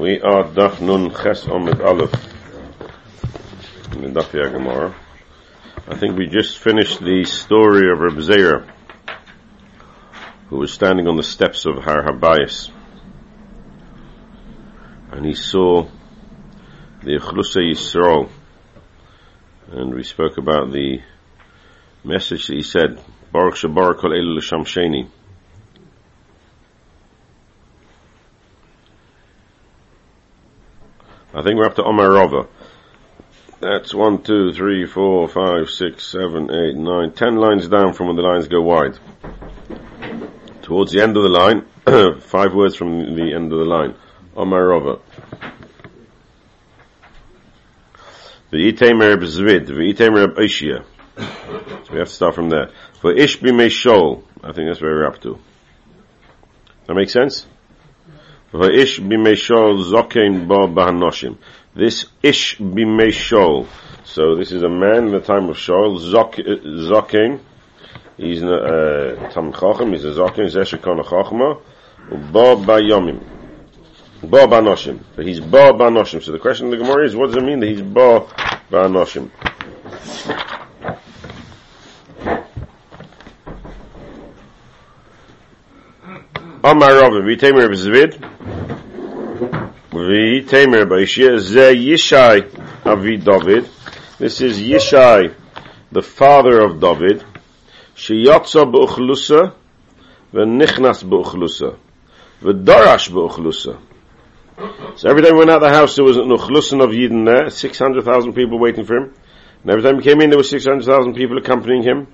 We 0.00 0.18
are 0.22 0.44
Daf 0.44 0.80
Nun 0.80 1.10
Ches 1.10 1.44
Omid 1.44 1.84
Aleph. 1.84 2.14
In 3.92 4.14
the 4.14 4.22
Daf 4.22 4.32
Gemara. 4.32 4.94
I 5.86 5.94
think 5.94 6.16
we 6.16 6.26
just 6.26 6.58
finished 6.58 7.00
the 7.00 7.24
story 7.24 7.92
of 7.92 7.98
Reb 7.98 8.14
Zera, 8.14 8.66
who 10.48 10.56
was 10.56 10.72
standing 10.72 11.06
on 11.06 11.16
the 11.16 11.22
steps 11.22 11.66
of 11.66 11.84
Har 11.84 12.02
Habayis, 12.02 12.70
and 15.12 15.26
he 15.26 15.34
saw 15.34 15.86
the 17.02 17.18
Echlusa 17.18 17.60
Yisrael, 17.60 18.30
and 19.70 19.94
we 19.94 20.02
spoke 20.02 20.38
about 20.38 20.72
the 20.72 21.02
message 22.04 22.46
that 22.46 22.54
he 22.54 22.62
said, 22.62 22.98
Baruch 23.32 23.56
Shabar 23.56 23.98
Kol 23.98 24.12
Elu 24.12 24.38
L'Sham 24.38 24.64
I 31.32 31.42
think 31.42 31.56
we're 31.56 31.66
up 31.66 31.76
to 31.76 31.84
Omar 31.84 32.10
Rava. 32.10 32.48
That's 33.60 33.94
one, 33.94 34.22
two, 34.22 34.52
three, 34.52 34.86
four, 34.86 35.28
five, 35.28 35.70
six, 35.70 36.04
seven, 36.04 36.50
eight, 36.50 36.74
nine, 36.74 37.12
ten 37.12 37.36
lines 37.36 37.68
down 37.68 37.92
from 37.92 38.08
when 38.08 38.16
the 38.16 38.22
lines 38.22 38.48
go 38.48 38.60
wide. 38.62 38.98
Towards 40.62 40.90
the 40.90 41.02
end 41.02 41.16
of 41.16 41.22
the 41.22 41.28
line, 41.28 41.66
five 42.20 42.52
words 42.52 42.74
from 42.74 43.14
the 43.14 43.32
end 43.32 43.52
of 43.52 43.58
the 43.60 43.64
line. 43.64 43.94
Omar 44.36 44.66
Rava. 44.66 44.98
V'itemer 48.52 49.16
b'zvid, 49.16 49.66
v'itemer 49.66 50.34
b'ishia. 50.34 50.84
So 51.84 51.94
we 51.94 51.98
have 51.98 52.08
to 52.08 52.14
start 52.14 52.34
from 52.34 52.50
there. 52.50 52.70
For 53.00 53.12
ish 53.12 53.40
b'meishol, 53.40 54.22
I 54.42 54.52
think 54.52 54.68
that's 54.68 54.80
where 54.80 54.92
we're 54.92 55.06
up 55.06 55.20
to. 55.22 55.38
That 56.86 56.94
makes 56.94 57.12
sense? 57.12 57.46
Va'ish 58.52 58.98
b'meishol 58.98 59.78
zokein 59.92 60.48
ba 60.48 60.66
bahanoshim. 60.66 61.36
This 61.74 62.06
ish 62.22 62.58
b'meishol. 62.58 63.66
So 64.04 64.34
this 64.34 64.50
is 64.50 64.64
a 64.64 64.68
man 64.68 65.06
in 65.06 65.12
the 65.12 65.20
time 65.20 65.48
of 65.48 65.56
Shaul, 65.56 65.98
zokein. 66.00 67.38
He's 68.16 68.42
a 68.42 68.52
uh, 68.52 69.30
tam 69.30 69.52
he's 69.92 70.04
a 70.04 70.12
zokein, 70.12 70.44
he's 70.44 70.56
eshekon 70.56 71.00
chochma. 71.04 71.62
Ba 72.10 72.56
bayomim. 72.56 73.22
Ba 74.22 74.48
banoshim. 74.48 74.98
But 75.14 75.26
he's 75.26 75.38
ba 75.38 75.72
banoshim. 75.72 76.20
So 76.20 76.32
the 76.32 76.40
question 76.40 76.66
of 76.66 76.72
the 76.72 76.78
Gemara 76.78 77.06
is, 77.06 77.14
what 77.14 77.28
does 77.28 77.36
it 77.36 77.44
mean 77.44 77.60
that 77.60 77.68
he's 77.68 77.82
ba 77.82 78.26
banoshim? 78.68 79.30
Amar 86.62 86.92
Rav, 86.92 87.12
v'temer 87.24 87.70
b'zvid, 87.70 88.20
v'temer 89.90 90.84
b'ishia, 90.84 91.38
ze 91.38 91.74
Yishai 91.74 92.84
avi 92.84 93.16
David. 93.16 93.66
This 94.18 94.42
is 94.42 94.60
Yishai, 94.60 95.34
the 95.90 96.02
father 96.02 96.60
of 96.60 96.78
David. 96.78 97.24
Sheyotza 97.96 98.70
b'uchlusa, 98.70 99.54
v'nichnas 100.34 101.02
b'uchlusa, 101.02 101.78
v'darash 102.42 103.08
b'uchlusa. 103.08 103.78
So 104.96 105.08
every 105.08 105.22
time 105.22 105.32
he 105.32 105.38
went 105.38 105.50
out 105.50 105.62
of 105.62 105.70
the 105.70 105.74
house, 105.74 105.96
there 105.96 106.04
was 106.04 106.18
an 106.18 106.28
uchlusan 106.28 106.84
of 106.84 106.90
Yidden 106.90 107.24
there, 107.24 107.48
600,000 107.48 108.34
people 108.34 108.58
waiting 108.58 108.84
for 108.84 108.96
him. 108.98 109.14
And 109.62 109.70
every 109.70 109.82
time 109.82 109.98
he 109.98 110.02
came 110.02 110.20
in, 110.20 110.28
there 110.28 110.38
were 110.38 110.44
600,000 110.44 111.14
people 111.14 111.38
accompanying 111.38 111.84
him. 111.84 112.08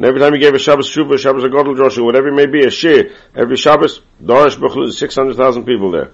And 0.00 0.06
every 0.06 0.18
time 0.18 0.32
he 0.32 0.38
gave 0.38 0.54
a 0.54 0.58
Shabbos 0.58 0.88
Shuvah, 0.88 1.18
Shabbos 1.18 1.44
Agodl 1.44 1.76
Joshua, 1.76 2.02
whatever 2.02 2.28
it 2.28 2.32
may 2.32 2.46
be, 2.46 2.64
a 2.64 2.70
shir, 2.70 3.10
every 3.34 3.58
Shabbos, 3.58 4.00
Dorish 4.18 4.56
Bechlu, 4.56 4.90
600,000 4.90 5.66
people 5.66 5.90
there. 5.90 6.12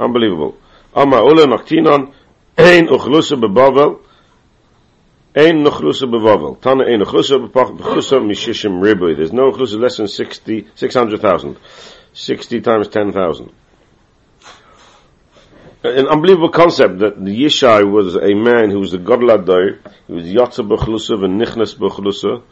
Unbelievable. 0.00 0.56
Amma 0.96 1.22
Ula 1.22 1.44
Noktinon, 1.44 2.14
Ein 2.56 2.86
Uchlusa 2.86 3.38
Bebavel, 3.38 4.00
Ein 5.36 5.62
Nuchlusa 5.62 6.10
Bebavel. 6.10 6.58
Tana 6.62 6.84
Ein 6.84 7.02
Uchlusa 7.02 7.52
Bechusa 7.52 8.18
Mishishim 8.24 8.80
Ribui. 8.80 9.14
There's 9.14 9.34
no 9.34 9.52
Uchlusa 9.52 9.78
less 9.78 9.98
than 9.98 10.08
60, 10.08 10.68
600,000. 10.74 11.58
60 12.14 12.60
times 12.62 12.88
10,000 12.88 13.52
an 15.84 16.08
unbelievable 16.08 16.48
concept 16.48 17.00
that 17.00 17.22
the 17.22 17.44
Yishai 17.44 17.88
was 17.88 18.16
a 18.16 18.32
man 18.34 18.70
who 18.70 18.78
was 18.78 18.94
a 18.94 18.98
Godladai, 18.98 19.78
he 20.06 20.12
was 20.14 20.24
Yatza 20.24 20.66
Bechlusa 20.66 21.22
and 21.22 21.38
Nichnas 21.38 21.76
Bechlusa, 21.76 22.42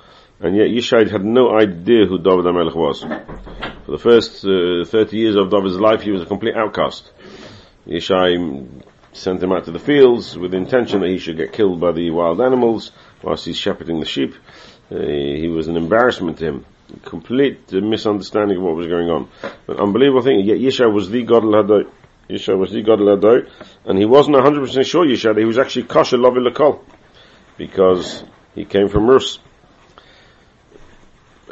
and 0.43 0.57
yet 0.57 0.67
Yishai 0.67 1.11
had 1.11 1.25
no 1.25 1.57
idea 1.57 2.07
who 2.07 2.19
David 2.19 2.45
HaMelech 2.45 2.75
was. 2.75 3.01
For 3.03 3.91
the 3.91 3.99
first 3.99 4.45
uh, 4.45 4.85
30 4.85 5.17
years 5.17 5.37
of 5.37 5.51
David's 5.51 5.79
life, 5.79 6.03
he 6.03 6.11
was 6.11 6.23
a 6.23 6.27
complete 6.27 6.55
outcast. 6.57 7.11
Yishai 7.87 8.83
sent 9.13 9.43
him 9.43 9.53
out 9.53 9.65
to 9.65 9.71
the 9.71 9.79
fields 9.79 10.37
with 10.37 10.51
the 10.51 10.57
intention 10.57 11.01
that 11.01 11.09
he 11.09 11.19
should 11.19 11.37
get 11.37 11.53
killed 11.53 11.81
by 11.81 11.93
the 11.93 12.11
wild 12.11 12.41
animals 12.41 12.93
whilst 13.23 13.45
he's 13.45 13.57
shepherding 13.57 14.01
the 14.01 14.07
sheep. 14.07 14.35
Uh, 14.91 14.99
he 14.99 15.49
was 15.49 15.69
an 15.69 15.77
embarrassment 15.77 16.39
to 16.39 16.45
him. 16.45 16.67
Complete 17.05 17.73
misunderstanding 17.73 18.59
of 18.59 18.63
what 18.65 18.77
was 18.77 18.87
going 18.87 19.09
on. 19.09 19.29
But 19.67 19.81
unbelievable 19.81 20.23
thing, 20.23 20.41
yet 20.41 20.59
Yishai 20.59 20.93
was 20.93 21.09
the 21.09 21.23
God 21.23 21.45
Yisha 22.29 22.57
was 22.57 22.71
the 22.71 22.83
God 22.83 23.01
Ladoi, 23.01 23.49
and 23.85 23.99
he 23.99 24.05
wasn't 24.05 24.37
100% 24.37 24.87
sure 24.87 25.05
Yisha 25.05 25.35
that 25.35 25.39
he 25.39 25.45
was 25.45 25.59
actually 25.59 25.85
kosher 25.85 26.17
Lavi 26.17 26.47
Lakol, 26.47 26.81
because 27.59 28.25
he 28.55 28.65
came 28.65 28.89
from 28.89 29.07
Rus. 29.07 29.39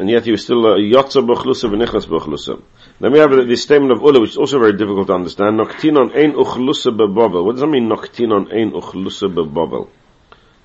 And 0.00 0.08
yet 0.08 0.24
he 0.24 0.30
was 0.30 0.42
still 0.44 0.64
a 0.64 0.78
Yotza 0.78 1.20
B'chlusa 1.20 1.68
V'nichas 1.68 2.06
B'chlusa. 2.06 2.62
Then 3.00 3.12
we 3.12 3.18
have 3.18 3.32
the 3.32 3.56
statement 3.56 3.92
of 3.92 4.00
Ula, 4.00 4.18
which 4.18 4.30
is 4.30 4.38
also 4.38 4.58
very 4.58 4.72
difficult 4.72 5.08
to 5.08 5.12
understand. 5.12 5.60
Noktinon 5.60 6.16
ein 6.16 6.32
uchlusa 6.32 6.90
bebobel. 6.90 7.44
What 7.44 7.52
does 7.52 7.60
that 7.60 7.66
mean, 7.66 7.86
noktinon 7.86 8.50
ein 8.50 8.70
uchlusa 8.70 9.28
bebobel? 9.28 9.90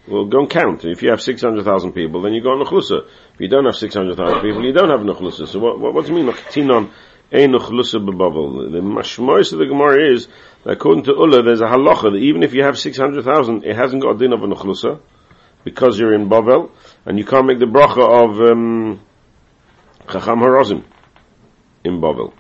Well, 0.08 0.24
go 0.28 0.40
and 0.40 0.50
count. 0.50 0.86
If 0.86 1.04
you 1.04 1.10
have 1.10 1.22
600,000 1.22 1.92
people, 1.92 2.22
then 2.22 2.34
you 2.34 2.42
go 2.42 2.52
on 2.52 2.66
uchlusa. 2.66 3.06
If 3.34 3.42
you 3.42 3.50
don't 3.50 3.66
have 3.66 3.76
600,000 3.76 4.36
people, 4.40 4.64
you 4.64 4.72
don't 4.72 4.90
have 4.90 5.02
an 5.02 5.08
uchlusa. 5.08 5.50
So 5.50 5.60
what, 5.60 5.82
what, 5.82 5.94
what 5.94 6.02
does 6.04 6.12
it 6.12 6.14
mean, 6.14 6.28
noktinon 6.28 6.92
Ein 7.34 7.52
uchlusa 7.52 8.00
bebubble. 8.00 8.72
The 8.72 8.80
mashmois 8.80 9.52
of 9.52 9.60
the 9.60 9.66
Gemara 9.66 10.14
is 10.14 10.30
that 10.64 10.72
according 10.72 11.04
to 11.04 11.12
Ulla, 11.14 11.44
there's 11.44 11.60
a 11.60 11.66
halacha 11.66 12.14
that 12.14 12.20
even 12.20 12.42
if 12.42 12.54
you 12.54 12.64
have 12.64 12.80
600,000, 12.80 13.66
it 13.66 13.76
hasn't 13.76 14.02
got 14.02 14.16
a 14.16 14.18
din 14.18 14.32
of 14.32 14.44
an 14.44 14.52
uchlusa 14.52 15.02
because 15.66 16.00
you're 16.00 16.14
in 16.14 16.30
Bavel 16.30 16.72
and 17.06 17.20
you 17.20 17.26
can't 17.26 17.46
make 17.46 17.60
the 17.60 17.66
bracha 17.66 18.00
of 18.00 18.40
um, 18.40 19.02
Chacham 20.10 20.40
Harozim 20.40 20.84
in 21.84 22.02
Bavel. 22.02 22.34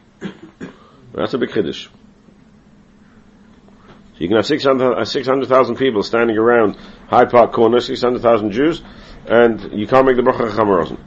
That's 1.13 1.33
a 1.33 1.37
big 1.37 1.49
chiddush. 1.49 1.87
So 4.13 4.21
you 4.21 4.27
can 4.27 4.37
have 4.37 4.45
600,000 4.45 4.97
uh, 4.97 5.05
600, 5.05 5.77
people 5.77 6.03
standing 6.03 6.37
around 6.37 6.77
Hyde 7.07 7.29
Park 7.29 7.51
Corner, 7.51 7.79
600,000 7.79 8.51
Jews, 8.51 8.81
and 9.27 9.73
you 9.73 9.87
can't 9.87 10.05
make 10.05 10.15
the 10.15 10.21
bracha 10.21 10.49
Chacham 10.49 10.67
Harozim 10.67 10.99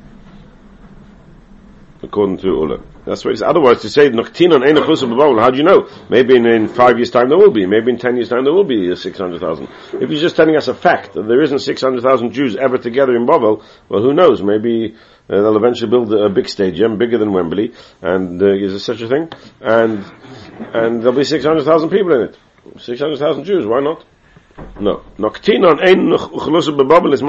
according 2.02 2.38
to 2.38 2.46
Ula. 2.46 2.78
That's 3.04 3.24
what 3.24 3.30
it 3.30 3.34
is. 3.34 3.42
Otherwise, 3.42 3.82
to 3.82 3.90
say 3.90 4.10
Noktinon 4.10 4.66
ain't 4.66 4.78
a 4.78 5.40
how 5.40 5.50
do 5.50 5.56
you 5.56 5.64
know? 5.64 5.88
Maybe 6.08 6.36
in, 6.36 6.46
in, 6.46 6.68
five 6.68 6.96
years' 6.96 7.10
time 7.10 7.28
there 7.28 7.38
will 7.38 7.50
be. 7.50 7.66
Maybe 7.66 7.90
in 7.90 7.98
ten 7.98 8.16
years' 8.16 8.28
time 8.28 8.44
there 8.44 8.52
will 8.52 8.64
be 8.64 8.94
600,000. 8.94 9.68
If 10.00 10.10
he's 10.10 10.20
just 10.20 10.36
telling 10.36 10.56
us 10.56 10.68
a 10.68 10.74
fact 10.74 11.14
that 11.14 11.26
there 11.26 11.42
isn't 11.42 11.60
600,000 11.60 12.32
Jews 12.32 12.56
ever 12.56 12.78
together 12.78 13.16
in 13.16 13.26
Babel, 13.26 13.62
well, 13.88 14.02
who 14.02 14.14
knows? 14.14 14.42
Maybe 14.42 14.96
uh, 15.28 15.36
they'll 15.42 15.56
eventually 15.56 15.90
build 15.90 16.12
a 16.12 16.28
big 16.28 16.48
stadium, 16.48 16.96
bigger 16.98 17.18
than 17.18 17.32
Wembley, 17.32 17.74
and 18.00 18.40
uh, 18.42 18.46
is 18.46 18.72
there 18.72 18.78
such 18.78 19.02
a 19.02 19.08
thing? 19.08 19.28
And 19.60 20.04
and 20.72 21.00
there'll 21.00 21.16
be 21.16 21.24
600,000 21.24 21.90
people 21.90 22.14
in 22.14 22.22
it. 22.28 22.38
600,000 22.78 23.44
Jews, 23.44 23.66
why 23.66 23.80
not? 23.80 24.04
No. 24.80 25.04
Uchlusa 25.18 26.76
bebabel 26.76 27.12
is 27.12 27.22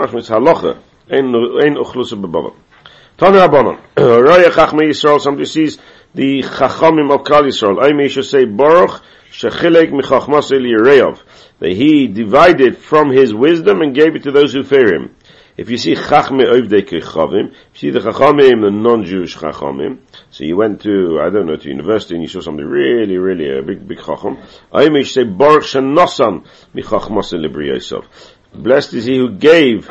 Rabbanon. 3.40 3.80
Raya 3.96 4.50
Chachmei 4.50 4.90
Yisrael, 4.90 5.20
somebody 5.20 5.46
sees 5.46 5.78
the 6.16 6.42
of 6.42 7.26
Kal 7.26 7.44
Yisrael. 7.44 7.84
I 7.84 7.92
may 7.94 8.08
should 8.08 8.26
say, 8.26 8.46
Baruch 8.46 9.02
Shechilek. 9.31 11.19
That 11.60 11.72
he 11.72 12.07
divided 12.07 12.78
from 12.78 13.12
his 13.12 13.34
wisdom 13.34 13.81
and 13.81 13.94
gave 13.94 14.16
it 14.16 14.24
to 14.24 14.31
those 14.31 14.54
who 14.54 14.63
fear 14.63 14.94
him. 14.95 15.16
If 15.59 15.69
you 15.69 15.77
see 15.77 15.94
Chachmei 15.94 16.45
Ovdei 16.45 16.88
Kechavim, 16.88 17.53
see 17.73 17.89
the 17.89 18.00
Chachamim, 18.00 18.61
the 18.61 18.71
non-Jewish 18.71 19.35
Chachamim, 19.35 19.97
so 20.31 20.45
you 20.45 20.56
went 20.56 20.83
to, 20.83 21.19
I 21.21 21.29
don't 21.29 21.47
know, 21.47 21.57
to 21.57 21.67
university 21.67 22.15
and 22.15 22.23
you 22.23 22.29
saw 22.29 22.39
something 22.39 22.65
really, 22.65 23.17
really, 23.17 23.57
a 23.57 23.61
big, 23.61 23.85
big 23.85 23.97
Chacham, 23.97 24.38
may 24.71 25.03
say, 25.03 25.25
Baruch 25.25 25.63
Shenosan 25.63 26.45
Michachmas 26.73 27.33
Eliyareov. 27.33 28.06
Blessed 28.53 28.94
is 28.94 29.03
he 29.03 29.17
who 29.17 29.31
gave 29.31 29.83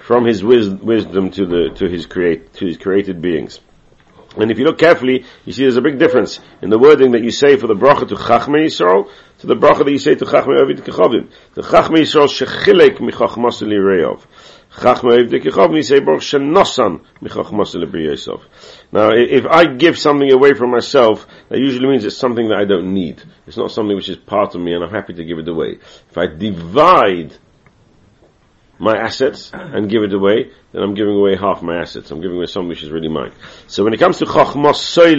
from 0.00 0.24
his 0.24 0.42
wis- 0.42 0.70
wisdom 0.70 1.30
to 1.32 1.44
the 1.44 1.68
to 1.74 1.86
his 1.86 2.06
create 2.06 2.54
to 2.54 2.64
his 2.64 2.78
created 2.78 3.20
beings. 3.20 3.60
And 4.36 4.50
if 4.50 4.58
you 4.58 4.64
look 4.64 4.78
carefully, 4.78 5.24
you 5.44 5.52
see 5.52 5.62
there's 5.62 5.76
a 5.76 5.82
big 5.82 5.98
difference 5.98 6.38
in 6.62 6.70
the 6.70 6.78
wording 6.78 7.12
that 7.12 7.24
you 7.24 7.32
say 7.32 7.56
for 7.56 7.66
the 7.66 7.74
bracha 7.74 8.08
to 8.08 8.14
Chachmei 8.14 8.66
Yisrael 8.66 9.10
to 9.40 9.46
the 9.46 9.56
bracha 9.56 9.84
that 9.84 9.90
you 9.90 9.98
say 9.98 10.14
to 10.14 10.24
Chachmei 10.24 10.62
Avid 10.62 10.78
Kechavim. 10.78 11.30
The 11.54 11.62
Chachmei 11.62 12.02
Yisrael 12.02 12.28
shechilek 12.28 12.98
michachmas 12.98 13.60
reov. 13.60 14.22
Chachma 14.72 15.84
say 15.84 16.00
Baruch 16.00 16.22
Shenosan. 16.22 17.00
Now, 18.92 19.10
if 19.10 19.46
I 19.46 19.66
give 19.66 19.98
something 19.98 20.32
away 20.32 20.54
from 20.54 20.70
myself, 20.70 21.26
that 21.48 21.58
usually 21.58 21.88
means 21.88 22.04
it's 22.04 22.16
something 22.16 22.48
that 22.48 22.58
I 22.58 22.64
don't 22.64 22.94
need. 22.94 23.22
It's 23.46 23.56
not 23.56 23.72
something 23.72 23.96
which 23.96 24.08
is 24.08 24.16
part 24.16 24.54
of 24.54 24.60
me 24.60 24.74
and 24.74 24.84
I'm 24.84 24.90
happy 24.90 25.14
to 25.14 25.24
give 25.24 25.38
it 25.38 25.48
away. 25.48 25.78
If 26.08 26.16
I 26.16 26.26
divide 26.26 27.36
my 28.78 28.96
assets 28.96 29.50
and 29.52 29.90
give 29.90 30.02
it 30.02 30.12
away, 30.12 30.50
then 30.72 30.82
I'm 30.82 30.94
giving 30.94 31.14
away 31.14 31.36
half 31.36 31.62
my 31.62 31.80
assets. 31.80 32.10
I'm 32.10 32.20
giving 32.22 32.36
away 32.36 32.46
something 32.46 32.68
which 32.68 32.82
is 32.82 32.90
really 32.90 33.08
mine. 33.08 33.32
So 33.66 33.84
when 33.84 33.92
it 33.92 33.98
comes 33.98 34.18
to 34.18 34.24
chachma 34.24 34.74
soy 34.74 35.12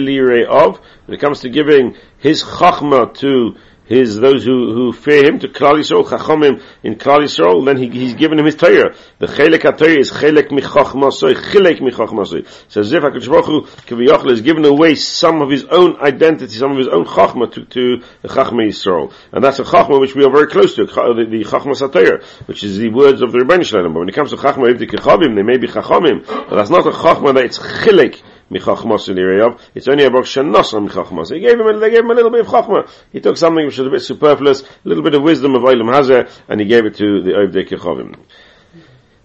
of, 0.46 0.80
when 1.06 1.14
it 1.14 1.20
comes 1.20 1.40
to 1.40 1.48
giving 1.48 1.96
his 2.18 2.42
chachma 2.42 3.14
to 3.18 3.56
his 3.92 4.18
those 4.18 4.44
who, 4.44 4.72
who 4.72 4.92
fear 4.92 5.24
him 5.24 5.38
to 5.40 5.48
Klal 5.48 5.74
Yisrael 5.74 6.04
Chachamim 6.04 6.62
in 6.82 6.96
Klal 6.96 7.20
Yisrael, 7.20 7.64
then 7.64 7.76
he, 7.76 7.88
he's 7.88 8.14
given 8.14 8.38
him 8.38 8.46
his 8.46 8.56
Torah. 8.56 8.94
The 9.18 9.26
Chelek 9.26 9.60
HaTorah 9.60 9.98
is 9.98 10.10
Chelek 10.10 10.48
Michach 10.48 10.92
Masoi, 10.92 11.34
Chelek 11.34 11.80
Michach 11.80 12.08
Masoi. 12.08 12.46
So 12.68 12.82
Zif 12.82 13.02
HaKadosh 13.02 13.28
Baruch 13.28 13.46
Hu, 13.46 13.62
Kaviyachal, 13.62 14.30
has 14.30 14.40
given 14.40 14.64
away 14.64 14.94
some 14.94 15.42
of 15.42 15.50
his 15.50 15.64
own 15.64 16.00
identity, 16.00 16.54
some 16.54 16.72
of 16.72 16.78
his 16.78 16.88
own 16.88 17.04
Chachma 17.04 17.52
to, 17.52 17.64
to 17.64 18.02
the 18.22 18.28
Chachma 18.28 18.66
Yisrael. 18.66 19.12
And 19.32 19.44
that's 19.44 19.58
a 19.58 19.64
Chachma 19.64 20.00
which 20.00 20.14
we 20.14 20.24
are 20.24 20.30
very 20.30 20.48
close 20.48 20.74
to, 20.76 20.86
the, 20.86 21.26
the 21.28 21.44
Chachma 21.44 22.46
which 22.46 22.64
is 22.64 22.78
the 22.78 22.88
words 22.90 23.22
of 23.22 23.32
the 23.32 23.38
Rebbeinu 23.38 23.64
Shalom. 23.64 23.92
But 23.92 24.00
when 24.00 24.08
it 24.08 24.14
comes 24.14 24.30
to 24.30 24.36
Chachma 24.36 24.74
Ibdik 24.74 24.90
Chachamim, 24.90 25.36
they 25.36 25.42
may 25.42 25.58
be 25.58 25.68
Chachamim, 25.68 26.26
but 26.26 26.56
that's 26.56 26.70
not 26.70 26.86
a 26.86 26.90
Chachma 26.90 27.34
that 27.34 27.44
it's 27.44 27.58
Chelek 27.58 28.22
michachmas 28.52 29.08
in 29.08 29.58
It's 29.74 29.88
only 29.88 30.04
about 30.04 30.24
shanasa 30.24 30.86
michachmas. 30.86 31.32
He 31.32 31.40
gave 31.40 31.58
him, 31.58 31.66
a, 31.66 31.78
they 31.78 31.90
gave 31.90 32.00
him 32.00 32.10
a 32.10 32.14
little 32.14 32.30
bit 32.30 32.40
of 32.40 32.46
chachma. 32.46 32.88
He 33.10 33.20
took 33.20 33.36
something 33.36 33.64
which 33.64 33.78
was 33.78 33.86
a 33.86 33.90
bit 33.90 34.02
superfluous, 34.02 34.62
a 34.62 34.66
little 34.84 35.02
bit 35.02 35.14
of 35.14 35.22
wisdom 35.22 35.54
of 35.54 35.62
Olam 35.62 35.92
Hazeh, 35.92 36.30
and 36.48 36.60
he 36.60 36.66
gave 36.66 36.84
it 36.84 36.96
to 36.96 37.22
the 37.22 37.30
Ovdei 37.30 37.68
Kechavim. 37.68 38.16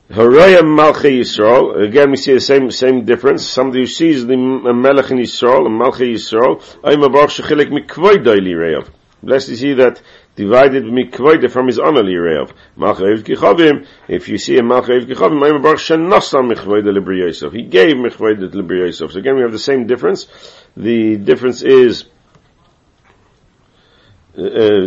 Haraya 0.10 0.62
Malchi 0.62 1.20
Yisrael. 1.20 1.86
Again, 1.86 2.12
we 2.12 2.18
see 2.18 2.34
the 2.34 2.40
same 2.40 2.72
same 2.72 3.04
difference. 3.04 3.46
Somebody 3.46 3.82
who 3.82 3.88
sees 3.88 4.26
the 4.26 4.38
Melech 4.38 5.12
in 5.12 5.18
Yisrael, 5.18 5.66
and 5.66 5.80
Malchi 5.80 6.14
Yisrael, 6.14 6.62
Ayim 6.82 7.06
Abaruch 7.06 7.42
Shechilek 7.42 7.68
Mikvoy 7.68 8.24
Doili 8.24 8.56
Reyav. 8.56 8.90
Blessed 9.22 9.50
is 9.50 9.60
he 9.60 9.74
that 9.74 10.02
divided 10.38 10.84
mikvoide 10.84 11.52
from 11.52 11.68
his 11.68 11.80
honor 11.80 12.04
lirev. 12.04 12.54
Malchayev 12.78 13.24
kichavim, 13.24 13.86
if 14.08 14.30
you 14.30 14.38
see 14.38 14.58
a 14.58 14.62
Malchayev 14.62 15.06
kichavim, 15.06 15.44
I'm 15.44 15.62
baruch 15.62 15.80
shenasa 15.80 16.40
mikvoide 16.50 16.94
libri. 16.94 17.30
He 17.52 17.64
gave 17.64 17.96
mikvoide 17.96 18.54
libri 18.54 18.80
Yosef. 18.82 19.12
So 19.12 19.20
again, 19.20 19.36
we 19.36 19.42
have 19.42 19.52
the 19.52 19.60
same 19.60 19.88
difference. 19.88 20.28
The 20.78 21.18
difference 21.18 21.64
is, 21.64 22.06
uh, 24.38 24.86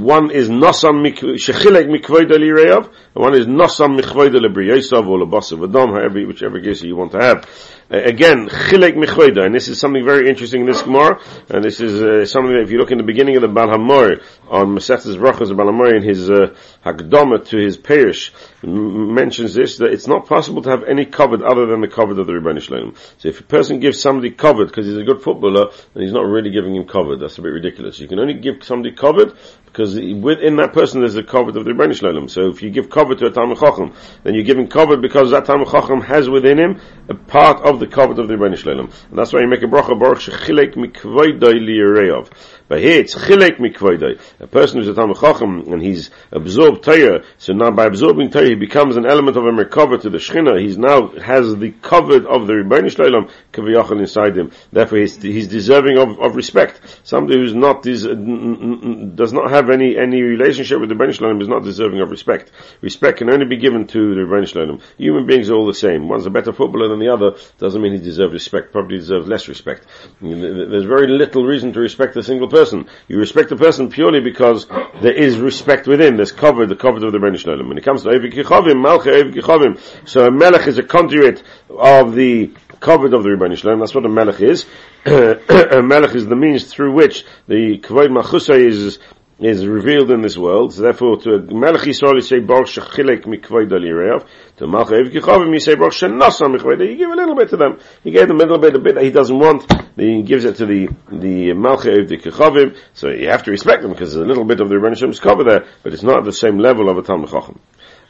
one 0.00 0.30
is 0.30 0.48
nasam 0.48 1.06
shechilek 1.06 1.86
mikvoide 1.86 2.30
lirev, 2.30 2.86
and 2.86 3.22
one 3.22 3.34
is 3.34 3.46
nasam 3.46 4.00
mikvoide 4.00 4.40
libri 4.40 4.68
Yosef 4.68 5.04
or 5.06 5.18
lebasav 5.18 5.62
adam, 5.68 5.90
however, 5.90 6.26
whichever 6.26 6.58
case 6.58 6.82
you 6.82 6.96
want 6.96 7.12
to 7.12 7.18
have. 7.18 7.46
Again, 7.90 8.48
chilek 8.48 8.94
michveda, 8.94 9.44
and 9.44 9.52
this 9.52 9.66
is 9.66 9.80
something 9.80 10.04
very 10.04 10.28
interesting 10.28 10.60
in 10.60 10.66
this 10.68 10.80
Gemara, 10.80 11.20
and 11.48 11.64
this 11.64 11.80
is 11.80 12.00
uh, 12.00 12.24
something 12.24 12.52
that 12.54 12.62
if 12.62 12.70
you 12.70 12.78
look 12.78 12.92
in 12.92 12.98
the 12.98 13.04
beginning 13.04 13.34
of 13.34 13.42
the 13.42 13.48
Bal 13.48 13.68
Hamor, 13.68 14.20
on 14.48 14.76
Masechtas 14.76 15.16
Brachas, 15.16 15.48
the 15.48 15.56
Bal 15.56 15.66
Hamor 15.66 15.96
in 15.96 16.04
his 16.04 16.30
uh, 16.30 16.54
Hakdama 16.86 17.44
to 17.48 17.56
his 17.56 17.76
parish, 17.76 18.32
m- 18.62 19.12
mentions 19.12 19.54
this, 19.54 19.78
that 19.78 19.90
it's 19.90 20.06
not 20.06 20.26
possible 20.26 20.62
to 20.62 20.70
have 20.70 20.84
any 20.84 21.04
covered 21.04 21.42
other 21.42 21.66
than 21.66 21.80
the 21.80 21.88
covered 21.88 22.20
of 22.20 22.28
the 22.28 22.32
Rebbeinu 22.32 22.62
Shalom. 22.62 22.94
So 23.18 23.28
if 23.28 23.40
a 23.40 23.42
person 23.42 23.80
gives 23.80 24.00
somebody 24.00 24.30
covered 24.30 24.66
because 24.66 24.86
he's 24.86 24.96
a 24.96 25.02
good 25.02 25.20
footballer, 25.20 25.72
then 25.92 26.04
he's 26.04 26.12
not 26.12 26.26
really 26.26 26.52
giving 26.52 26.76
him 26.76 26.86
covered. 26.86 27.18
That's 27.18 27.38
a 27.38 27.42
bit 27.42 27.48
ridiculous. 27.48 27.98
You 27.98 28.06
can 28.06 28.20
only 28.20 28.34
give 28.34 28.62
somebody 28.62 28.94
covered 28.94 29.34
because 29.66 29.96
within 29.96 30.56
that 30.56 30.72
person 30.72 31.00
there's 31.00 31.16
a 31.16 31.24
covet 31.24 31.56
of 31.56 31.64
the 31.64 31.72
Rebbeinu 31.72 31.96
Shalom. 31.96 32.28
So 32.28 32.50
if 32.50 32.62
you 32.62 32.70
give 32.70 32.88
covet 32.88 33.18
to 33.18 33.26
a 33.26 33.30
Talmud 33.32 33.58
Chacham, 33.58 33.94
then 34.22 34.34
you're 34.34 34.44
giving 34.44 34.68
covet 34.68 35.00
because 35.00 35.32
that 35.32 35.44
Talmud 35.44 35.68
Chacham 35.68 36.02
has 36.02 36.30
within 36.30 36.58
him 36.58 36.80
a 37.08 37.14
part 37.14 37.62
of 37.62 37.79
the 37.80 37.86
covet 37.86 38.18
of 38.18 38.28
the 38.28 38.34
Rebbeinu 38.34 38.56
Shalom. 38.56 38.90
And 39.08 39.18
that's 39.18 39.32
why 39.32 39.40
you 39.40 39.48
make 39.48 39.62
a 39.62 39.66
bracha, 39.66 39.98
Baruch 39.98 40.20
Shechilek 40.20 40.74
Mikvoidai 40.74 41.58
Liyareov. 41.58 42.30
But 42.70 42.82
here 42.82 43.00
it's 43.00 43.16
chilek 43.16 43.58
mikvoidai. 43.58 44.20
A 44.38 44.46
person 44.46 44.78
who's 44.78 44.86
a 44.86 44.94
Talmud 44.94 45.18
Chacham 45.18 45.72
and 45.72 45.82
he's 45.82 46.10
absorbed 46.30 46.84
Torah, 46.84 47.24
so 47.36 47.52
now 47.52 47.72
by 47.72 47.86
absorbing 47.86 48.30
Torah 48.30 48.46
he 48.46 48.54
becomes 48.54 48.96
an 48.96 49.06
element 49.06 49.36
of 49.36 49.44
a 49.44 49.50
merkava 49.50 50.00
to 50.02 50.08
the 50.08 50.18
Shechina. 50.18 50.60
He's 50.60 50.78
now 50.78 51.08
has 51.08 51.56
the 51.56 51.72
covered 51.72 52.26
of 52.26 52.46
the 52.46 52.52
Rebbeinu 52.52 52.94
Shalom 52.94 53.28
kaviyachal 53.52 53.98
inside 53.98 54.38
him. 54.38 54.52
Therefore 54.70 54.98
he's, 54.98 55.20
he's 55.20 55.48
deserving 55.48 55.98
of, 55.98 56.20
of 56.20 56.36
respect. 56.36 56.80
Somebody 57.02 57.40
who's 57.40 57.56
not 57.56 57.82
does 57.82 59.32
not 59.32 59.50
have 59.50 59.68
any 59.68 59.98
any 59.98 60.22
relationship 60.22 60.78
with 60.78 60.90
the 60.90 60.94
Rebbeinu 60.94 61.14
Shalom 61.14 61.40
is 61.40 61.48
not 61.48 61.64
deserving 61.64 62.00
of 62.00 62.12
respect. 62.12 62.52
Respect 62.82 63.18
can 63.18 63.34
only 63.34 63.46
be 63.46 63.56
given 63.56 63.88
to 63.88 64.14
the 64.14 64.20
Rebbeinu 64.20 64.46
Shalom. 64.46 64.80
Human 64.96 65.26
beings 65.26 65.50
are 65.50 65.54
all 65.54 65.66
the 65.66 65.74
same. 65.74 66.08
One's 66.08 66.26
a 66.26 66.30
better 66.30 66.52
footballer 66.52 66.86
than 66.86 67.00
the 67.00 67.12
other. 67.12 67.36
Doesn't 67.58 67.82
mean 67.82 67.94
he 67.94 67.98
deserves 67.98 68.32
respect. 68.32 68.70
Probably 68.70 68.98
deserves 68.98 69.26
less 69.26 69.48
respect. 69.48 69.88
There's 70.20 70.84
very 70.84 71.08
little 71.08 71.44
reason 71.44 71.72
to 71.72 71.80
respect 71.80 72.14
a 72.14 72.22
single 72.22 72.46
person 72.46 72.59
person. 72.60 72.86
You 73.08 73.18
respect 73.18 73.50
a 73.52 73.56
person 73.56 73.88
purely 73.88 74.20
because 74.20 74.66
there 75.00 75.12
is 75.12 75.38
respect 75.38 75.86
within. 75.86 76.16
There's 76.16 76.32
covered, 76.32 76.68
the 76.68 76.76
cover 76.76 77.04
of 77.06 77.12
the 77.12 77.18
Rebbeinu 77.18 77.38
Shalom. 77.38 77.68
When 77.68 77.78
it 77.78 77.84
comes 77.84 78.02
to 78.02 78.10
Evik 78.10 78.34
Yichovim, 78.34 78.84
Malcha 78.84 79.32
Evik 79.32 79.80
so 80.04 80.26
a 80.26 80.30
Melech 80.30 80.66
is 80.66 80.76
a 80.76 80.82
conduit 80.82 81.42
of 81.70 82.14
the 82.14 82.50
covered 82.80 83.14
of 83.14 83.22
the 83.22 83.30
Rebbeinu 83.30 83.56
Shalom. 83.56 83.80
That's 83.80 83.94
what 83.94 84.04
a 84.04 84.10
Melech 84.10 84.40
is. 84.42 84.66
a 85.06 85.82
Melech 85.82 86.14
is 86.14 86.26
the 86.26 86.36
means 86.36 86.64
through 86.64 86.92
which 86.92 87.24
the 87.48 87.78
Kavod 87.78 88.10
Machusa 88.10 88.54
is 88.54 88.98
is 89.40 89.66
revealed 89.66 90.10
in 90.10 90.20
this 90.20 90.36
world. 90.36 90.74
So 90.74 90.82
therefore, 90.82 91.16
to 91.22 91.38
Melech 91.38 91.82
Yisrael 91.82 92.14
you 92.14 92.20
say 92.20 92.40
Baruch 92.40 92.68
Shechilek 92.68 93.24
Mikvoid 93.24 93.70
Alirev. 93.70 94.26
To 94.58 94.66
Malcha 94.66 95.00
Ev 95.00 95.12
Kichavim 95.12 95.52
you 95.52 95.60
say 95.60 95.74
Baruch 95.74 95.94
Shenasa 95.94 96.54
Mikvoid. 96.54 96.86
You 96.86 96.96
give 96.96 97.10
a 97.10 97.16
little 97.16 97.34
bit 97.34 97.48
to 97.50 97.56
them. 97.56 97.78
He 98.04 98.10
gave 98.10 98.28
them 98.28 98.36
a 98.36 98.40
little 98.40 98.58
bit, 98.58 98.74
a 98.74 98.78
bit 98.78 98.96
that 98.96 99.04
he 99.04 99.10
doesn't 99.10 99.38
want. 99.38 99.66
Then 99.96 100.16
he 100.16 100.22
gives 100.22 100.44
it 100.44 100.56
to 100.56 100.66
the 100.66 100.88
the 101.08 101.52
Malcha 101.54 102.02
Ev 102.02 102.08
Kichavim. 102.20 102.76
So 102.92 103.08
you 103.08 103.30
have 103.30 103.44
to 103.44 103.50
respect 103.50 103.82
them 103.82 103.92
because 103.92 104.12
there's 104.12 104.24
a 104.24 104.28
little 104.28 104.44
bit 104.44 104.60
of 104.60 104.68
the 104.68 104.74
Rebbeinu 104.74 105.10
is 105.10 105.20
covered 105.20 105.48
there, 105.48 105.66
but 105.82 105.94
it's 105.94 106.02
not 106.02 106.18
at 106.18 106.24
the 106.24 106.32
same 106.32 106.58
level 106.58 106.90
of 106.90 106.98
a 106.98 107.02
Talmud 107.02 107.30
Chacham. 107.30 107.58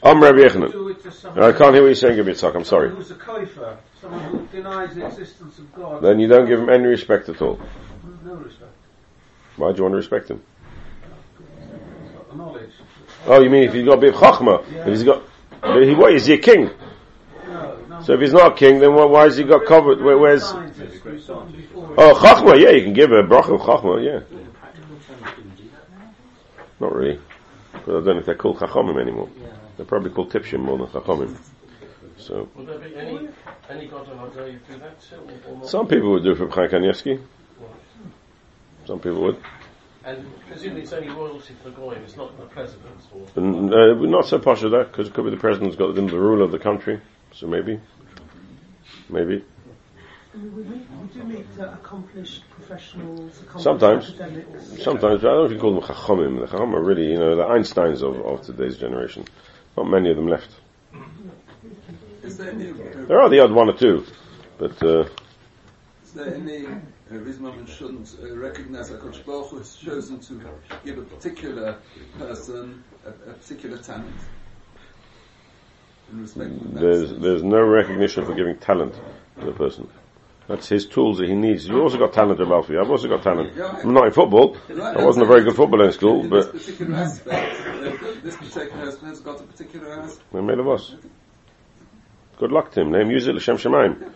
Am 0.03 0.21
Rabbi 0.21 0.39
Yechanan. 0.39 1.37
I 1.37 1.51
can't 1.51 1.75
hear 1.75 1.83
what 1.83 1.87
you're 1.87 1.95
saying, 1.95 2.17
Yitzhak. 2.17 2.55
I'm 2.55 2.65
sorry. 2.65 2.89
Who's 2.89 3.11
a 3.11 3.15
kofer, 3.15 3.77
someone 4.01 4.23
who 4.23 4.47
denies 4.47 4.95
the 4.95 5.05
existence 5.05 5.59
of 5.59 5.73
God. 5.75 6.01
Then 6.01 6.19
you 6.19 6.27
don't 6.27 6.47
give 6.47 6.59
him 6.59 6.69
any 6.69 6.87
respect 6.87 7.29
at 7.29 7.41
all. 7.41 7.59
No 8.25 8.33
respect. 8.33 8.71
Why 9.57 9.71
do 9.71 9.77
you 9.77 9.83
want 9.83 9.93
to 9.93 9.97
respect 9.97 10.31
him? 10.31 10.41
Knowledge. 12.35 12.71
Oh, 13.25 13.41
you 13.41 13.49
mean 13.49 13.63
if 13.63 13.73
he's 13.73 13.85
got 13.85 13.97
a 13.97 14.01
bit 14.01 14.13
of 14.13 14.19
chachma? 14.19 14.63
Yeah. 14.71 14.81
If 14.81 14.87
he's 14.87 15.03
got, 15.03 15.23
but 15.61 15.83
he, 15.83 15.93
what, 15.93 16.13
is 16.13 16.25
he 16.25 16.33
a 16.33 16.37
king? 16.37 16.69
No, 17.47 17.77
no. 17.89 18.01
So 18.01 18.13
if 18.13 18.21
he's 18.21 18.33
not 18.33 18.53
a 18.53 18.55
king, 18.55 18.79
then 18.79 18.93
why, 18.93 19.23
has 19.23 19.37
he 19.37 19.43
got 19.43 19.65
covered? 19.65 20.01
Where, 20.01 20.17
where's, 20.17 20.43
Scientists, 20.43 21.03
we've 21.03 21.27
gotten 21.27 21.51
before. 21.51 21.93
oh, 21.97 22.13
chachma, 22.15 22.59
yeah, 22.59 22.71
you 22.71 22.83
can 22.83 22.93
give 22.93 23.11
a 23.11 23.23
bracha 23.23 23.55
of 23.55 23.61
chachma, 23.61 24.03
yeah. 24.03 24.37
Not 26.79 26.95
really. 26.95 27.19
But 27.73 27.81
I 27.81 27.91
don't 27.91 28.05
know 28.05 28.17
if 28.17 28.25
they're 28.25 28.35
called 28.35 28.57
chachamim 28.57 28.99
anymore. 28.99 29.29
They're 29.77 29.85
probably 29.85 30.09
called 30.11 30.31
tipshim 30.31 30.59
more 30.59 30.77
than 30.77 30.87
chachamim. 30.87 31.37
So, 32.17 32.47
Would 32.55 32.67
there 32.67 32.77
be 32.79 32.95
any, 32.95 33.29
any 33.69 33.87
God 33.87 34.07
of 34.09 34.17
Haggai 34.35 34.51
do 34.51 34.79
that? 34.79 34.97
Or, 35.47 35.51
or 35.51 35.57
not? 35.57 35.67
some 35.67 35.87
people 35.87 36.11
would 36.11 36.23
do 36.23 36.31
it 36.31 36.37
for 36.37 36.49
Chaim 36.49 36.69
Kanievsky. 36.69 37.19
Some 38.85 38.99
people 38.99 39.21
would. 39.23 39.37
And 40.03 40.25
presumably 40.47 40.81
it's 40.81 40.93
only 40.93 41.09
royalty 41.09 41.53
for 41.61 41.69
the 41.69 41.75
Goyim, 41.75 42.01
it's 42.03 42.17
not 42.17 42.35
the 42.37 42.45
presidents 42.45 43.05
or... 43.13 43.27
But, 43.35 43.41
uh, 43.43 43.95
we're 43.95 44.07
not 44.07 44.25
so 44.25 44.39
posh 44.39 44.63
as 44.63 44.71
that, 44.71 44.91
because 44.91 45.07
it 45.07 45.13
could 45.13 45.25
be 45.25 45.31
the 45.31 45.37
president's 45.37 45.75
got 45.75 45.93
the, 45.93 46.01
the 46.01 46.19
rule 46.19 46.41
of 46.41 46.51
the 46.51 46.57
country. 46.57 46.99
So 47.33 47.47
maybe. 47.47 47.79
Maybe. 49.09 49.43
We, 50.33 50.49
we, 50.49 50.63
we 50.63 51.07
do 51.13 51.23
meet 51.23 51.45
uh, 51.59 51.73
accomplished 51.73 52.49
professionals, 52.49 53.41
accomplished 53.41 53.63
Sometimes. 53.63 54.09
academics. 54.09 54.83
Sometimes, 54.83 55.19
I 55.19 55.27
don't 55.27 55.37
know 55.37 55.45
if 55.45 55.51
you 55.51 55.59
call 55.59 55.79
them 55.79 55.83
chachamim. 55.83 56.39
The 56.39 56.57
chachamim 56.57 56.73
are 56.73 56.83
really, 56.83 57.11
you 57.11 57.17
know, 57.19 57.35
the 57.35 57.43
Einsteins 57.43 58.01
of, 58.01 58.25
of 58.25 58.41
today's 58.43 58.77
generation. 58.77 59.25
Not 59.77 59.87
many 59.87 60.09
of 60.09 60.15
them 60.15 60.27
left. 60.27 60.49
Is 62.23 62.37
there 62.37 62.51
any, 62.51 62.71
uh, 62.71 63.05
There 63.07 63.19
are 63.19 63.29
the 63.29 63.39
odd 63.39 63.51
one 63.51 63.69
or 63.69 63.77
two, 63.77 64.05
but 64.57 64.81
uh, 64.81 65.01
is 65.01 65.09
there 66.11 66.33
any 66.33 66.65
uh, 66.65 66.71
reason 67.09 67.43
why 67.43 67.49
one 67.49 67.65
shouldn't 67.65 68.15
uh, 68.21 68.35
recognize 68.35 68.89
that 68.89 69.01
Kodesh 69.01 69.25
Baruch 69.25 69.49
Hu 69.49 69.57
has 69.57 69.75
chosen 69.75 70.19
to 70.19 70.41
give 70.85 70.97
a 70.97 71.01
particular 71.03 71.77
person 72.17 72.83
a, 73.05 73.09
a 73.09 73.33
particular 73.33 73.77
talent? 73.77 74.15
In 76.11 76.21
respect 76.21 76.59
to 76.59 76.67
that 76.67 76.79
there's 76.79 77.13
there's 77.19 77.43
no 77.43 77.61
recognition 77.61 78.25
for 78.25 78.33
giving 78.35 78.57
talent 78.57 78.93
to 79.39 79.45
the 79.45 79.53
person. 79.53 79.87
That's 80.47 80.67
his 80.67 80.85
tools 80.85 81.19
that 81.19 81.29
he 81.29 81.35
needs. 81.35 81.67
You 81.67 81.81
also 81.81 81.97
got 81.97 82.11
talent, 82.11 82.41
Amalfi. 82.41 82.75
I've 82.77 82.89
also 82.89 83.07
got 83.07 83.23
talent. 83.23 83.57
I'm 83.57 83.93
not 83.93 84.07
in 84.07 84.11
football. 84.11 84.57
I 84.69 85.03
wasn't 85.03 85.25
a 85.25 85.27
very 85.27 85.43
good 85.43 85.55
footballer 85.55 85.85
in 85.85 85.93
school, 85.93 86.27
but 86.27 86.51
this 86.51 86.65
particular 86.65 86.95
aspect, 86.97 88.23
this 88.23 88.35
particular 88.35 88.67
person 88.69 89.07
has 89.07 89.19
got 89.21 89.39
a 89.39 89.43
particular 89.43 89.93
aspect. 89.93 90.25
we're 90.33 90.41
made 90.41 90.59
of 90.59 90.67
us. 90.67 90.93
Good 92.37 92.51
luck 92.51 92.71
to 92.71 92.81
him. 92.81 92.91
Name 92.91 93.11
use 93.11 93.27
it 93.27 93.35
L'Shem 93.35 93.55
Shemaim. 93.55 94.11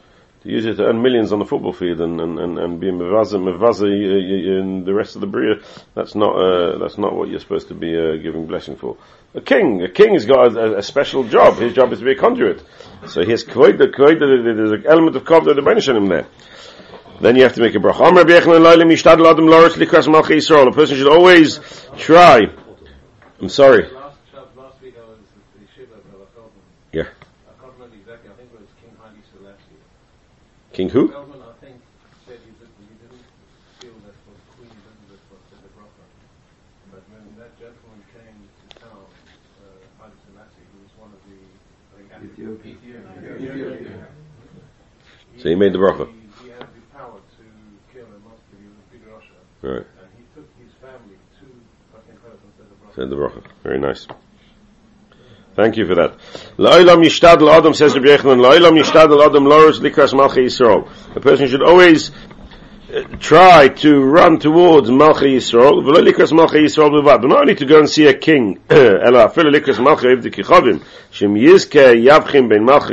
To 0.45 0.51
use 0.51 0.65
it 0.65 0.75
to 0.75 0.85
earn 0.85 1.01
millions 1.01 1.33
on 1.33 1.39
the 1.39 1.45
football 1.45 1.73
field 1.73 1.99
and, 2.01 2.21
and, 2.21 2.37
and, 2.37 2.59
and 2.59 2.79
be 2.79 2.87
mevaza 2.87 3.33
uh, 3.33 4.59
in 4.59 4.85
the 4.85 4.93
rest 4.93 5.15
of 5.15 5.21
the 5.21 5.27
bria, 5.27 5.55
that's 5.95 6.13
not, 6.13 6.35
uh, 6.35 6.77
that's 6.77 6.99
not 6.99 7.15
what 7.15 7.29
you're 7.29 7.39
supposed 7.39 7.67
to 7.69 7.73
be 7.73 7.97
uh, 7.97 8.15
giving 8.21 8.45
blessing 8.45 8.75
for. 8.75 8.95
A 9.33 9.41
king, 9.41 9.81
a 9.81 9.89
king 9.89 10.13
has 10.13 10.25
got 10.25 10.55
a, 10.55 10.77
a 10.77 10.83
special 10.83 11.23
job. 11.23 11.57
His 11.57 11.73
job 11.73 11.91
is 11.93 11.99
to 11.99 12.05
be 12.05 12.11
a 12.11 12.15
conduit. 12.15 12.63
So 13.07 13.23
he 13.23 13.31
has 13.31 13.43
kvoid, 13.43 13.79
the 13.79 13.87
kvoid, 13.87 14.19
there's 14.19 14.71
an 14.71 14.85
element 14.87 15.15
of 15.15 15.23
kavod, 15.23 15.55
the 15.55 15.61
benishon 15.61 16.07
there. 16.09 16.27
Then 17.19 17.35
you 17.35 17.43
have 17.43 17.55
to 17.55 17.61
make 17.61 17.73
a 17.73 17.79
bracha. 17.79 18.05
A 20.67 20.71
person 20.71 20.97
should 20.97 21.11
always 21.11 21.59
try. 21.97 22.41
I'm 23.41 23.49
sorry. 23.49 23.89
African- 30.75 31.05
Ethiopian. 42.23 42.75
So 45.37 45.49
he 45.49 45.55
made 45.55 45.73
the 45.73 45.77
bracha. 45.79 46.07
He, 46.07 46.43
he 46.43 46.49
had 46.49 46.61
the 46.61 46.81
power 46.93 47.19
to 47.19 47.43
kill 47.93 48.05
a 48.05 48.19
monster. 48.23 48.55
He 48.59 48.67
was 48.67 48.77
a 48.79 48.91
big 48.91 49.03
Russia. 49.07 49.39
Right. 49.61 49.87
And 49.99 50.09
he 50.17 50.23
took 50.33 50.47
his 50.59 50.71
family 50.81 51.17
to 51.39 51.45
fucking 51.91 52.17
Perth 52.23 52.39
and 52.43 52.53
said 52.57 52.67
the 52.69 52.75
bracha. 52.75 52.95
Said 52.95 53.09
the 53.09 53.15
bracha. 53.15 53.43
Very 53.63 53.79
nice. 53.79 54.07
Thank 55.55 55.77
you 55.77 55.85
for 55.85 55.95
that. 55.95 56.17
La'ilam 56.57 57.49
adam 57.49 57.73
says 57.73 57.95
Rabbi 57.95 58.07
La'ilam 58.17 58.77
adam 59.25 59.45
likras 59.45 60.11
Yisrael. 60.11 60.89
A 61.15 61.19
person 61.21 61.47
should 61.47 61.63
always 61.63 62.11
uh, 62.93 63.03
try 63.19 63.69
to 63.69 64.03
run 64.03 64.37
towards 64.37 64.89
Malchi 64.89 65.37
Yisrael, 65.37 65.81
Malchi 65.81 66.65
Yisrael 66.65 66.91
b'vad, 66.91 67.21
but 67.21 67.27
not 67.27 67.39
only 67.39 67.55
to 67.55 67.65
go 67.65 67.79
and 67.79 67.89
see 67.89 68.05
a 68.07 68.13
king, 68.13 68.59
Malchi 68.67 68.99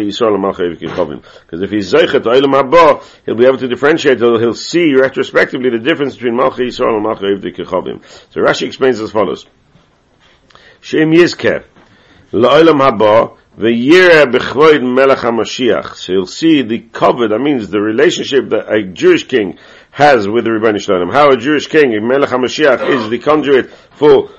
Yisrael 0.07 0.35
and 0.35 0.45
Malchi 0.45 0.63
Evdi 0.63 0.81
Kichavim. 0.81 1.21
Because 1.41 1.63
if 1.63 1.71
he's 1.71 1.93
zeichet 1.93 2.23
oilam 2.23 2.55
haba, 2.55 3.03
he'll 3.27 3.35
be 3.35 3.45
able 3.45 3.59
to 3.59 3.67
differentiate, 3.67 4.19
he'll, 4.19 4.39
he'll 4.39 4.55
see 4.55 4.95
retrospectively 4.95 5.71
the 5.71 5.81
difference 5.81 6.15
between 6.15 6.35
Malchi 6.35 6.69
Yisrael 6.69 6.97
and 6.97 7.05
Malchi 7.05 7.37
Evdi 7.37 7.57
Kichavim. 7.57 8.05
So 8.31 8.41
Rashi 8.41 8.69
explains 8.69 9.01
as 9.01 9.11
follows. 9.11 9.47
Shem 10.81 11.11
yizke, 11.11 11.65
La'olam 12.33 12.81
haba, 12.81 13.37
v'yireh 13.59 14.33
b'chvoid 14.33 14.83
melech 14.83 15.19
HaMashiach. 15.19 15.97
So 15.97 16.13
you'll 16.13 16.27
see 16.27 16.63
the 16.63 16.81
cover, 16.81 17.29
that 17.29 17.39
means 17.39 17.69
the 17.69 17.81
relationship 17.81 18.49
that 18.51 18.73
a 18.73 18.83
Jewish 18.83 19.25
king 19.29 19.59
has 19.91 20.27
with 20.27 20.45
the 20.45 20.51
Rebbeinu 20.51 20.81
Shalom. 20.81 21.11
How 21.11 21.31
a 21.31 21.37
Jewish 21.37 21.67
king, 21.67 21.91
Melech 22.09 22.31
HaMashiach, 22.31 22.89
is 22.89 23.11
the 23.11 23.19
conduit 23.19 23.71
for 23.71 24.31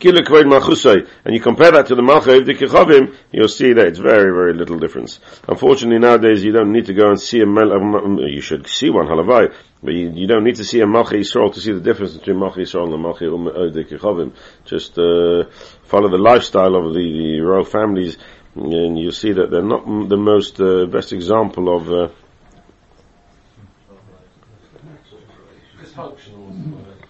Kilu 0.00 0.22
Kvoid 0.22 1.06
and 1.26 1.34
you 1.34 1.40
compare 1.42 1.72
that 1.72 1.88
to 1.88 1.94
the 1.94 2.00
Malcha 2.00 2.38
of 2.38 2.46
the 2.46 2.54
Kechavim, 2.54 3.14
you'll 3.30 3.48
see 3.48 3.74
that 3.74 3.86
it's 3.86 3.98
very, 3.98 4.32
very 4.32 4.54
little 4.54 4.78
difference. 4.78 5.20
Unfortunately 5.46 5.98
nowadays 5.98 6.42
you 6.42 6.52
don't 6.52 6.72
need 6.72 6.86
to 6.86 6.94
go 6.94 7.08
and 7.08 7.20
see 7.20 7.42
a 7.42 7.46
Melech, 7.46 7.76
um, 7.76 7.94
um, 7.94 8.18
you 8.18 8.40
should 8.40 8.66
see 8.66 8.88
one, 8.88 9.06
halavai, 9.06 9.52
but 9.82 9.92
you, 9.92 10.10
you 10.14 10.26
don't 10.26 10.44
need 10.44 10.56
to 10.56 10.64
see 10.64 10.80
a 10.80 10.86
Malcha 10.86 11.18
Yisrael 11.18 11.52
to 11.52 11.60
see 11.60 11.72
the 11.72 11.80
difference 11.80 12.14
between 12.14 12.36
Malcha 12.36 12.60
Yisrael 12.60 12.84
and 12.84 13.04
Malcha 13.04 13.30
um, 13.30 13.46
uh, 13.48 13.68
the 13.70 13.84
Kechavim. 13.84 14.32
Just, 14.64 14.98
uh, 14.98 15.50
follow 15.90 16.08
the 16.08 16.18
lifestyle 16.18 16.76
of 16.76 16.94
the, 16.94 17.00
the 17.00 17.40
royal 17.40 17.64
families, 17.64 18.16
and 18.54 18.96
you'll 18.96 19.10
see 19.10 19.32
that 19.32 19.50
they're 19.50 19.70
not 19.74 19.84
the 20.08 20.16
most, 20.16 20.60
uh, 20.60 20.86
best 20.86 21.12
example 21.12 21.76
of, 21.76 21.90
uh. 21.90 22.08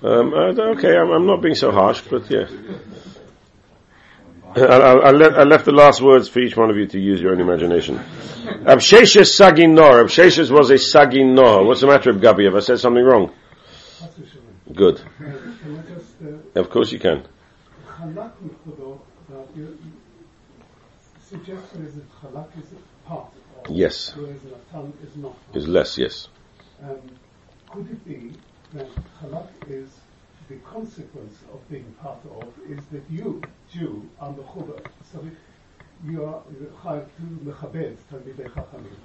Um, 0.02 0.32
okay, 0.32 0.96
I'm, 0.96 1.10
I'm 1.10 1.26
not 1.26 1.42
being 1.42 1.54
so 1.54 1.70
harsh, 1.70 2.00
but 2.10 2.30
yeah. 2.30 2.48
I, 4.56 4.60
I, 4.60 4.92
I, 5.10 5.42
left, 5.44 5.66
the 5.66 5.72
last 5.72 6.00
words 6.00 6.28
for 6.28 6.40
each 6.40 6.56
one 6.56 6.70
of 6.70 6.76
you 6.76 6.86
to 6.86 6.98
use 6.98 7.20
your 7.20 7.32
own 7.32 7.40
imagination. 7.40 7.98
Absheshes 7.98 9.28
Sagin 9.38 9.74
Nor. 9.74 10.04
Absheshes 10.04 10.50
was 10.50 10.70
a 10.70 10.74
Sagin 10.74 11.34
Nor. 11.34 11.66
What's 11.66 11.82
the 11.82 11.86
matter, 11.86 12.12
Gabi? 12.14 12.46
Have 12.46 12.56
I 12.56 12.60
said 12.60 12.80
something 12.80 13.04
wrong? 13.04 13.32
Good. 14.74 15.02
Of 16.54 16.70
course 16.70 16.90
you 16.90 16.98
can. 16.98 17.26
Mechudot, 18.08 19.00
that 19.28 19.56
your 19.56 19.68
suggestion 21.22 21.86
is 21.86 21.94
that 21.94 22.10
Chalak 22.20 22.48
is 22.58 22.68
part 23.04 23.30
of, 23.64 23.70
Yes. 23.70 24.14
whereas 24.16 24.42
Natan 24.42 24.92
is 25.04 25.16
not. 25.16 25.36
Is 25.54 25.68
less, 25.68 25.98
yes. 25.98 26.28
Um, 26.82 26.98
could 27.68 27.90
it 27.90 28.04
be 28.04 28.32
that 28.72 28.88
Chalak 29.20 29.48
is 29.68 29.90
the 30.48 30.56
consequence 30.56 31.38
of 31.52 31.68
being 31.70 31.84
part 32.02 32.18
of 32.30 32.48
is 32.68 32.84
that 32.86 33.02
you, 33.08 33.40
Jew, 33.72 34.08
are 34.20 34.32
Mechuber. 34.32 34.84
So 35.12 35.24
you 36.04 36.24
are 36.24 36.42
Chayav 36.82 37.06
to 37.16 37.22
Mechabed, 37.44 37.96
Talmidei 38.10 38.50
Chachamim. 38.50 38.96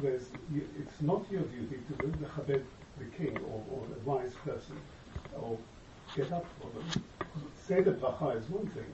Whereas 0.00 0.28
you, 0.52 0.66
it's 0.78 1.00
not 1.02 1.24
your 1.30 1.42
duty 1.42 1.78
to 1.88 2.06
Mechabed 2.06 2.64
the 2.98 3.04
king 3.16 3.36
or, 3.38 3.62
or 3.70 3.86
a 3.94 4.08
wise 4.08 4.32
person 4.44 4.76
or 5.36 5.58
get 6.16 6.32
up 6.32 6.46
for 6.60 6.70
them. 6.70 7.04
Say 7.66 7.80
the 7.80 7.92
bracha 7.92 8.36
is 8.36 8.48
one 8.50 8.66
thing, 8.68 8.84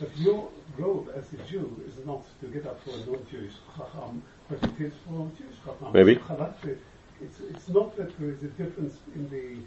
but 0.00 0.16
your 0.16 0.48
role 0.78 1.06
as 1.14 1.32
a 1.34 1.36
Jew 1.50 1.80
is 1.86 2.04
not 2.06 2.24
to 2.40 2.46
get 2.46 2.66
up 2.66 2.82
for 2.82 2.90
a 2.90 2.96
non-Jewish 2.98 3.52
chacham, 3.76 4.22
but 4.48 4.62
it 4.64 4.80
is 4.80 4.92
for 5.06 5.26
a 5.26 5.38
Jewish 5.38 5.56
chacham. 5.64 5.92
Maybe. 5.92 6.18
It's, 7.20 7.38
it's 7.40 7.68
not 7.68 7.96
that 7.96 8.18
there 8.18 8.30
is 8.30 8.42
a 8.42 8.48
difference 8.48 8.96
in 9.14 9.28
the 9.30 9.58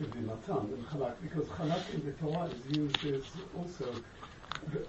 in 0.00 0.10
the 0.10 0.32
Matan 0.32 0.72
and 0.72 0.86
Chalak, 0.86 1.14
because 1.22 1.46
Chalak 1.48 1.94
in 1.94 2.04
the 2.04 2.12
Torah 2.12 2.46
is 2.46 2.76
used 2.76 3.04
as 3.06 3.24
also 3.56 3.86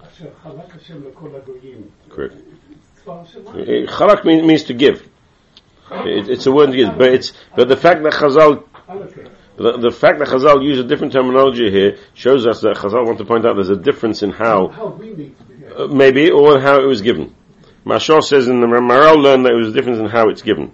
Asher 0.04 0.32
Chalak 0.44 0.72
Hashem 0.72 1.04
lekol 1.04 1.42
hagoyim. 1.42 1.90
Correct. 2.10 2.36
Tzvar 3.04 3.22
Uh, 3.48 3.92
Chalak 3.92 4.26
mean, 4.26 4.46
means 4.46 4.64
to 4.64 4.74
give. 4.74 5.08
It, 5.92 6.30
it's 6.30 6.46
a 6.46 6.52
word 6.52 6.72
to 6.72 6.78
give, 6.78 6.98
but 6.98 7.10
it's, 7.10 7.34
but 7.56 7.68
the 7.68 7.78
fact 7.78 8.04
that 8.04 8.14
Chazal. 8.14 8.64
The, 9.60 9.78
the 9.78 9.92
fact 9.92 10.20
that 10.20 10.30
Chazal 10.30 10.64
use 10.64 10.80
a 10.80 10.86
different 10.86 11.12
terminology 11.12 11.70
here 11.70 11.98
shows 12.14 12.48
us 12.48 12.62
that 12.62 12.78
Chazal 12.78 13.06
want 13.06 13.18
to 13.18 13.26
point 13.26 13.46
out 13.46 13.56
there's 13.56 13.70
a 13.70 13.76
difference 13.76 14.24
in 14.24 14.32
how, 14.32 14.70
How 14.70 14.88
we 14.88 15.14
need 15.14 15.38
to 15.38 15.44
behave. 15.44 15.78
uh, 15.78 15.88
maybe, 15.88 16.32
or 16.32 16.60
how 16.62 16.80
it 16.82 16.86
was 16.88 17.02
given. 17.02 17.36
Mashal 17.86 18.24
says 18.24 18.48
in 18.48 18.62
the 18.62 18.68
Maral 18.68 19.22
learned 19.22 19.46
that 19.46 19.52
it 19.52 19.58
was 19.58 19.70
a 19.70 19.74
difference 19.74 20.00
in 20.00 20.06
how 20.06 20.30
it's 20.30 20.42
given. 20.42 20.72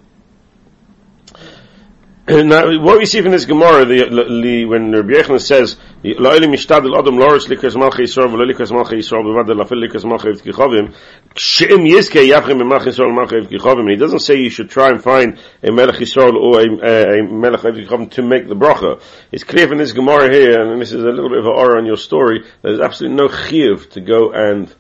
Now, 2.28 2.82
what 2.82 2.98
we 2.98 3.06
see 3.06 3.22
from 3.22 3.32
this 3.32 3.46
Gemara, 3.46 3.86
the, 3.86 4.10
the, 4.44 4.66
when 4.66 4.92
Rabbi 4.92 5.14
Yechon 5.14 5.40
says, 5.40 5.78
"La'olim 6.04 6.54
mishtadel 6.56 6.98
adam 6.98 7.18
loris 7.18 7.46
likras 7.46 7.76
malchi 7.76 8.06
Yisrael 8.06 8.30
v'lo 8.30 8.52
likras 8.52 8.72
malchi 8.72 8.98
Yisrael 8.98 9.24
b'vad 9.24 9.48
lafil 9.50 9.88
likras 9.88 10.04
malchi 10.06 10.30
ev 10.30 10.42
kichavim," 10.42 10.96
she'im 11.36 11.82
yizke 11.82 12.28
yavchem 12.28 12.60
b'malchi 12.60 12.88
Yisrael 12.88 13.14
malchi. 13.16 13.80
And 13.80 13.90
he 13.92 13.96
doesn't 13.96 14.22
say 14.22 14.36
you 14.38 14.50
should 14.50 14.72
try 14.72 14.90
and 14.90 15.04
find 15.04 15.38
a 15.62 15.72
melech 15.72 15.98
Yisrael 15.98 16.34
or 16.34 16.62
a, 16.62 16.66
a, 16.66 17.20
a 17.20 17.24
melech 17.24 17.64
ev 17.64 17.76
kichavim 17.76 18.10
to 18.12 18.24
make 18.24 18.48
the 18.48 18.56
bracha. 18.56 19.00
It's 19.32 19.44
clear 19.44 19.68
from 19.68 19.78
this 19.78 19.92
Gemara 19.92 20.34
here, 20.34 20.62
and 20.62 20.82
this 20.82 20.94
is 20.94 21.04
a 21.04 21.10
little 21.10 21.30
bit 21.30 21.38
of 21.38 21.46
an 21.46 21.54
aura 21.56 21.78
on 21.78 21.86
your 21.86 21.98
story, 21.98 22.44
there's 22.64 22.80
absolutely 22.80 23.18
no 23.18 23.28
chiyuv 23.28 23.92
to 23.92 24.02
go 24.02 24.32
and 24.32 24.74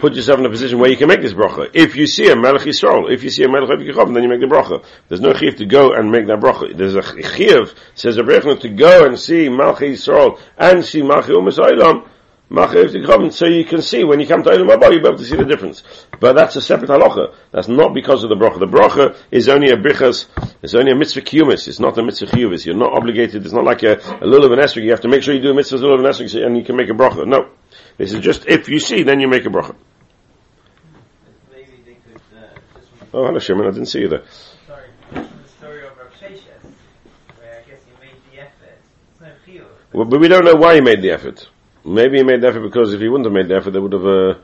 put 0.00 0.14
yourself 0.14 0.38
in 0.38 0.46
a 0.46 0.50
position 0.50 0.78
where 0.78 0.90
you 0.90 0.96
can 0.96 1.08
make 1.08 1.22
this 1.22 1.32
bracha. 1.32 1.70
If 1.74 1.96
you 1.96 2.06
see 2.06 2.30
a 2.30 2.36
Melech 2.36 2.62
Yisrael, 2.62 3.10
if 3.10 3.22
you 3.22 3.30
see 3.30 3.44
a 3.44 3.48
Melech 3.48 3.78
Yisrael, 3.78 4.12
then 4.12 4.22
you 4.22 4.28
make 4.28 4.40
the 4.40 4.46
bracha. 4.46 4.84
There's 5.08 5.20
no 5.20 5.32
chiv 5.32 5.56
to 5.56 5.66
go 5.66 5.92
and 5.92 6.10
make 6.10 6.26
that 6.26 6.40
bracha. 6.40 6.76
There's 6.76 6.94
a 6.94 7.02
chiv, 7.02 7.74
says 7.94 8.16
a 8.16 8.22
Brechner, 8.22 8.60
to 8.60 8.68
go 8.68 9.06
and 9.06 9.18
see 9.18 9.48
Malchi 9.48 9.92
Yisrael 9.92 10.38
and 10.58 10.84
see 10.84 11.02
Malchi 11.02 11.30
Umas 11.30 11.58
Olam, 11.58 12.06
so 13.32 13.46
you 13.46 13.64
can 13.64 13.80
see 13.80 14.04
when 14.04 14.20
you 14.20 14.26
come 14.26 14.42
to 14.42 14.50
Olam 14.50 14.68
Haba, 14.68 14.92
you'll 14.92 15.00
be 15.00 15.08
able 15.08 15.16
to 15.16 15.24
see 15.24 15.36
the 15.36 15.44
difference. 15.46 15.82
But 16.20 16.34
that's 16.34 16.54
a 16.56 16.60
separate 16.60 16.90
halacha. 16.90 17.34
That's 17.50 17.68
not 17.68 17.94
because 17.94 18.24
of 18.24 18.28
the 18.28 18.36
bracha. 18.36 18.60
The 18.60 18.66
bracha 18.66 19.16
is 19.30 19.48
only 19.48 19.70
a 19.70 19.76
brichas, 19.76 20.26
it's 20.60 20.74
only 20.74 20.92
a 20.92 20.94
mitzvah 20.94 21.22
kiyumis. 21.22 21.66
It's 21.66 21.80
not 21.80 21.96
a 21.96 22.02
mitzvah 22.02 22.26
chiyuvis. 22.26 22.66
You're 22.66 22.76
not 22.76 22.92
obligated, 22.92 23.44
it's 23.44 23.54
not 23.54 23.64
like 23.64 23.82
a, 23.84 23.92
a 23.94 24.26
lulav 24.26 24.52
and 24.52 24.60
esrog. 24.60 24.82
You 24.82 24.90
have 24.90 25.00
to 25.00 25.08
make 25.08 25.22
sure 25.22 25.34
you 25.34 25.40
do 25.40 25.50
a 25.50 25.54
mitzvah 25.54 25.78
lulav 25.78 26.00
and 26.00 26.06
esrog 26.06 26.44
and 26.44 26.56
you 26.58 26.64
can 26.64 26.76
make 26.76 26.90
a 26.90 26.92
bracha. 26.92 27.26
No. 27.26 27.48
This 27.98 28.12
is 28.12 28.20
just 28.20 28.46
if 28.46 28.68
you 28.68 28.78
see, 28.78 29.02
then 29.02 29.20
you 29.20 29.28
make 29.28 29.44
a 29.44 29.48
bracha. 29.48 29.74
Maybe 31.52 31.66
they 31.84 31.94
could 31.94 32.20
uh, 32.36 32.46
Oh, 33.14 33.26
hello, 33.26 33.38
Shimon. 33.38 33.66
I 33.66 33.70
didn't 33.70 33.86
see 33.86 34.00
you 34.00 34.08
there. 34.08 34.22
sorry, 34.66 34.88
the 35.12 35.48
story 35.58 35.84
of 35.86 35.96
Rav 35.98 36.12
Sheshes, 36.20 36.62
where 37.38 37.60
I 37.60 37.68
guess 37.68 37.80
you 37.86 37.94
made 38.00 38.16
the 38.32 38.40
effort. 38.40 38.78
It's 39.12 39.20
no 39.20 39.28
chiyuv. 39.46 39.66
Well, 39.92 40.06
but 40.06 40.20
we 40.20 40.28
don't 40.28 40.44
know 40.44 40.54
why 40.54 40.74
he 40.74 40.80
made 40.80 41.02
the 41.02 41.10
effort. 41.10 41.48
Maybe 41.84 42.18
he 42.18 42.24
made 42.24 42.40
the 42.40 42.48
effort 42.48 42.62
because 42.62 42.94
if 42.94 43.00
he 43.00 43.08
wouldn't 43.08 43.26
have 43.26 43.34
made 43.34 43.48
the 43.48 43.56
effort, 43.56 43.72
they 43.72 43.80
would 43.80 43.92
have, 43.92 44.06
uh, 44.06 44.34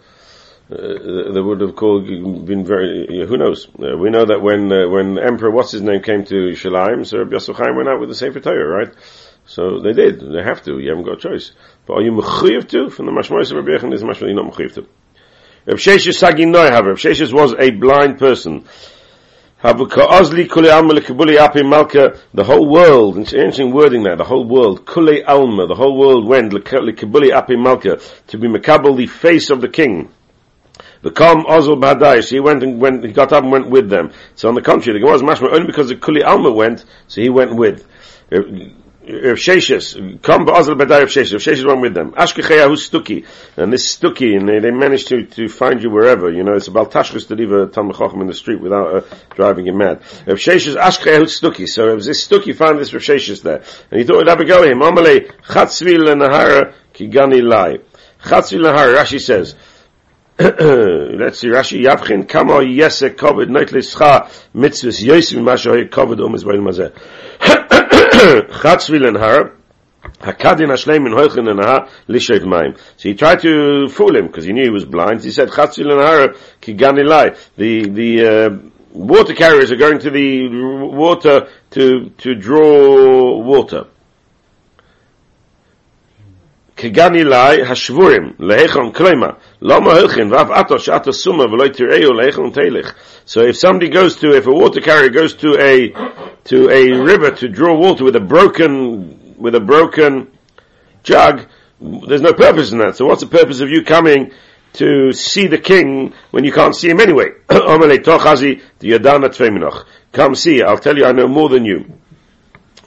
uh, 0.70 1.32
they 1.32 1.40
would 1.40 1.60
have 1.60 1.76
called, 1.76 2.06
been 2.46 2.64
very, 2.64 3.24
who 3.26 3.36
knows? 3.36 3.68
Uh, 3.68 3.96
we 3.96 4.10
know 4.10 4.24
that 4.26 4.42
when, 4.42 4.72
uh, 4.72 4.88
when 4.88 5.18
Emperor, 5.18 5.50
what's 5.50 5.70
his 5.70 5.82
name, 5.82 6.02
came 6.02 6.24
to 6.24 6.50
Shalim, 6.52 7.06
so 7.06 7.18
Rabbi 7.18 7.32
Yosef 7.32 7.56
Chaim 7.56 7.76
went 7.76 7.88
out 7.88 8.00
with 8.00 8.08
the 8.08 8.14
Sefer 8.16 8.40
Torah, 8.40 8.66
right? 8.66 8.94
So 9.48 9.80
they 9.80 9.94
did. 9.94 10.20
They 10.20 10.42
have 10.42 10.62
to. 10.64 10.78
You 10.78 10.90
haven't 10.90 11.04
got 11.04 11.24
a 11.24 11.28
choice. 11.28 11.52
But 11.86 11.94
are 11.94 12.02
you 12.02 12.12
mechuyev 12.12 12.68
to? 12.68 12.90
From 12.90 13.06
the 13.06 13.12
mashmois 13.12 13.50
of 13.50 13.56
Rabbi 13.56 13.82
Yechon 13.82 13.94
is 13.94 14.02
mashmois 14.02 14.20
you're 14.20 14.34
not 14.34 14.52
mechuyev 14.52 14.74
to. 14.74 14.86
Rabbi 15.64 15.78
Sheshes 15.78 16.22
Sagin 16.22 16.52
Noi, 16.52 16.68
however, 16.68 16.90
Rabbi 16.90 17.00
Sheshes 17.00 17.32
was 17.32 17.54
a 17.58 17.70
blind 17.70 18.18
person. 18.18 18.66
Havuka 19.64 20.06
Ozli 20.06 20.50
Kule 20.50 20.70
Alma 20.70 20.92
Lekibuli 20.92 21.38
Api 21.38 21.62
Malka, 21.62 22.20
the 22.34 22.44
whole 22.44 22.68
world, 22.70 23.16
it's 23.16 23.32
interesting 23.32 23.72
wording 23.72 24.02
there, 24.02 24.16
the 24.16 24.24
whole 24.24 24.46
world, 24.46 24.86
Kule 24.86 25.24
Alma, 25.26 25.66
the 25.66 25.74
whole 25.74 25.98
world 25.98 26.28
went 26.28 26.52
Lekibuli 26.52 27.32
Api 27.32 27.56
Malka, 27.56 28.00
to 28.26 28.38
be 28.38 28.48
Makabal, 28.48 28.98
the 28.98 29.06
face 29.06 29.48
of 29.48 29.62
the 29.62 29.68
king. 29.68 30.10
The 31.00 31.10
Kam 31.10 31.44
Ozl 31.44 31.80
Badai, 31.80 32.22
so 32.22 32.36
he 32.36 32.40
went 32.40 32.62
and 32.62 32.80
went, 32.80 33.02
he 33.02 33.12
got 33.12 33.32
up 33.32 33.44
and 33.44 33.50
went 33.50 33.70
with 33.70 33.88
them. 33.88 34.12
So 34.34 34.48
on 34.48 34.54
the 34.54 34.62
contrary, 34.62 34.98
the 34.98 35.04
Gemara 35.04 35.16
is 35.16 35.22
mashma 35.22 35.52
only 35.52 35.66
because 35.66 35.88
the 35.88 35.96
Kuli 35.96 36.22
Alma 36.22 36.52
went, 36.52 36.84
so 37.06 37.20
he 37.22 37.30
went 37.30 37.56
with. 37.56 37.86
Rav 39.08 39.38
Sheshes, 39.38 40.22
come 40.22 40.44
ba'azal 40.44 40.76
b'day 40.76 41.00
Rav 41.00 41.08
Sheshes, 41.08 41.32
Rav 41.32 41.40
Sheshes 41.40 41.66
went 41.66 41.80
with 41.80 41.94
them. 41.94 42.12
Ashkecheya 42.12 42.68
who's 42.68 42.90
Stuki, 42.90 43.24
and 43.56 43.72
this 43.72 43.96
Stuki, 43.96 44.36
and 44.36 44.46
they, 44.46 44.58
they 44.58 44.70
managed 44.70 45.08
to, 45.08 45.24
to 45.24 45.48
find 45.48 45.82
you 45.82 45.88
wherever, 45.88 46.30
you 46.30 46.44
know, 46.44 46.52
it's 46.52 46.68
about 46.68 46.92
Tashkis 46.92 47.26
to 47.28 47.34
leave 47.34 47.50
a 47.50 47.68
Talmud 47.68 47.96
Chochem 47.96 48.20
in 48.20 48.26
the 48.26 48.34
street 48.34 48.60
without 48.60 48.94
uh, 48.94 49.00
driving 49.34 49.66
him 49.66 49.78
mad. 49.78 50.02
Rav 50.26 50.36
Sheshes, 50.36 50.76
Ashkecheya 50.76 51.20
who's 51.20 51.40
Stuki, 51.40 51.66
so 51.66 51.86
Rav 51.86 52.04
this 52.04 52.28
Stuki 52.28 52.54
found 52.54 52.78
this 52.78 52.92
Rav 52.92 53.00
Sheshes 53.00 53.42
there, 53.42 53.62
and 53.90 53.98
he 53.98 54.04
thought 54.06 54.16
it'd 54.16 54.28
have 54.28 54.40
a 54.40 54.44
go 54.44 54.62
at 54.62 54.70
him, 54.70 54.80
Amalei, 54.80 55.32
Chatzvil 55.42 56.14
Nahara, 56.14 56.74
Kigani 56.92 57.42
Lai. 57.42 57.78
Chatzvil 58.22 58.60
Nahara, 58.60 58.94
Rashi 58.94 59.20
says, 59.20 59.54
let's 60.38 61.38
see, 61.38 61.48
Rashi 61.48 61.82
Yavchin, 61.82 62.28
Kama 62.28 62.56
Yesek 62.56 63.16
Kovid, 63.16 63.48
Noit 63.48 63.70
Lischa, 63.70 64.28
Mitzvahs 64.54 65.02
Yosim, 65.02 65.42
Masha 65.42 65.70
Kovid, 65.86 66.20
Omes 66.20 66.44
Bail 66.44 66.60
Mazeh. 66.60 67.68
Chatzvil 68.62 69.06
and 69.06 69.16
Har, 69.16 69.52
Hakadin 70.02 70.70
Ashleim 70.70 71.06
in 71.06 71.12
Hoichin 71.12 71.48
and 71.48 71.60
Har, 71.60 71.88
Lishav 72.08 72.44
Maim. 72.44 72.74
So 72.96 73.08
he 73.08 73.14
tried 73.14 73.40
to 73.40 73.88
fool 73.88 74.16
him 74.16 74.26
because 74.26 74.44
he 74.44 74.52
knew 74.52 74.64
he 74.64 74.70
was 74.70 74.84
blind. 74.84 75.22
He 75.22 75.30
said, 75.30 75.50
Chatzvil 75.50 75.92
and 75.92 76.00
Har, 76.00 76.28
Kiganilai. 76.60 77.38
The, 77.56 77.88
the, 77.88 78.26
uh, 78.26 78.58
water 78.92 79.34
carriers 79.34 79.70
are 79.70 79.76
going 79.76 80.00
to 80.00 80.10
the 80.10 80.48
water 80.48 81.48
to, 81.70 82.10
to 82.10 82.34
draw 82.34 83.38
water. 83.40 83.86
כגני 86.77 87.23
לי 87.23 87.61
השבורים, 87.61 88.31
להיכון 88.39 88.91
קלמה, 88.91 89.29
למה 89.61 89.93
הולכין, 89.93 90.33
ואף 90.33 90.47
אתו 90.59 90.79
שאתה 90.79 91.11
סומה 91.11 91.43
ולא 91.43 91.67
תראהו 91.67 92.13
להיכון 92.13 92.49
תלך. 92.49 92.93
So 93.25 93.39
if 93.39 93.55
somebody 93.55 93.89
goes 93.89 94.15
to, 94.17 94.35
if 94.35 94.47
a 94.47 94.51
water 94.51 94.81
carrier 94.81 95.09
goes 95.09 95.33
to 95.35 95.57
a, 95.59 95.93
to 96.45 96.69
a 96.69 96.91
river 96.91 97.31
to 97.31 97.47
draw 97.47 97.73
water 97.77 98.03
with 98.03 98.15
a 98.15 98.19
broken, 98.19 99.35
with 99.37 99.55
a 99.55 99.61
broken 99.61 100.27
jug, 101.03 101.45
there's 102.07 102.21
no 102.21 102.33
purpose 102.33 102.71
in 102.71 102.79
that. 102.79 102.97
So 102.97 103.05
what's 103.05 103.21
the 103.21 103.27
purpose 103.27 103.61
of 103.61 103.69
you 103.69 103.83
coming 103.83 104.31
to 104.73 105.13
see 105.13 105.47
the 105.47 105.57
king 105.57 106.13
when 106.31 106.43
you 106.43 106.51
can't 106.51 106.75
see 106.75 106.89
him 106.89 106.99
anyway? 106.99 107.29
Come 110.11 110.35
see, 110.35 110.63
I'll 110.63 110.77
tell 110.77 110.97
you 110.97 111.05
I 111.05 111.11
know 111.11 111.27
more 111.27 111.49
than 111.49 111.65
you. 111.65 111.79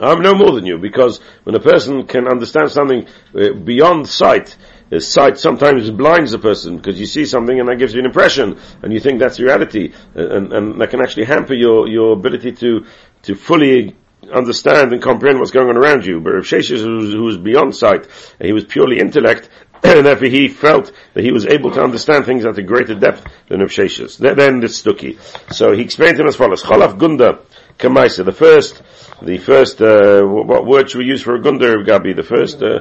I'm 0.01 0.21
no 0.21 0.33
more 0.33 0.51
than 0.53 0.65
you 0.65 0.77
because 0.77 1.19
when 1.43 1.55
a 1.55 1.59
person 1.59 2.05
can 2.07 2.27
understand 2.27 2.71
something 2.71 3.07
uh, 3.35 3.53
beyond 3.53 4.07
sight, 4.07 4.55
his 4.89 5.11
sight 5.11 5.37
sometimes 5.37 5.89
blinds 5.91 6.33
a 6.33 6.39
person 6.39 6.77
because 6.77 6.99
you 6.99 7.05
see 7.05 7.25
something 7.25 7.59
and 7.59 7.69
that 7.69 7.77
gives 7.77 7.93
you 7.93 7.99
an 7.99 8.05
impression 8.05 8.59
and 8.81 8.91
you 8.91 8.99
think 8.99 9.19
that's 9.19 9.39
reality 9.39 9.93
uh, 10.15 10.29
and, 10.37 10.53
and 10.53 10.81
that 10.81 10.89
can 10.89 11.01
actually 11.01 11.25
hamper 11.25 11.53
your, 11.53 11.87
your 11.87 12.13
ability 12.13 12.51
to, 12.53 12.85
to 13.23 13.35
fully 13.35 13.95
understand 14.33 14.91
and 14.91 15.01
comprehend 15.01 15.39
what's 15.39 15.51
going 15.51 15.69
on 15.69 15.77
around 15.77 16.05
you. 16.05 16.19
But 16.19 16.33
Rav 16.33 16.43
Sheshes, 16.43 16.81
who 16.81 17.23
was 17.23 17.37
beyond 17.37 17.75
sight, 17.75 18.05
uh, 18.05 18.45
he 18.45 18.53
was 18.53 18.65
purely 18.65 18.99
intellect, 18.99 19.49
and 19.83 20.05
therefore 20.05 20.27
he 20.27 20.47
felt 20.47 20.91
that 21.13 21.23
he 21.23 21.31
was 21.31 21.45
able 21.45 21.71
to 21.71 21.81
understand 21.83 22.25
things 22.25 22.45
at 22.45 22.57
a 22.57 22.63
greater 22.63 22.95
depth 22.95 23.25
than 23.47 23.61
Rav. 23.61 24.17
Then 24.17 24.59
the 24.59 24.67
Stuki. 24.67 25.19
So 25.53 25.71
he 25.73 25.81
explained 25.81 26.17
to 26.17 26.23
him 26.23 26.27
as 26.27 26.35
follows, 26.35 26.63
Cholaf 26.63 26.97
Gunda 26.97 27.39
Kamaisa, 27.77 28.25
the 28.25 28.31
first, 28.31 28.81
the 29.21 29.37
first, 29.37 29.81
uh, 29.81 30.21
what 30.23 30.65
word 30.65 30.89
should 30.89 30.99
we 30.99 31.05
use 31.05 31.21
for 31.21 31.35
a 31.35 31.41
Gunda, 31.41 31.83
Gabi? 31.83 32.15
The 32.15 32.23
first, 32.23 32.61
uh, 32.61 32.79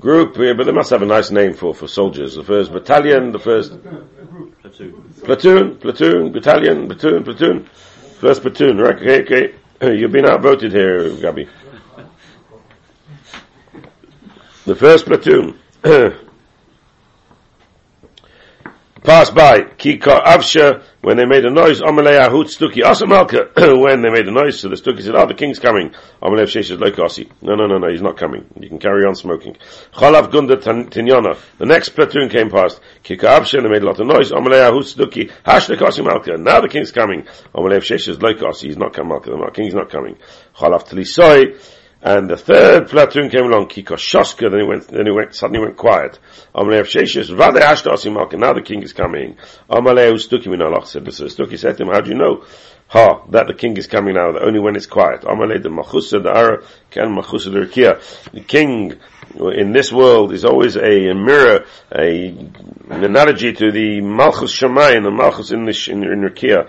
group, 0.00 0.36
yeah, 0.38 0.52
but 0.52 0.64
they 0.66 0.72
must 0.72 0.90
have 0.90 1.02
a 1.02 1.06
nice 1.06 1.30
name 1.30 1.54
for, 1.54 1.74
for 1.74 1.88
soldiers. 1.88 2.34
The 2.36 2.44
first 2.44 2.72
battalion, 2.72 3.32
the 3.32 3.38
first 3.38 3.72
platoon, 5.24 5.76
platoon, 5.78 6.32
battalion, 6.32 6.86
platoon, 6.88 7.24
platoon, 7.24 7.64
first 8.20 8.42
platoon. 8.42 8.78
Right? 8.78 8.96
Okay, 8.96 9.22
okay. 9.22 9.54
You've 9.98 10.12
been 10.12 10.26
outvoted 10.26 10.72
here, 10.72 11.10
Gabi. 11.10 11.48
The 14.64 14.74
first 14.74 15.06
platoon. 15.06 15.58
Pass 19.02 19.30
by. 19.30 19.60
Kika 19.60 20.24
Avsha, 20.24 20.82
when 21.02 21.18
they 21.18 21.26
made 21.26 21.44
a 21.44 21.50
noise, 21.50 21.82
Amalei 21.82 22.18
Ahut 22.18 22.46
Stuki 22.46 22.82
Asamalka, 22.82 23.54
when 23.82 24.00
they 24.00 24.08
made 24.08 24.26
a 24.26 24.32
noise, 24.32 24.58
so 24.58 24.70
the 24.70 24.76
Stuki 24.76 25.02
said, 25.02 25.14
oh, 25.14 25.26
the 25.26 25.34
king's 25.34 25.58
coming. 25.58 25.90
Amalei 26.22 26.44
Shesh 26.44 26.70
is 26.70 26.80
like 26.80 26.94
Ossi. 26.94 27.30
No, 27.42 27.54
no, 27.54 27.66
no, 27.66 27.76
no, 27.76 27.90
he's 27.90 28.00
not 28.00 28.16
coming. 28.16 28.46
You 28.58 28.68
can 28.70 28.78
carry 28.78 29.04
on 29.04 29.14
smoking. 29.14 29.56
Chalav 29.92 30.32
Gunda 30.32 30.56
Tinyana. 30.56 31.38
The 31.58 31.66
next 31.66 31.90
platoon 31.90 32.30
came 32.30 32.50
past. 32.50 32.80
Kika 33.04 33.38
Avsha, 33.38 33.62
they 33.62 33.68
made 33.68 33.82
a 33.82 33.86
lot 33.86 34.00
of 34.00 34.06
noise. 34.06 34.30
Amalei 34.32 34.66
Ahut 34.66 34.84
Stuki. 34.84 35.30
Hashlik 35.44 36.04
Malka. 36.04 36.38
Now 36.38 36.62
the 36.62 36.68
king's 36.68 36.90
coming. 36.90 37.26
Amalei 37.54 37.80
Shesh 37.80 38.08
is 38.08 38.22
like 38.22 38.38
Ossi. 38.38 38.62
He's 38.62 38.78
not 38.78 38.94
coming, 38.94 39.20
The 39.20 39.50
king's 39.52 39.74
not 39.74 39.90
coming. 39.90 40.16
Chalav 40.56 40.88
Tlisoi. 40.88 41.60
And 42.06 42.30
the 42.30 42.36
third 42.36 42.88
platoon 42.88 43.30
came 43.30 43.46
along, 43.46 43.66
Kikoshoska, 43.66 44.48
then 44.48 44.60
he 44.60 44.64
went, 44.64 44.86
then 44.86 45.06
he 45.06 45.10
went, 45.10 45.34
suddenly 45.34 45.58
went 45.58 45.76
quiet. 45.76 46.20
Now 46.54 46.62
the 46.62 48.62
king 48.64 48.82
is 48.84 48.92
coming. 48.92 49.36
Said, 49.68 51.12
so 51.12 51.24
Stuki 51.24 51.58
said 51.58 51.76
to 51.76 51.82
him, 51.82 51.88
how 51.88 52.02
do 52.02 52.10
you 52.10 52.16
know? 52.16 52.44
Ha, 52.90 53.24
that 53.30 53.48
the 53.48 53.54
king 53.54 53.76
is 53.76 53.88
coming 53.88 54.14
now, 54.14 54.38
only 54.38 54.60
when 54.60 54.76
it's 54.76 54.86
quiet. 54.86 55.22
The 55.22 55.28
Machusa, 55.28 56.22
the 56.22 56.30
Ara, 56.30 56.62
Ken 56.92 57.06
Machusa 57.06 57.52
the 57.52 57.66
Rikia. 57.66 58.30
The 58.30 58.42
king 58.42 58.94
in 59.34 59.72
this 59.72 59.92
world 59.92 60.32
is 60.32 60.44
always 60.44 60.76
a, 60.76 61.08
a 61.08 61.14
mirror, 61.16 61.64
a, 61.92 62.28
an 62.28 63.02
analogy 63.02 63.52
to 63.52 63.72
the 63.72 64.00
Malchus 64.00 64.56
Shamayim, 64.56 65.02
the 65.02 65.10
Malchus 65.10 65.50
in, 65.50 65.64
the, 65.64 65.88
in, 65.90 66.04
in 66.04 66.20
Rikia. 66.20 66.68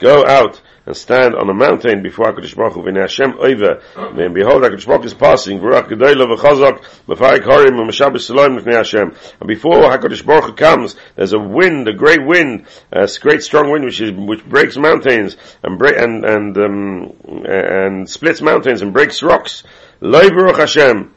Go 0.00 0.26
out 0.26 0.62
and 0.86 0.96
stand 0.96 1.34
on 1.34 1.48
a 1.48 1.54
mountain 1.54 2.02
before 2.02 2.32
HaKadosh 2.32 2.56
Baruch 2.56 2.74
Hu, 2.74 2.82
v'nei 2.82 3.00
Hashem 3.00 3.32
oiva, 3.32 3.82
and 3.96 4.34
behold, 4.34 4.62
HaKadosh 4.62 4.86
Baruch 4.86 5.04
is 5.06 5.14
passing, 5.14 5.60
v'rach 5.60 5.88
gedoyla 5.88 6.36
v'chazak, 6.36 6.84
v'farik 7.08 7.44
v'nei 7.44 8.76
Hashem. 8.76 9.14
And 9.40 9.48
before 9.48 9.80
HaKadosh 9.82 10.24
Baruch 10.26 10.44
Hu 10.44 10.52
comes, 10.52 10.96
there's 11.16 11.32
a 11.32 11.38
wind, 11.38 11.88
a 11.88 11.94
great 11.94 12.24
wind, 12.24 12.66
a 12.92 13.08
great 13.20 13.42
strong 13.42 13.70
wind 13.70 13.84
which 13.84 14.00
is, 14.00 14.12
which 14.12 14.44
breaks 14.44 14.76
mountains, 14.76 15.36
and 15.62 15.80
and, 15.80 16.24
and, 16.24 16.56
um, 16.58 17.12
and 17.46 18.08
splits 18.08 18.42
mountains 18.42 18.82
and 18.82 18.92
breaks 18.92 19.22
rocks. 19.22 19.62
Loi 20.00 20.28
Baruch 20.28 20.58
Hashem, 20.58 21.14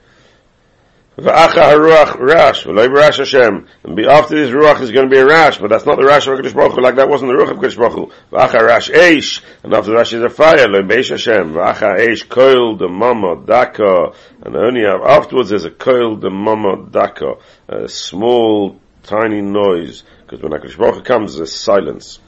V'acha 1.18 1.74
haruach 1.74 2.20
rash, 2.20 2.66
v'loi 2.66 3.18
Hashem. 3.18 3.68
And 3.84 4.00
after 4.02 4.36
this 4.36 4.52
ruach 4.52 4.82
is 4.82 4.92
going 4.92 5.10
to 5.10 5.12
be 5.12 5.18
a 5.18 5.26
rash, 5.26 5.58
but 5.58 5.72
that's 5.72 5.86
not 5.86 5.98
the 5.98 6.06
rash 6.06 6.28
of 6.28 6.38
HaKadosh 6.38 6.54
Baruch 6.54 6.74
Hu, 6.74 6.82
like 6.82 6.98
that 6.98 7.10
wasn't 7.10 7.32
the 7.32 7.38
ruach 7.38 7.50
of 7.50 7.58
HaKadosh 7.58 7.78
Baruch 7.78 7.94
Hu. 7.94 8.12
V'acha 8.32 8.62
rash 8.62 8.92
eish, 8.92 9.42
and 9.64 9.74
after 9.74 9.90
the 9.90 9.98
rash 9.98 10.14
is 10.14 10.22
a 10.22 10.30
fire, 10.30 10.68
loi 10.68 10.82
b'eish 10.82 11.10
Hashem. 11.10 11.54
V'acha 11.54 11.98
eish 11.98 12.28
koil 12.28 12.78
de 12.78 12.88
mama 12.88 13.42
daka, 13.44 14.14
and 14.44 14.56
only 14.56 14.86
afterwards 14.86 15.50
there's 15.50 15.66
a 15.66 15.72
koil 15.72 16.22
de 16.22 16.30
mama 16.30 16.88
daka, 16.92 17.38
a 17.68 17.88
small, 17.88 18.80
tiny 19.02 19.42
noise, 19.42 20.04
because 20.24 20.44
when 20.44 20.52
HaKadosh 20.52 20.78
Baruch 20.78 21.04
comes, 21.04 21.38
there's 21.38 21.56
silence. 21.56 22.20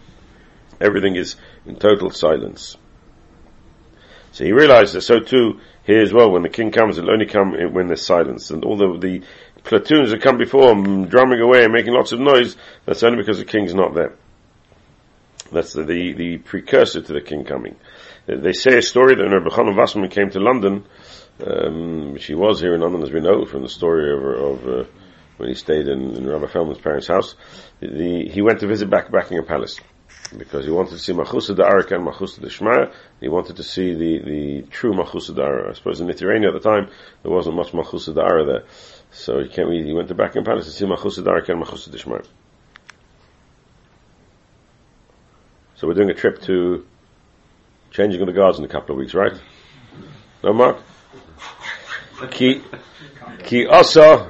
Everything 0.82 1.15
is 1.15 1.36
in 1.67 1.75
total 1.75 2.10
silence. 2.10 2.75
So 4.32 4.45
he 4.45 4.52
realized 4.52 4.93
that 4.95 5.02
so 5.02 5.19
too, 5.19 5.60
here 5.89 6.02
as 6.02 6.13
well, 6.13 6.32
when 6.32 6.43
the 6.43 6.49
king 6.49 6.71
comes, 6.71 6.97
it'll 6.97 7.12
only 7.12 7.25
come 7.25 7.54
when 7.73 7.88
there's 7.88 8.06
silence. 8.06 8.52
And 8.52 8.63
all 8.63 8.78
the, 8.78 8.99
the 8.99 9.23
platoons 9.63 10.12
that 10.12 10.21
come 10.21 10.38
before 10.38 10.71
him, 10.71 11.08
drumming 11.08 11.41
away 11.41 11.63
and 11.63 11.73
making 11.73 11.93
lots 11.93 12.12
of 12.12 12.19
noise, 12.19 12.56
that's 12.86 13.02
only 13.02 13.17
because 13.17 13.39
the 13.39 13.45
king's 13.45 13.73
not 13.73 13.95
there. 13.95 14.13
That's 15.52 15.73
the, 15.73 15.84
the, 15.84 16.13
the 16.13 16.38
precursor 16.38 17.02
to 17.02 17.13
the 17.13 17.21
king 17.21 17.43
coming. 17.43 17.75
They 18.28 18.54
say 18.54 18.78
a 18.78 18.82
story 18.84 19.15
that 19.15 19.23
when 19.23 19.34
Rabbi 19.34 19.49
Chanan 19.49 19.75
Wasserman 19.75 20.12
came 20.12 20.30
to 20.30 20.39
London, 20.39 20.86
um, 21.43 22.13
which 22.13 22.25
he 22.25 22.36
was 22.36 22.62
here 22.62 22.75
in 22.75 22.82
London, 22.82 23.02
as 23.02 23.12
we 23.12 23.21
know 23.21 23.45
from 23.45 23.63
the 23.63 23.69
story 23.69 24.13
of, 24.13 24.23
of 24.23 24.67
uh, 24.67 24.84
when 25.38 25.49
he 25.49 25.56
stayed 25.56 25.88
in, 25.88 26.15
in 26.15 26.30
Rabbi 26.30 26.45
Feldman's 26.45 26.82
parents' 26.82 27.08
house, 27.08 27.34
the, 27.80 28.30
he 28.30 28.43
went 28.43 28.60
to 28.60 28.67
visit 28.67 28.91
back 28.91 29.10
Buckingham 29.10 29.47
Palace 29.47 29.80
because 30.38 30.65
he 30.65 30.72
wanted 30.72 30.92
to 30.92 31.00
see 31.00 31.13
Machusa 31.13 31.56
Da'arak 31.56 31.92
and 31.92 32.06
Machusa 32.06 32.39
Deshmaya. 32.39 32.94
He 33.20 33.28
wanted 33.28 33.56
to 33.56 33.63
see 33.63 33.94
the, 33.94 34.20
the 34.20 34.62
true 34.70 34.94
Machusa 34.94 35.32
Da'ara. 35.32 35.70
I 35.70 35.74
suppose 35.74 36.00
in 36.02 36.08
Lithuania 36.08 36.50
at 36.50 36.54
the 36.54 36.60
time, 36.60 36.89
there 37.24 37.32
wasn't 37.32 37.56
much 37.56 37.72
Machusa 37.72 38.13
Da'ara 38.13 38.46
there. 38.46 38.63
So 39.12 39.39
he 39.39 39.50
came, 39.50 39.72
he 39.72 39.94
went 39.94 40.08
to 40.10 40.15
Buckingham 40.15 40.44
Palace 40.44 40.65
to 40.65 40.72
see 40.72 40.86
Machusa 40.86 41.24
Da'arak 41.24 41.50
and 41.50 41.63
Machusa 41.63 41.89
Deshmaya. 41.89 42.26
So 45.76 45.88
we're 45.88 45.94
doing 45.94 46.10
a 46.10 46.13
trip 46.13 46.42
to 46.44 46.86
changing 47.92 48.22
of 48.22 48.28
the 48.28 48.34
guards 48.34 48.60
in 48.60 48.65
a 48.65 48.68
couple 48.68 48.94
of 48.94 49.00
weeks, 49.00 49.13
right? 49.13 49.34
No, 50.44 50.54
Mark? 50.54 50.78
Ki, 52.32 52.62
ki 53.46 53.65
asa, 53.65 54.28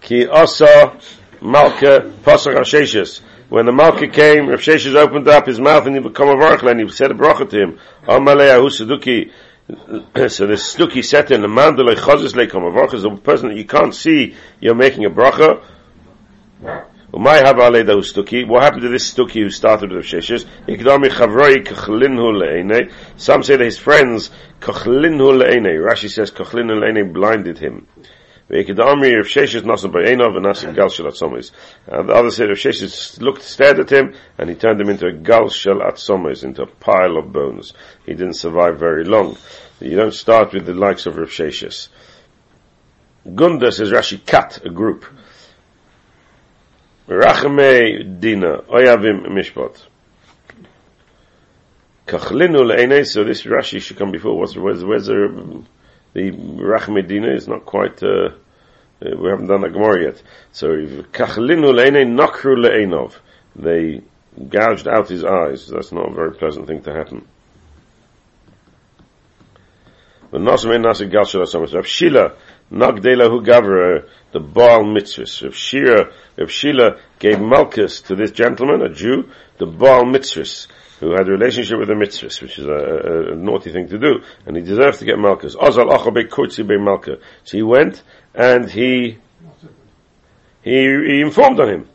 ki 0.00 0.28
asa, 0.28 0.98
Malka 1.40 2.12
Pasach 2.22 2.54
Sheshis. 2.60 3.20
When 3.52 3.66
the 3.66 3.72
Malka 3.72 4.08
came, 4.08 4.48
Rav 4.48 4.60
Sheshes 4.60 4.94
opened 4.94 5.28
up 5.28 5.46
his 5.46 5.60
mouth 5.60 5.84
and 5.84 5.94
he 5.94 6.00
became 6.00 6.28
a 6.28 6.36
varchel 6.36 6.70
and 6.70 6.80
he 6.80 6.88
said 6.88 7.10
a 7.10 7.14
bracha 7.14 7.50
to 7.50 7.62
him. 7.62 7.78
Amalei 8.04 8.56
Ahu. 8.56 8.70
So 10.30 10.46
the 10.46 10.54
Stuki 10.54 11.04
said 11.04 11.28
to 11.28 11.34
him, 11.34 11.42
the 11.42 11.48
man 11.48 11.76
that 11.76 11.84
chazis 11.98 12.32
leikom, 12.32 12.66
a 12.66 12.74
varchel 12.74 12.94
is 12.94 13.04
a 13.04 13.10
person 13.10 13.48
that 13.50 13.58
you 13.58 13.66
can't 13.66 13.94
see, 13.94 14.36
you're 14.58 14.74
making 14.74 15.04
a 15.04 15.10
bracha. 15.10 15.62
Umay 17.12 17.44
have 17.44 17.56
alei. 17.56 18.48
What 18.48 18.62
happened 18.62 18.82
to 18.82 18.88
this 18.88 19.12
stuki 19.12 19.42
who 19.42 19.50
started 19.50 19.92
with 19.92 20.10
Rav 20.10 20.22
Sheshes? 20.22 20.46
Ikdami 20.66 21.10
chavroi 21.10 21.62
kachlinhu. 21.62 22.90
Some 23.18 23.42
say 23.42 23.56
that 23.56 23.64
his 23.66 23.76
friends 23.76 24.30
kachlinhu 24.60 25.42
le'ene. 25.42 25.86
Rashi 25.86 26.08
says 26.08 26.30
kachlinhu 26.30 26.80
le'ene 26.80 27.12
blinded 27.12 27.58
him. 27.58 27.86
Ve'ikdami 28.52 29.16
Rav 29.16 29.26
Sheshes 29.26 29.62
nasan 29.62 29.92
ba'enov 29.92 30.36
and 30.36 30.44
nasan 30.44 30.74
gal 30.74 30.90
shel 30.90 31.06
atzomis. 31.06 31.52
And 31.86 32.08
the 32.08 32.12
other 32.12 32.30
said 32.30 32.48
Rav 32.48 32.58
Sheshes 32.58 33.20
looked, 33.20 33.42
stared 33.42 33.80
at 33.80 33.90
him, 33.90 34.14
and 34.36 34.50
he 34.50 34.56
turned 34.56 34.80
him 34.80 34.90
into 34.90 35.06
a 35.06 35.12
gal 35.12 35.48
shel 35.48 35.76
atzomis, 35.76 36.44
into 36.44 36.62
a 36.62 36.66
pile 36.66 37.16
of 37.16 37.32
bones. 37.32 37.72
He 38.04 38.12
didn't 38.12 38.34
survive 38.34 38.78
very 38.78 39.04
long. 39.04 39.38
You 39.80 39.96
don't 39.96 40.14
start 40.14 40.52
with 40.52 40.66
the 40.66 40.74
likes 40.74 41.06
of 41.06 41.16
Rav 41.16 41.30
Sheshes. 41.30 41.88
Gunda 43.34 43.72
says 43.72 43.90
Rashi 43.90 44.24
cut 44.24 44.64
a 44.66 44.70
group. 44.70 45.06
Rachmei 47.08 48.20
Dina, 48.20 48.58
Oyavim 48.62 49.26
Mishpat. 49.28 49.80
Kachlinu 52.06 52.66
le'enei, 52.66 53.06
so 53.06 53.24
this 53.24 53.44
Rashi 53.44 53.80
should 53.80 53.96
come 53.96 54.10
before. 54.10 54.36
What's, 54.38 54.56
where's, 54.56 54.84
where's 54.84 55.06
the, 55.06 55.64
the 56.12 56.32
Rachmei 56.32 57.06
Dina 57.06 57.32
is 57.32 57.48
not 57.48 57.64
quite, 57.64 58.02
uh, 58.02 58.30
uh, 59.04 59.16
we 59.16 59.28
haven't 59.30 59.48
done 59.48 59.62
the 59.62 59.68
Gemara 59.68 60.04
yet. 60.04 60.22
So, 60.52 60.68
Kachlinu 60.68 61.72
le'enei. 61.72 63.12
They 63.56 64.02
gouged 64.48 64.88
out 64.88 65.08
his 65.08 65.24
eyes. 65.24 65.66
That's 65.68 65.92
not 65.92 66.10
a 66.10 66.14
very 66.14 66.34
pleasant 66.34 66.66
thing 66.66 66.82
to 66.82 66.92
happen. 66.92 67.26
Rav 70.32 71.86
Shila, 71.86 72.32
Nagdela 72.72 73.28
Hu 73.28 73.42
Gavra, 73.42 74.08
the 74.32 74.40
Baal 74.40 74.84
Mitzvahs. 74.84 75.42
Rav 75.42 75.54
Shira, 75.54 76.12
Rav 76.38 76.50
Shila 76.50 76.98
gave 77.18 77.38
Malchus 77.38 78.00
to 78.02 78.14
this 78.14 78.30
gentleman, 78.30 78.80
a 78.80 78.88
Jew, 78.88 79.28
the 79.58 79.66
Baal 79.66 80.04
Mitzvahs, 80.04 80.68
who 81.02 81.10
had 81.10 81.26
a 81.26 81.32
relationship 81.32 81.80
with 81.80 81.88
the 81.88 81.94
Mitzvahs, 81.94 82.40
which 82.40 82.60
is 82.60 82.66
a, 82.66 82.70
a, 82.70 83.32
a 83.32 83.34
naughty 83.34 83.72
thing 83.72 83.88
to 83.88 83.98
do, 83.98 84.22
and 84.46 84.56
he 84.56 84.62
deserves 84.62 84.98
to 84.98 85.04
get 85.04 85.18
Malchus. 85.18 85.56
Ozal 85.56 85.88
Malka. 86.80 87.16
So 87.42 87.56
he 87.56 87.62
went, 87.64 88.04
and 88.32 88.70
he, 88.70 89.18
he, 90.62 90.70
he 90.70 91.20
informed 91.20 91.58
on 91.58 91.68
him. 91.68 91.88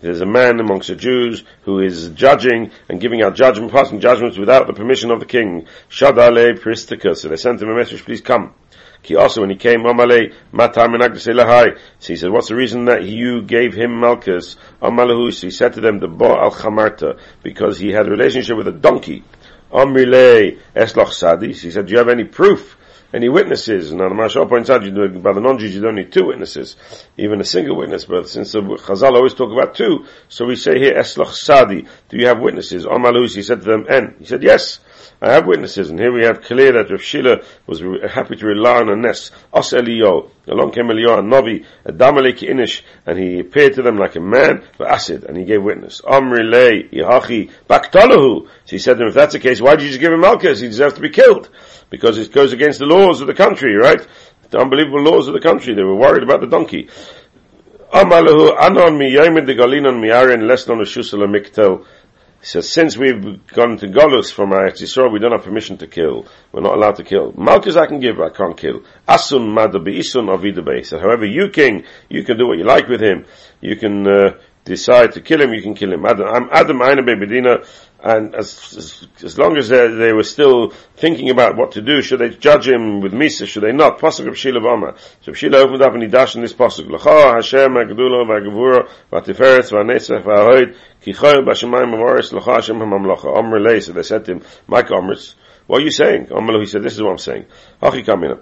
There's 0.00 0.20
a 0.20 0.26
man 0.26 0.60
amongst 0.60 0.88
the 0.88 0.94
Jews 0.96 1.42
who 1.62 1.80
is 1.80 2.10
judging 2.10 2.70
and 2.88 3.00
giving 3.00 3.20
out 3.22 3.34
judgment, 3.34 3.72
passing 3.72 3.98
judgments 3.98 4.38
without 4.38 4.68
the 4.68 4.74
permission 4.74 5.10
of 5.10 5.18
the 5.18 5.26
king. 5.26 5.66
So 5.88 6.12
they 6.12 7.36
sent 7.36 7.60
him 7.62 7.68
a 7.68 7.74
message, 7.74 8.04
please 8.04 8.20
come. 8.20 8.54
He 9.02 9.16
also, 9.16 9.40
when 9.40 9.50
he 9.50 9.56
came, 9.56 9.80
Amale, 9.80 10.34
Matar 10.52 10.88
Menagdus 10.88 11.78
So 11.98 12.12
he 12.12 12.16
said, 12.16 12.30
what's 12.30 12.48
the 12.48 12.54
reason 12.54 12.86
that 12.86 13.04
you 13.04 13.42
gave 13.42 13.74
him 13.74 14.00
Malchus? 14.00 14.56
Amalahu, 14.82 15.32
so 15.32 15.46
he 15.46 15.50
said 15.50 15.74
to 15.74 15.80
them, 15.80 15.98
the 15.98 16.08
Bo 16.08 16.36
al 16.36 16.50
Chamarta, 16.50 17.18
because 17.42 17.78
he 17.78 17.90
had 17.90 18.06
a 18.06 18.10
relationship 18.10 18.56
with 18.56 18.68
a 18.68 18.72
donkey. 18.72 19.24
Amrile 19.72 20.58
Esloch 20.74 21.12
Sadi. 21.12 21.54
So 21.54 21.62
he 21.62 21.70
said, 21.70 21.86
do 21.86 21.92
you 21.92 21.98
have 21.98 22.08
any 22.08 22.24
proof? 22.24 22.76
any 23.12 23.28
witnesses. 23.28 23.92
Now 23.92 24.08
the 24.08 24.14
Marshal 24.14 24.46
points 24.46 24.70
out, 24.70 24.84
you 24.84 24.90
do, 24.90 25.08
by 25.20 25.32
the 25.32 25.40
non-Jews 25.40 25.74
you 25.74 25.80
don't 25.80 25.94
need 25.94 26.12
two 26.12 26.26
witnesses, 26.26 26.76
even 27.16 27.40
a 27.40 27.44
single 27.44 27.76
witness, 27.76 28.04
but 28.04 28.28
since 28.28 28.52
the 28.52 28.60
Chazal 28.60 29.14
always 29.14 29.34
talk 29.34 29.50
about 29.50 29.74
two, 29.74 30.06
so 30.28 30.44
we 30.44 30.56
say 30.56 30.78
here, 30.78 30.94
Esloch 30.94 31.32
Sadi, 31.32 31.86
do 32.08 32.18
you 32.18 32.26
have 32.26 32.38
witnesses? 32.40 32.84
Amalus, 32.84 33.34
he 33.34 33.42
said 33.42 33.60
to 33.60 33.64
them, 33.64 33.86
En. 33.88 34.16
He 34.18 34.26
said, 34.26 34.42
yes. 34.42 34.80
I 35.20 35.32
have 35.32 35.46
witnesses, 35.46 35.90
and 35.90 35.98
here 35.98 36.12
we 36.12 36.22
have 36.22 36.42
clear 36.42 36.72
that 36.72 36.90
Rav 36.90 37.02
Shila 37.02 37.42
was 37.66 37.82
happy 38.08 38.36
to 38.36 38.46
rely 38.46 38.76
on 38.76 38.88
a 38.88 38.94
nest. 38.94 39.32
Os 39.52 39.72
Eliyo, 39.72 40.30
along 40.46 40.70
came 40.70 40.86
Eliyo, 40.86 41.18
a 41.18 41.22
Navi, 41.22 41.64
a 41.84 41.92
Damalek 41.92 42.48
Inish, 42.48 42.82
and 43.04 43.18
he 43.18 43.40
appeared 43.40 43.74
to 43.74 43.82
them 43.82 43.96
like 43.96 44.14
a 44.14 44.20
man, 44.20 44.62
but 44.78 44.86
acid, 44.86 45.24
and 45.24 45.36
he 45.36 45.44
gave 45.44 45.60
witness. 45.60 46.00
Amri 46.02 46.48
Le, 46.48 46.88
Yahachi, 46.90 47.50
Baktalahu. 47.68 48.46
So 48.46 48.50
he 48.66 48.78
said 48.78 48.94
to 48.94 48.98
them, 48.98 49.08
if 49.08 49.14
that's 49.14 49.32
the 49.32 49.40
case, 49.40 49.60
why 49.60 49.74
did 49.74 49.82
you 49.82 49.88
just 49.88 50.00
give 50.00 50.12
him 50.12 50.20
Malchus? 50.20 50.60
He 50.60 50.68
deserves 50.68 50.94
to 50.94 51.00
be 51.00 51.10
killed. 51.10 51.50
Because 51.90 52.16
it 52.18 52.32
goes 52.32 52.52
against 52.52 52.78
the 52.78 52.86
laws 52.86 53.20
of 53.20 53.26
the 53.26 53.34
country, 53.34 53.74
right? 53.74 54.06
The 54.50 54.58
unbelievable 54.58 55.02
laws 55.02 55.26
of 55.26 55.34
the 55.34 55.40
country. 55.40 55.74
They 55.74 55.82
were 55.82 55.96
worried 55.96 56.22
about 56.22 56.42
the 56.42 56.46
donkey. 56.46 56.88
Amalahu 57.92 58.54
anon 58.60 58.98
mi 58.98 59.10
yoimid 59.12 59.46
de 59.46 59.54
galinon 59.54 60.00
mi 60.00 60.08
arin 60.08 60.42
lesnon 60.42 60.80
ushusala 60.80 61.26
miktel. 61.26 61.86
He 62.40 62.46
says, 62.46 62.70
since 62.70 62.96
we've 62.96 63.46
gone 63.48 63.76
to 63.78 63.88
Golus 63.88 64.32
from 64.32 64.52
our 64.52 64.70
Yisrael, 64.70 65.12
we 65.12 65.18
don't 65.18 65.32
have 65.32 65.42
permission 65.42 65.76
to 65.78 65.88
kill. 65.88 66.26
We're 66.52 66.60
not 66.60 66.76
allowed 66.76 66.96
to 66.96 67.04
kill. 67.04 67.32
Malchus 67.32 67.76
I 67.76 67.86
can 67.86 67.98
give, 67.98 68.16
but 68.18 68.32
I 68.32 68.36
can't 68.36 68.56
kill. 68.56 68.84
Asun 69.08 69.52
madabi 69.52 69.98
isun 69.98 70.28
avida 70.28 70.86
So 70.86 71.00
however, 71.00 71.26
you 71.26 71.48
king, 71.50 71.84
you 72.08 72.22
can 72.22 72.38
do 72.38 72.46
what 72.46 72.58
you 72.58 72.64
like 72.64 72.86
with 72.86 73.00
him. 73.00 73.26
You 73.60 73.74
can, 73.76 74.06
uh, 74.06 74.38
decide 74.68 75.12
to 75.12 75.20
kill 75.20 75.40
him, 75.40 75.52
you 75.52 75.62
can 75.62 75.74
kill 75.74 75.92
him. 75.92 76.04
Adam, 76.04 76.28
I'm 76.28 76.48
Adam 76.52 76.82
Aina 76.82 77.02
Bedina, 77.02 77.66
and 78.00 78.34
as, 78.36 79.08
as, 79.24 79.38
long 79.38 79.56
as 79.56 79.68
they, 79.68 80.12
were 80.12 80.22
still 80.22 80.70
thinking 80.96 81.30
about 81.30 81.56
what 81.56 81.72
to 81.72 81.82
do, 81.82 82.00
should 82.00 82.20
they 82.20 82.30
judge 82.30 82.68
him 82.68 83.00
with 83.00 83.12
Misa, 83.12 83.44
should 83.44 83.64
they 83.64 83.72
not? 83.72 83.98
Pasuk 83.98 84.28
of 84.28 84.38
Shila 84.38 84.60
Vama. 84.60 84.96
So 85.22 85.32
Shila 85.32 85.58
opened 85.58 85.82
up 85.82 85.94
and 85.94 86.02
he 86.02 86.08
dashed 86.08 86.36
in 86.36 86.42
this 86.42 86.52
Pasuk. 86.52 86.88
L'cha 86.88 87.34
Hashem 87.34 87.72
ha'gedulo 87.72 88.24
v'ha'gevura 88.24 88.88
v'atiferetz 89.10 89.72
v'ha'netzach 89.72 90.22
v'ha'hoid 90.22 90.76
ki 91.00 91.12
choyel 91.12 91.44
b'shemayim 91.44 92.32
l'cha 92.32 92.54
Hashem 92.54 92.78
ha'mamlocha. 92.78 93.36
Omer 93.36 93.58
lei, 93.58 93.80
so 93.80 93.92
they 93.92 94.04
said 94.04 94.24
to 94.26 94.32
him, 94.32 94.42
Mike 94.68 94.92
Omers, 94.92 95.34
what 95.66 95.80
are 95.80 95.84
you 95.84 95.90
saying? 95.90 96.28
Omer 96.30 96.60
he 96.60 96.66
said, 96.66 96.84
this 96.84 96.94
is 96.94 97.02
what 97.02 97.10
I'm 97.10 97.18
saying. 97.18 97.46
Hachi 97.82 98.04
kamina. 98.04 98.40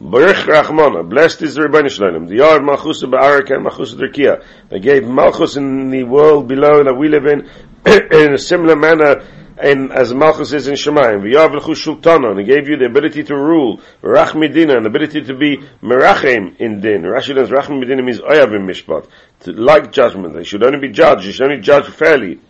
Baruch 0.00 0.36
Rachmana, 0.46 1.08
blessed 1.08 1.42
is 1.42 1.56
the 1.56 1.62
Rebbeinu 1.62 1.90
Shalom. 1.90 2.26
The 2.28 2.36
Yard 2.36 2.62
Malchus 2.64 3.02
Ba'arak 3.02 3.50
and 3.50 3.64
Malchus 3.64 3.94
Derkia. 3.94 4.44
They 4.68 4.78
gave 4.78 5.04
Malchus 5.04 5.56
in 5.56 5.90
the 5.90 6.04
world 6.04 6.46
below 6.46 6.84
that 6.84 6.94
we 6.94 7.08
live 7.08 7.26
in, 7.26 7.50
in 8.12 8.34
a 8.34 8.38
similar 8.38 8.76
manner 8.76 9.24
in, 9.62 9.90
as 9.92 10.12
Malchus 10.12 10.52
is 10.52 10.68
in 10.68 10.74
Shemayim. 10.74 11.22
V'yav 11.22 11.58
Shultana, 11.60 12.30
and 12.30 12.40
he 12.40 12.44
gave 12.44 12.68
you 12.68 12.76
the 12.76 12.84
ability 12.84 13.24
to 13.24 13.34
rule. 13.34 13.80
Rach 14.02 14.38
Medina, 14.38 14.76
and 14.76 14.86
ability 14.86 15.22
to 15.22 15.34
be 15.34 15.58
Merachem 15.82 16.56
in 16.58 16.80
Din. 16.80 17.02
Rashi 17.02 17.34
learns 17.34 17.50
Rach 17.50 17.68
Medina 17.68 18.02
means 18.02 18.20
Oyavim 18.20 18.68
Mishpat. 18.68 19.08
To 19.40 19.52
like 19.52 19.92
judgment. 19.92 20.34
They 20.34 20.44
should 20.44 20.62
only 20.62 20.78
be 20.78 20.90
judged. 20.90 21.24
You 21.24 21.32
should 21.32 21.50
only 21.50 21.62
judge 21.62 21.88
fairly. 21.88 22.40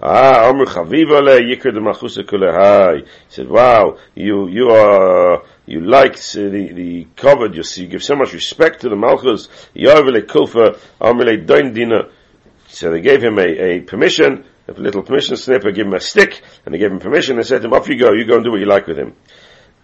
Ah, 0.00 0.48
Amr 0.48 0.66
Chaviva 0.66 1.22
le 1.22 1.40
Yikr 1.40 1.72
de 1.72 1.80
Malchus 1.80 2.18
Kulehai. 2.18 3.02
He 3.02 3.06
said, 3.28 3.48
wow, 3.48 3.98
you, 4.14 4.48
you 4.48 4.68
are, 4.68 5.42
you 5.66 5.80
like 5.80 6.16
the, 6.16 6.48
the 6.48 7.06
covered, 7.16 7.54
you 7.54 7.62
see, 7.62 7.82
you 7.82 7.88
give 7.88 8.02
so 8.02 8.14
much 8.14 8.32
respect 8.32 8.82
to 8.82 8.88
the 8.88 8.96
Malchus. 8.96 9.48
Yavile 9.74 10.22
Kulfa, 10.22 10.78
Amr 11.00 11.24
le 11.24 11.36
Doin 11.38 11.72
Dina. 11.72 12.08
So 12.68 12.90
they 12.90 13.00
gave 13.00 13.22
him 13.22 13.38
a, 13.38 13.46
a 13.46 13.80
permission, 13.80 14.44
a 14.68 14.72
little 14.72 15.02
permission 15.02 15.36
slip, 15.36 15.64
I 15.64 15.70
gave 15.70 15.86
him 15.86 15.94
a 15.94 16.00
stick, 16.00 16.42
and 16.64 16.74
they 16.74 16.78
gave 16.78 16.90
him 16.90 16.98
permission, 16.98 17.38
and 17.38 17.46
said 17.46 17.62
to 17.62 17.68
him, 17.68 17.72
off 17.72 17.88
you 17.88 17.96
go, 17.96 18.12
you 18.12 18.24
go 18.24 18.36
and 18.36 18.44
do 18.44 18.50
what 18.50 18.60
you 18.60 18.66
like 18.66 18.86
with 18.86 18.98
him. 18.98 19.14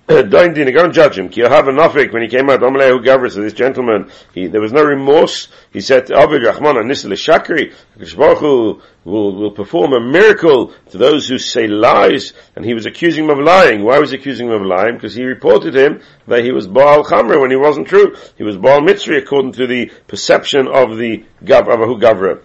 Dina, 0.08 0.72
go 0.72 0.84
and 0.84 0.92
judge 0.92 1.16
him. 1.16 1.28
Ki 1.28 1.42
have 1.42 1.68
a 1.68 1.70
nafik, 1.70 2.12
when 2.12 2.22
he 2.22 2.28
came 2.28 2.50
out, 2.50 2.60
Amalehu 2.60 3.04
Gavra, 3.04 3.30
so 3.30 3.40
this 3.40 3.52
gentleman, 3.52 4.10
he, 4.34 4.48
there 4.48 4.60
was 4.60 4.72
no 4.72 4.82
remorse. 4.82 5.46
He 5.72 5.80
said, 5.80 6.10
Avid 6.10 6.42
Rahman, 6.42 6.76
and 6.76 6.90
Nisal 6.90 7.12
Shakri, 7.12 7.72
Baruch 8.16 8.40
will, 8.40 8.82
will 9.04 9.50
perform 9.52 9.92
a 9.92 10.00
miracle 10.00 10.72
to 10.90 10.98
those 10.98 11.28
who 11.28 11.38
say 11.38 11.68
lies, 11.68 12.32
and 12.56 12.64
he 12.64 12.74
was 12.74 12.84
accusing 12.84 13.24
him 13.24 13.30
of 13.30 13.38
lying. 13.38 13.84
Why 13.84 14.00
was 14.00 14.10
he 14.10 14.16
accusing 14.16 14.48
him 14.48 14.54
of 14.54 14.62
lying? 14.62 14.96
Because 14.96 15.14
he 15.14 15.22
reported 15.22 15.76
him 15.76 16.02
that 16.26 16.44
he 16.44 16.50
was 16.50 16.66
Baal 16.66 17.04
Chamra 17.04 17.40
when 17.40 17.50
he 17.52 17.56
wasn't 17.56 17.86
true. 17.86 18.16
He 18.36 18.42
was 18.42 18.56
Baal 18.56 18.80
Mitzri 18.80 19.18
according 19.18 19.52
to 19.52 19.68
the 19.68 19.92
perception 20.08 20.66
of 20.66 20.96
the 20.96 21.24
Gav, 21.44 21.66
Avahu 21.66 22.00
Gavra. 22.00 22.40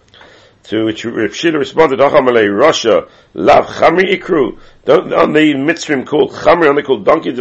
To 0.68 0.84
which 0.84 1.06
Rav 1.06 1.34
Shila 1.34 1.60
responded, 1.60 2.00
Achamalei 2.00 2.54
Russia, 2.54 3.08
Lav 3.34 3.68
Chamri 3.68 4.20
Ikru. 4.20 4.60
Don't, 4.84 5.14
on 5.14 5.32
the 5.32 5.54
Mitzrim 5.54 6.06
called 6.06 6.32
Chamri, 6.32 6.68
on 6.68 6.76
they 6.76 6.82
called 6.82 7.06
donkeys, 7.06 7.36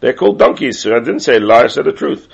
they're 0.00 0.12
called 0.14 0.38
donkeys, 0.38 0.80
so 0.80 0.96
I 0.96 1.00
didn't 1.00 1.20
say 1.20 1.36
a 1.36 1.40
lie, 1.40 1.64
I 1.64 1.66
said 1.66 1.84
the 1.84 1.92
truth. 1.92 2.28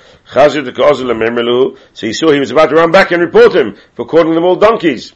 So 1.93 2.07
he 2.07 2.13
saw 2.13 2.31
he 2.31 2.39
was 2.39 2.51
about 2.51 2.69
to 2.69 2.75
run 2.75 2.91
back 2.91 3.11
and 3.11 3.21
report 3.21 3.53
him 3.53 3.75
for 3.95 4.05
calling 4.05 4.33
them 4.33 4.45
all 4.45 4.55
donkeys 4.55 5.13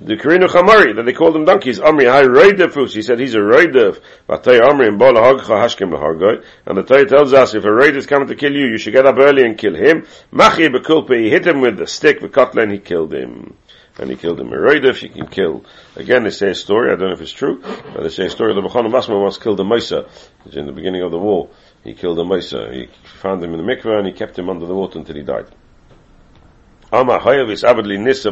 the 0.00 0.16
Karinu 0.16 0.48
Chamari, 0.48 0.96
that 0.96 1.04
they 1.04 1.12
called 1.12 1.34
them 1.34 1.44
donkeys, 1.44 1.78
Amri, 1.78 2.10
Hai 2.10 2.22
Roidefus, 2.22 2.94
he 2.94 3.02
said 3.02 3.20
he's 3.20 3.34
a 3.34 3.38
Roidef, 3.38 4.00
Vatay 4.28 4.58
Amri, 4.58 4.88
and 4.88 4.98
Bola 4.98 5.20
Hagcha 5.20 5.42
Hashkim 5.42 6.42
and 6.66 6.78
the 6.78 6.82
Torah 6.82 7.06
tells 7.06 7.34
us, 7.34 7.54
if 7.54 7.64
a 7.64 7.68
Roid 7.68 7.94
is 7.96 8.06
coming 8.06 8.28
to 8.28 8.34
kill 8.34 8.52
you, 8.52 8.66
you 8.68 8.78
should 8.78 8.94
get 8.94 9.04
up 9.04 9.18
early 9.18 9.42
and 9.42 9.58
kill 9.58 9.74
him, 9.74 10.06
Machi 10.30 10.68
Bekulpe, 10.68 11.22
he 11.22 11.28
hit 11.28 11.46
him 11.46 11.60
with 11.60 11.76
the 11.76 11.86
stick, 11.86 12.20
Vekotlen, 12.20 12.72
he 12.72 12.78
killed 12.78 13.12
him. 13.12 13.54
and 13.98 14.08
he 14.08 14.16
killed 14.16 14.40
him. 14.40 14.48
A 14.48 14.56
Meroidif, 14.56 15.02
you 15.02 15.10
can 15.10 15.26
kill. 15.26 15.66
Again, 15.96 16.24
they 16.24 16.30
say 16.30 16.50
a 16.50 16.54
story, 16.54 16.90
I 16.90 16.96
don't 16.96 17.08
know 17.08 17.14
if 17.14 17.20
it's 17.20 17.30
true, 17.30 17.60
but 17.60 18.02
they 18.02 18.08
say 18.08 18.24
a 18.24 18.30
story 18.30 18.54
that 18.54 18.64
Bechon 18.64 18.90
Basma 18.90 19.20
once 19.20 19.36
killed 19.36 19.60
a 19.60 19.64
Moisa, 19.64 20.08
which 20.44 20.56
in 20.56 20.64
the 20.64 20.72
beginning 20.72 21.02
of 21.02 21.10
the 21.10 21.18
war, 21.18 21.50
he 21.84 21.92
killed 21.92 22.18
a 22.18 22.24
Moisa. 22.24 22.72
He 22.72 22.88
found 23.04 23.44
him 23.44 23.52
in 23.52 23.64
the 23.64 23.74
mikveh 23.74 23.98
and 23.98 24.06
he 24.06 24.14
kept 24.14 24.38
him 24.38 24.48
under 24.48 24.64
the 24.64 24.74
water 24.74 24.98
until 24.98 25.16
he 25.16 25.22
died. 25.22 25.46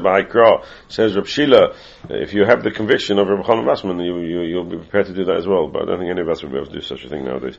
Ba'ikra, 0.01 0.64
says 0.88 1.16
Rab 1.16 1.27
Shila, 1.27 1.75
if 2.11 2.35
you 2.35 2.44
have 2.44 2.62
the 2.62 2.71
conviction 2.71 3.18
of 3.18 3.29
Rab 3.29 3.44
Chanan 3.44 3.64
Basman, 3.64 4.05
you, 4.05 4.18
you, 4.21 4.42
you'll 4.42 4.64
be 4.64 4.77
prepared 4.77 5.07
to 5.07 5.14
do 5.14 5.25
that 5.27 5.37
as 5.37 5.47
well, 5.47 5.68
but 5.68 5.83
I 5.83 5.87
don't 5.87 5.99
think 5.99 6.11
any 6.11 6.21
of 6.21 6.29
us 6.29 6.42
will 6.42 6.51
be 6.51 6.57
able 6.57 6.66
to 6.66 6.73
do 6.73 6.81
such 6.81 7.05
a 7.05 7.09
thing 7.09 7.25
nowadays. 7.25 7.57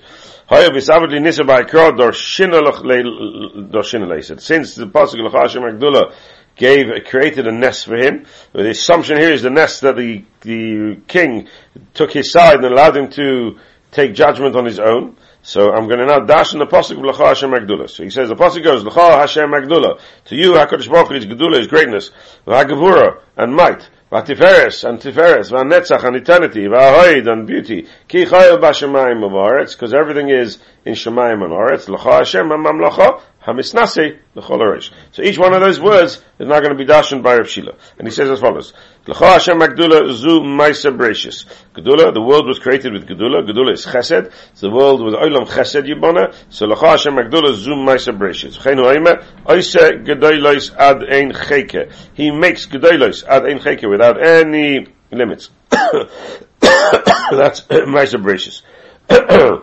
Dorshina 3.69 4.23
said, 4.23 4.41
since 4.41 4.75
the 4.75 4.87
Pasuk 4.87 5.19
L'chashim 5.19 5.63
Agdullah 5.63 6.13
gave, 6.55 6.87
created 7.05 7.47
a 7.47 7.51
nest 7.51 7.85
for 7.85 7.95
him, 7.95 8.25
the 8.51 8.69
assumption 8.69 9.17
here 9.17 9.31
is 9.31 9.41
the 9.41 9.49
nest 9.49 9.81
that 9.81 9.95
the, 9.95 10.25
the 10.41 10.99
king 11.07 11.47
took 11.93 12.11
his 12.11 12.31
side 12.31 12.55
and 12.55 12.65
allowed 12.65 12.97
him 12.97 13.09
to 13.11 13.57
take 13.91 14.13
judgment 14.13 14.55
on 14.55 14.65
his 14.65 14.79
own, 14.79 15.15
so 15.41 15.71
I'm 15.71 15.87
going 15.87 15.99
to 15.99 16.05
now 16.05 16.19
dash 16.19 16.53
in 16.53 16.59
the 16.59 16.65
pasuk 16.65 16.97
of 16.97 17.03
L'cha 17.03 17.27
Hashem 17.27 17.49
Magdula. 17.49 17.89
So 17.89 18.03
he 18.03 18.09
says 18.09 18.29
the 18.29 18.35
pasuk 18.35 18.63
goes 18.63 18.83
L'cha 18.83 19.19
Hashem 19.19 19.49
Magdula. 19.49 19.99
To 20.25 20.35
you, 20.35 20.53
Hakadosh 20.53 20.89
Baruch 20.89 21.07
Hu 21.09 21.15
is 21.15 21.25
Gedula 21.25 21.59
is 21.59 21.67
greatness, 21.67 22.11
V'Hagavura 22.45 23.21
and 23.37 23.55
might, 23.55 23.89
V'Tiferes 24.11 24.87
and 24.87 24.99
Tiferes, 24.99 25.51
V'Netzach 25.51 26.03
and 26.03 26.17
eternity, 26.17 26.65
V'Ahoid 26.65 27.31
and 27.31 27.47
beauty. 27.47 27.87
Ki 28.07 28.25
Chayil 28.25 28.59
B'Shemayim 28.59 29.25
of 29.25 29.31
Aretz, 29.31 29.71
because 29.71 29.93
everything 29.93 30.29
is 30.29 30.59
in 30.83 30.93
Shemayim 30.93 31.43
and 31.43 31.53
Aretz. 31.53 31.87
L'cha 31.87 32.17
Hashem 32.17 32.47
Mamlacha 32.47 33.21
Hamisnase 33.53 34.19
L'chol 34.35 34.91
So 35.11 35.21
each 35.21 35.37
one 35.37 35.53
of 35.53 35.61
those 35.61 35.79
words 35.79 36.21
is 36.37 36.47
not 36.47 36.61
going 36.61 36.71
to 36.71 36.77
be 36.77 36.85
dashed 36.85 37.21
by 37.21 37.37
Rav 37.37 37.49
Shila. 37.49 37.73
And 37.97 38.07
he 38.07 38.13
says 38.13 38.29
as 38.29 38.39
follows. 38.39 38.73
L'cha 39.07 39.25
Hashem 39.25 39.57
Magdula 39.59 40.13
Zu 40.13 40.41
Maisa 40.41 40.95
Bereshis. 40.95 41.45
Gedula, 41.73 42.13
the 42.13 42.21
world 42.21 42.47
was 42.47 42.59
created 42.59 42.93
with 42.93 43.07
Gedula. 43.07 43.47
Gedula 43.49 43.73
is 43.73 43.85
Chesed. 43.85 44.31
It's 44.51 44.61
the 44.61 44.69
world 44.69 45.03
with 45.03 45.13
Olam 45.15 45.47
Chesed 45.47 45.87
Yibona. 45.87 46.33
So 46.49 46.67
L'cha 46.67 46.91
Hashem 46.91 47.13
Magdula 47.13 47.55
Zu 47.55 47.71
Maisa 47.71 48.17
Bereshis. 48.17 48.59
Chenu 48.59 48.85
Oime, 48.85 49.23
Oise 49.49 50.03
Gedolos 50.03 50.75
Ad 50.75 51.03
Ein 51.03 51.31
Cheke. 51.33 51.91
He 52.13 52.31
makes 52.31 52.67
Gedolos 52.67 53.23
Ad 53.25 53.45
Ein 53.45 53.59
Cheke 53.59 53.89
without 53.89 54.23
any 54.23 54.87
limits. 55.11 55.49
That's 55.69 57.61
Maisa 57.69 58.21
Bereshis. 58.21 58.61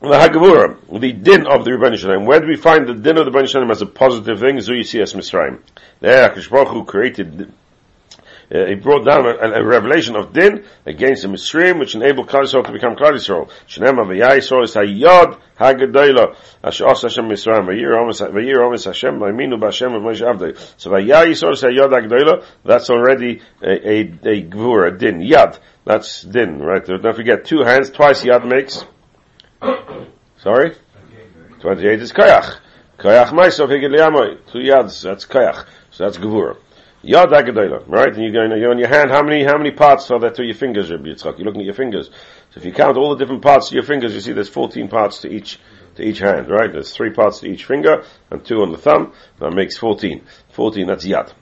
the 0.02 1.12
din 1.12 1.46
of 1.46 1.64
the 1.64 1.70
Rebbeinu 1.70 1.96
Shalom. 1.96 2.26
Where 2.26 2.40
do 2.40 2.46
we 2.46 2.56
find 2.56 2.88
the 2.88 2.94
din 2.94 3.18
of 3.18 3.24
the 3.24 3.30
Rebbeinu 3.30 3.48
Shalom 3.48 3.70
as 3.70 3.82
a 3.82 3.86
positive 3.86 4.40
thing? 4.40 4.56
Zuyi 4.56 4.80
Siyas 4.80 5.14
Mitzrayim. 5.14 5.60
There, 6.00 6.28
Hakadosh 6.28 6.50
Baruch 6.50 6.68
Hu 6.68 6.84
created, 6.84 7.52
uh, 8.52 8.66
he 8.66 8.74
brought 8.74 9.04
down 9.04 9.26
a, 9.26 9.60
a, 9.60 9.64
revelation 9.64 10.16
of 10.16 10.32
din 10.32 10.64
against 10.86 11.22
the 11.22 11.28
Mitzrayim, 11.28 11.78
which 11.78 11.94
enabled 11.94 12.28
Klal 12.28 12.42
Yisrael 12.42 12.66
to 12.66 12.72
become 12.72 12.96
Klal 12.96 13.12
Yisrael. 13.12 13.48
Shneim 13.68 14.04
Avayai 14.04 14.38
Yisrael 14.38 14.64
is 14.64 14.74
Hayod 14.74 15.38
Hagadayla, 15.56 16.36
Asher 16.64 16.88
Os 16.88 17.02
Hashem 17.02 17.26
Mitzrayim, 17.26 17.66
Vayir 17.66 18.58
Omes 18.58 18.84
Hashem, 18.84 19.20
Vayminu 19.20 19.60
B'Hashem 19.60 19.94
of 19.94 20.02
Moshe 20.02 20.20
Avdei. 20.20 20.58
So 20.78 20.90
Vayai 20.90 21.30
Yisrael 21.30 21.52
is 21.52 21.62
Hayod 21.62 21.90
Hagadayla, 21.90 22.44
that's 22.64 22.90
already 22.90 23.40
a, 23.62 23.88
a, 23.88 24.00
a 24.00 24.42
Gvur, 24.42 24.92
a 24.92 24.98
din. 24.98 25.20
Yad, 25.20 25.60
that's 25.84 26.22
din, 26.22 26.58
right? 26.58 26.84
Don't 26.84 27.14
forget, 27.14 27.44
two 27.44 27.60
hands, 27.60 27.90
twice 27.90 28.22
Yad 28.24 28.44
makes 28.48 28.84
Sorry? 30.38 30.74
28 31.60 32.00
is. 32.00 32.12
Kayach 32.12 33.30
Maisof 33.30 33.68
Higid 33.68 33.94
Liyamoy. 33.94 34.50
Two 34.50 34.58
yads, 34.58 35.02
that's 35.02 35.26
Kayach. 35.26 35.66
So 35.90 36.04
that's 36.04 36.18
Gevura. 36.18 36.56
Yad 37.04 37.32
Agadayla, 37.32 37.84
right? 37.88 38.12
And 38.14 38.22
you're 38.22 38.32
going, 38.32 38.58
you're 38.60 38.70
on 38.70 38.78
your 38.78 38.88
hand, 38.88 39.10
how 39.10 39.22
many, 39.22 39.44
how 39.44 39.58
many 39.58 39.72
parts 39.72 40.10
are 40.10 40.20
there 40.20 40.30
to 40.30 40.44
your 40.44 40.54
fingers, 40.54 40.90
Rabbi 40.90 41.08
Yitzchak? 41.08 41.36
You're 41.36 41.46
looking 41.46 41.62
at 41.62 41.66
your 41.66 41.74
fingers. 41.74 42.08
So 42.50 42.60
if 42.60 42.64
you 42.64 42.72
count 42.72 42.96
all 42.96 43.10
the 43.10 43.16
different 43.16 43.42
parts 43.42 43.68
of 43.68 43.74
your 43.74 43.82
fingers, 43.82 44.14
you 44.14 44.20
see 44.20 44.32
there's 44.32 44.48
14 44.48 44.88
parts 44.88 45.20
to 45.22 45.28
each, 45.28 45.58
to 45.96 46.02
each 46.02 46.18
hand, 46.18 46.48
right? 46.48 46.70
There's 46.70 46.94
three 46.94 47.10
parts 47.10 47.40
to 47.40 47.46
each 47.46 47.64
finger, 47.64 48.04
and 48.30 48.44
two 48.44 48.62
on 48.62 48.70
the 48.70 48.78
thumb. 48.78 49.12
That 49.40 49.52
makes 49.52 49.76
14. 49.78 50.22
14, 50.50 50.86
that's 50.86 51.04
Yad. 51.04 51.32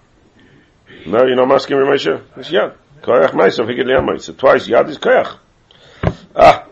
No, 1.06 1.26
you're 1.26 1.36
not 1.36 1.52
asking 1.52 1.78
me, 1.78 1.84
Moshe? 1.84 2.22
It's 2.36 2.50
Yad. 2.50 2.74
Koyach 3.02 3.32
Maisof 3.32 3.66
Higid 3.66 3.84
Liyamoy. 3.84 4.20
So 4.20 4.32
twice 4.32 4.66
Yad 4.66 4.88
is 4.88 4.98
Koyach. 4.98 5.38
Ah, 6.34 6.66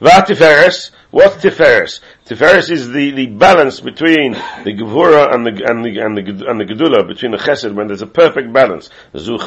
V'atiferes, 0.00 0.90
what's 1.10 1.36
tiferes? 1.36 2.00
Tiferes 2.26 2.70
is 2.70 2.90
the, 2.90 3.12
the 3.12 3.28
balance 3.28 3.80
between 3.80 4.32
the 4.32 4.74
gevura 4.74 5.34
and 5.34 5.46
the 5.46 5.64
and 5.64 5.82
the 5.82 5.98
and 6.00 6.18
the 6.18 6.46
and 6.46 6.60
the 6.60 6.66
gedula 6.66 7.06
between 7.08 7.32
the 7.32 7.38
chesed 7.38 7.74
when 7.74 7.86
there's 7.86 8.02
a 8.02 8.06
perfect 8.06 8.52
balance. 8.52 8.90
Yeshua. 9.14 9.40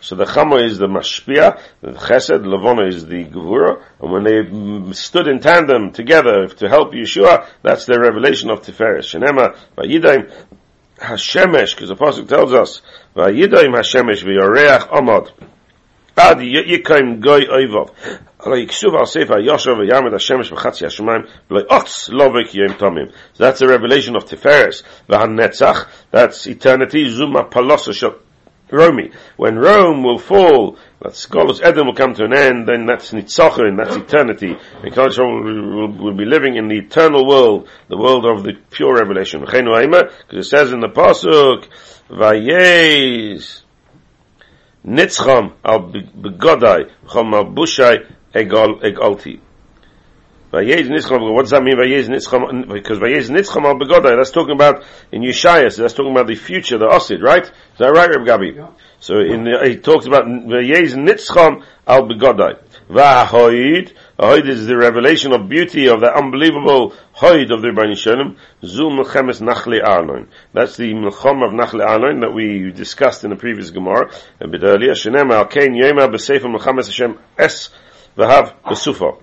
So 0.00 0.14
the 0.14 0.26
chamo 0.26 0.62
is 0.62 0.76
the 0.76 0.88
mashpia, 0.88 1.58
the 1.80 1.92
chesed 1.92 2.44
levona 2.44 2.86
is 2.88 3.06
the 3.06 3.24
gevura, 3.24 3.82
and 4.00 4.12
when 4.12 4.24
they 4.24 4.44
stood 4.92 5.26
in 5.26 5.40
tandem 5.40 5.92
together 5.92 6.48
to 6.48 6.68
help 6.68 6.92
Yeshua, 6.92 7.46
that's 7.62 7.86
the 7.86 7.98
revelation 7.98 8.50
of 8.50 8.60
tiferes. 8.60 9.08
Shenema 9.14 9.56
vayidaim 9.78 10.30
hashemesh, 10.98 11.74
because 11.74 11.88
the 11.88 11.96
pasuk 11.96 12.28
tells 12.28 12.52
us 12.52 12.82
vayidaim 13.16 13.72
hashemesh 13.74 14.22
v'yoreach 14.22 14.86
amod. 14.90 15.32
Ad 16.16 16.38
yikaim 16.38 17.20
goy 17.20 17.44
oivov. 17.46 17.90
That's 23.36 23.60
a 23.62 23.66
revelation 23.66 24.16
of 24.16 24.24
Tiferes. 24.26 24.82
Netzach. 25.08 25.88
That's 26.10 26.46
eternity. 26.46 27.08
Zuma 27.08 27.44
palosa 27.44 27.94
Romi. 28.70 29.12
When 29.36 29.56
Rome 29.56 30.02
will 30.02 30.18
fall, 30.18 30.76
that 31.00 31.16
Scholars 31.16 31.60
Edom 31.62 31.86
will 31.86 31.94
come 31.94 32.14
to 32.14 32.24
an 32.24 32.34
end, 32.34 32.68
then 32.68 32.86
that's 32.86 33.12
Nitzachon, 33.12 33.76
that's 33.76 33.96
eternity. 33.96 34.56
And 34.82 34.94
Kaddish 34.94 35.18
will, 35.18 35.42
will, 35.42 35.92
will, 35.92 36.16
be 36.16 36.24
living 36.24 36.56
in 36.56 36.68
the 36.68 36.78
eternal 36.78 37.26
world, 37.26 37.68
the 37.88 37.96
world 37.96 38.24
of 38.24 38.42
the 38.42 38.54
pure 38.70 38.94
revelation. 38.94 39.40
Because 39.40 40.12
it 40.32 40.44
says 40.44 40.72
in 40.72 40.80
the 40.80 40.88
Pasuk, 40.88 41.68
Vayez, 42.08 43.63
Nitzcham 44.86 45.54
al 45.64 45.80
begodai, 45.90 46.90
chom 47.06 47.34
al 47.34 47.46
bushai, 47.46 48.06
egal 48.34 48.80
egalti. 48.80 49.40
Vayez 50.54 50.88
nitzcham. 50.88 51.34
What 51.34 51.42
does 51.42 51.50
that 51.50 51.62
mean? 51.62 51.76
Vayez 51.76 52.08
nitzcham. 52.08 52.72
Because 52.72 52.98
vayez 52.98 53.28
nitzcham 53.28 53.64
al 53.64 53.74
begodai. 53.74 54.16
That's 54.16 54.30
talking 54.30 54.54
about 54.54 54.84
in 55.10 55.22
Yeshaya. 55.22 55.72
So 55.72 55.82
that's 55.82 55.94
talking 55.94 56.12
about 56.12 56.28
the 56.28 56.36
future, 56.36 56.78
the 56.78 56.86
Osid, 56.86 57.22
right? 57.22 57.44
Is 57.44 57.78
that 57.78 57.88
right, 57.88 58.08
Reb 58.08 58.26
Gabi? 58.26 58.56
Yeah. 58.56 58.68
So 59.00 59.18
in 59.18 59.44
the, 59.44 59.68
he 59.68 59.76
talks 59.78 60.06
about 60.06 60.26
vayez 60.26 60.94
nitzcham 60.94 61.64
al 61.86 62.08
begodai. 62.08 62.62
Vahoid. 62.88 63.92
Hoid 64.18 64.48
is 64.48 64.66
the 64.66 64.76
revelation 64.76 65.32
of 65.32 65.48
beauty 65.48 65.88
of 65.88 66.00
the 66.00 66.14
unbelievable 66.14 66.94
Of 67.16 67.62
the 67.62 67.70
Rebbeinu. 67.70 68.36
Zu 68.64 68.82
Melchemes 68.90 69.40
Nachle 69.40 69.80
Arnon. 69.86 70.28
That's 70.52 70.76
the 70.76 70.92
Melchom 70.92 71.46
of 71.46 71.52
Nachle 71.52 71.86
Arnon 71.86 72.20
that 72.20 72.34
we 72.34 72.72
discussed 72.72 73.22
in 73.22 73.30
the 73.30 73.36
previous 73.36 73.70
Gemara 73.70 74.10
a 74.40 74.48
bit 74.48 74.62
earlier. 74.64 74.92
Shenem 74.94 75.32
al 75.32 75.46
Kain 75.46 75.74
Yema 75.74 76.12
B'Sefer 76.12 76.52
Melchemes 76.52 76.86
Hashem 76.86 77.16
Es 77.38 77.70
Vahav 78.16 78.54
Besufa. 78.64 79.22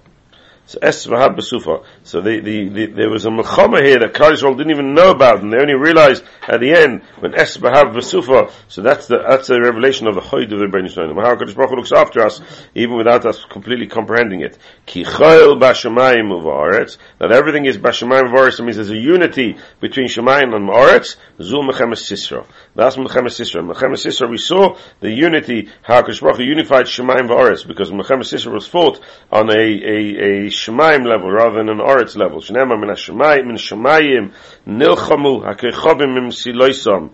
So 0.67 0.79
Es 0.81 1.05
Vahav 1.05 1.37
Besufa. 1.37 1.83
So 2.03 2.19
the, 2.19 2.39
the, 2.39 2.69
the, 2.69 2.85
there 2.87 3.09
was 3.11 3.25
a 3.25 3.29
Melchama 3.29 3.85
here 3.85 3.99
that 3.99 4.13
Klal 4.13 4.57
didn't 4.57 4.71
even 4.71 4.95
know 4.95 5.11
about, 5.11 5.43
and 5.43 5.53
they 5.53 5.57
only 5.57 5.75
realized 5.75 6.23
at 6.47 6.59
the 6.59 6.73
end 6.73 7.03
when 7.19 7.35
Es 7.35 7.57
Vahav 7.57 7.93
Besufa. 7.93 8.51
So 8.69 8.81
that's 8.81 9.05
the 9.05 9.19
that's 9.19 9.47
the 9.47 9.61
revelation 9.61 10.07
of 10.07 10.15
the 10.15 10.21
Hoyd 10.21 10.51
of 10.51 10.59
the 10.59 10.65
Rebbeinu 10.65 10.89
Shalom. 10.89 11.15
How 11.17 11.35
Kadosh 11.35 11.55
Baruch 11.55 11.69
Hu 11.69 11.75
looks 11.75 11.91
after 11.91 12.21
us, 12.21 12.41
even 12.73 12.97
without 12.97 13.25
us 13.27 13.45
completely 13.45 13.85
comprehending 13.85 14.41
it. 14.41 14.57
Ki 14.87 15.03
Chayil 15.03 15.61
Bashamayim 15.61 16.31
Uvaretz. 16.31 16.97
That 17.19 17.31
everything 17.31 17.65
is 17.65 17.77
Bashamayim 17.77 18.33
Uvaretz. 18.33 18.59
means 18.65 18.77
there's 18.77 18.89
a 18.89 18.97
unity 18.97 19.57
between 19.79 20.07
Shemayim 20.07 20.55
and 20.55 20.69
Uvaretz. 20.69 21.17
Zul 21.39 21.69
Mechemes 21.69 22.01
Sisra. 22.01 22.47
That's 22.73 22.95
Mechemes 22.95 23.37
Sisra. 23.37 23.61
Mechemes 23.61 24.03
Sisra, 24.03 24.27
we 24.27 24.39
saw 24.39 24.75
the 25.01 25.11
unity, 25.11 25.69
how 25.83 26.01
Kadosh 26.01 26.21
Baruch 26.21 26.37
Hu 26.37 26.43
unified 26.45 26.87
Shemayim 26.87 27.29
Uvaretz, 27.29 27.67
because 27.67 27.91
Mechemes 27.91 28.33
Sisra 28.33 28.51
was 28.51 28.65
fought 28.65 28.99
on 29.31 29.51
a, 29.51 29.53
a, 29.53 29.57
a 29.57 30.47
Shemaim 30.47 31.05
level 31.05 31.29
rather 31.29 31.57
than 31.57 31.69
an 31.69 31.90
Oretz 31.91 32.15
level. 32.15 32.39
Shnema 32.41 32.79
min 32.79 32.89
Hashemayim, 32.89 33.47
min 33.47 33.55
Shemayim, 33.57 34.33
nilchamu, 34.67 35.43
hakechobim 35.45 36.17
im 36.17 36.29
siloisam. 36.29 37.11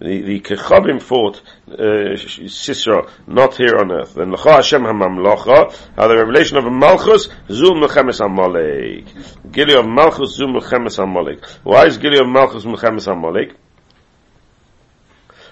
The, 0.00 0.20
the 0.22 0.40
Kechabim 0.40 1.02
fought 1.02 1.42
uh, 1.72 2.14
Sisra, 2.14 3.10
not 3.26 3.56
here 3.56 3.76
on 3.78 3.90
earth. 3.90 4.14
Then 4.14 4.30
L'cha 4.30 4.56
Hashem 4.56 4.82
HaMamlocha, 4.82 5.74
how 5.96 6.06
the 6.06 6.16
revelation 6.16 6.56
of 6.56 6.72
Malchus, 6.72 7.28
Zum 7.50 7.80
Mechemes 7.80 8.20
HaMolek. 8.20 9.50
Gili 9.50 9.74
of 9.74 9.88
Malchus, 9.88 10.36
Zum 10.36 10.54
Mechemes 10.54 10.98
HaMolek. 10.98 11.44
Why 11.64 11.86
is 11.86 11.98
Gili 11.98 12.18
of 12.20 12.28
Malchus 12.28 12.64
Mechemes 12.64 13.08
HaMolek? 13.12 13.56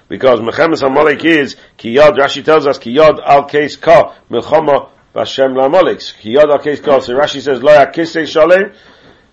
Because 0.09 0.39
Mechemes 0.39 0.81
HaMolek 0.81 1.25
is, 1.25 1.57
Kiyad, 1.77 2.13
Rashi 2.17 2.45
tells 2.45 2.69
us, 2.69 2.79
Kiyad 2.79 3.19
al 3.25 3.49
Keis 3.49 3.81
Ka, 3.81 4.15
Milchama 4.31 4.91
Vashem 5.17 5.55
Lamolik. 5.55 6.37
Al 6.37 6.59
Keis 6.59 6.83
Ka. 6.83 7.01
So 7.01 7.15
Rashi 7.15 7.41
says, 7.41 7.63
Lo 7.63 7.73
Yakisei 7.73 8.27
Shalem, 8.27 8.73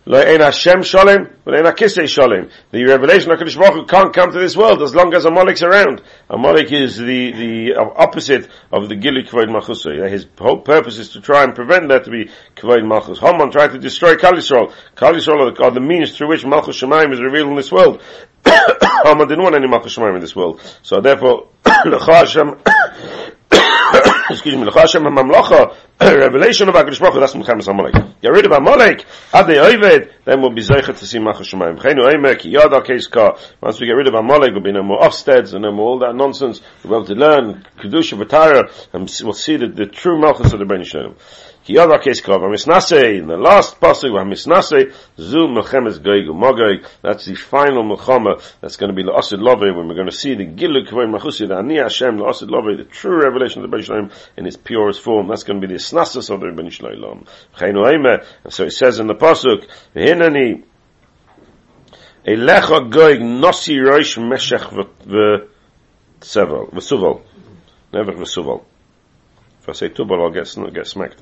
Lo 0.06 0.20
ein 0.20 0.42
Hashem 0.42 0.84
shalom, 0.84 1.30
but 1.46 1.56
ein 1.56 1.64
Akisei 1.64 2.10
shalom. 2.10 2.50
The 2.72 2.84
revelation 2.84 3.32
of 3.32 3.40
Kodesh 3.40 3.58
Baruch 3.58 3.74
Hu 3.74 3.86
can't 3.86 4.14
come 4.14 4.34
to 4.34 4.40
this 4.40 4.58
world 4.58 4.82
as 4.82 4.94
long 4.94 5.14
as 5.14 5.24
Amalek's 5.24 5.64
around. 5.64 6.02
Amalek 6.30 6.74
is 6.74 6.98
the, 6.98 7.32
the 7.32 7.76
opposite 7.76 8.50
of 8.70 8.90
the 8.90 8.98
Gili 8.98 9.24
Kvoid 9.24 9.50
Malchus. 9.50 9.84
His 9.84 10.28
whole 10.38 10.60
purpose 10.60 10.98
is 10.98 11.12
to 11.12 11.22
try 11.22 11.46
and 11.46 11.56
prevent 11.56 11.88
that 11.88 12.04
to 12.04 12.12
be 12.12 12.30
Kvoid 12.58 12.86
Malchus. 12.86 13.20
Haman 13.20 13.52
tried 13.52 13.72
to 13.72 13.80
destroy 13.80 14.18
Kal 14.18 14.34
Yisrael. 14.34 14.74
Kal 14.98 15.14
Yisrael 15.14 15.58
are 15.62 15.72
the 15.72 15.80
means 15.80 16.18
through 16.18 16.28
which 16.28 16.46
Malchus 16.46 16.82
Shemaim 16.82 17.14
is 17.14 17.22
revealed 17.22 17.52
in 17.52 17.56
this 17.56 17.72
world. 17.72 18.02
Haman 18.46 19.30
didn't 19.30 19.44
want 19.44 19.56
any 19.56 19.68
Malchus 19.70 19.96
Shemaim 19.96 20.16
in 20.16 20.22
this 20.22 20.36
world. 20.36 20.60
So 20.82 21.00
therefore, 21.00 21.48
L'cha 21.86 22.14
Hashem, 22.14 22.56
excuse 24.30 24.56
me, 24.56 24.64
L'cha 24.64 24.82
Hashem 24.82 25.04
HaMamlocha, 25.04 25.76
revelation 26.02 26.70
of 26.70 26.76
HaKadosh 26.76 27.00
Baruch 27.00 27.14
Hu, 27.14 27.20
that's 27.20 27.34
Melchemes 27.34 27.68
Amalek. 27.68 28.22
Get 28.22 28.32
rid 28.32 28.46
of 28.46 28.52
Amalek, 28.52 29.06
Ad 29.34 29.46
Oived, 29.46 30.12
then 30.26 30.42
we'll 30.42 30.54
be 30.54 30.62
Zeichet 30.62 30.98
to 30.98 31.06
see 31.06 31.20
Machas 31.20 31.54
Shemayim. 31.54 31.80
Chenu 31.80 32.12
Eimer, 32.12 32.38
Ki 32.38 32.54
Yad 32.54 32.72
HaKeis 32.72 33.10
Ka. 33.10 33.38
Once 33.62 33.80
we 33.80 33.88
get 33.88 33.94
rid 33.94 34.08
of 34.08 34.14
Amalek, 34.14 34.52
we'll 34.54 34.64
be 34.64 34.72
no 34.72 34.84
more 34.84 35.00
Ofsteds, 35.00 35.54
and 35.54 35.64
no 35.64 35.72
more 35.72 35.88
all 35.88 36.00
that 36.00 36.16
nonsense. 36.16 36.62
We'll 36.84 37.04
be 37.04 37.14
able 37.14 37.16
to 37.16 37.28
learn 37.28 37.66
Kedusha 37.78 38.24
B'Tara, 38.24 38.72
and 38.94 39.12
we'll 39.24 39.34
see 39.34 39.58
the, 39.58 39.68
the 39.68 39.86
true 39.86 40.20
Malchus 40.20 40.54
of 40.54 40.60
the 40.60 40.66
Ben 40.66 40.84
Shalom. 40.84 41.16
Ki 41.64 41.76
HaKeis 41.76 42.22
Ka. 42.22 42.38
V'misnase, 42.38 43.20
in 43.20 43.28
the 43.28 43.38
last 43.38 43.80
pasuk, 43.80 44.12
V'misnase, 44.12 44.94
Zu 45.18 45.48
Melchemes 45.48 46.00
Goig 46.00 46.28
U'Mogog. 46.28 46.86
That's 47.02 47.26
the 47.26 47.36
final 47.36 47.84
Melchama, 47.84 48.42
that's 48.60 48.76
going 48.76 48.90
to 48.90 48.96
be 48.96 49.04
the 49.04 49.12
L'Asid 49.12 49.40
Lovei, 49.40 49.74
when 49.76 49.88
we're 49.88 49.96
going 49.96 50.10
to 50.10 50.12
see 50.12 50.36
the 50.36 50.46
Gilu 50.46 50.86
Kvei 50.88 51.08
Machusi, 51.08 51.48
the 51.48 51.56
Ani 51.56 51.78
Hashem, 51.78 52.18
the 52.18 52.24
L'Asid 52.24 52.50
Lovei, 52.50 52.76
the 52.76 52.84
true 52.84 53.22
revelation 53.24 53.64
of 53.64 53.72
the 53.72 53.82
Shalom 53.82 54.12
in 54.36 54.46
its 54.46 54.58
purest 54.58 55.02
form. 55.02 55.28
That's 55.30 55.44
going 55.44 55.62
to 55.62 55.68
be 55.68 55.74
the 55.74 55.80
Snasis 55.80 56.30
of 56.30 56.42
the 56.42 56.70
Shalom. 56.70 57.26
Chenu 57.56 57.86
Eimer, 57.86 58.26
and 58.44 58.54
so 58.54 58.66
it 58.66 58.72
says 58.72 59.00
in 59.00 59.08
the 59.08 59.16
pasuk, 59.16 59.66
V'hinani, 59.96 60.64
Elecha 62.26 62.90
goig 62.90 63.20
nosi 63.20 63.78
roish 63.80 64.18
meshech 64.18 64.70
v'sevel, 66.22 66.72
v'suvel. 66.72 67.22
Never 67.92 68.14
v'suvel. 68.14 68.64
If 69.62 69.70
I 69.70 69.72
say 69.74 69.90
tubal, 69.90 70.22
I'll 70.22 70.30
get, 70.30 70.58
I'll 70.58 70.72
get 70.72 70.88
smacked. 70.88 71.22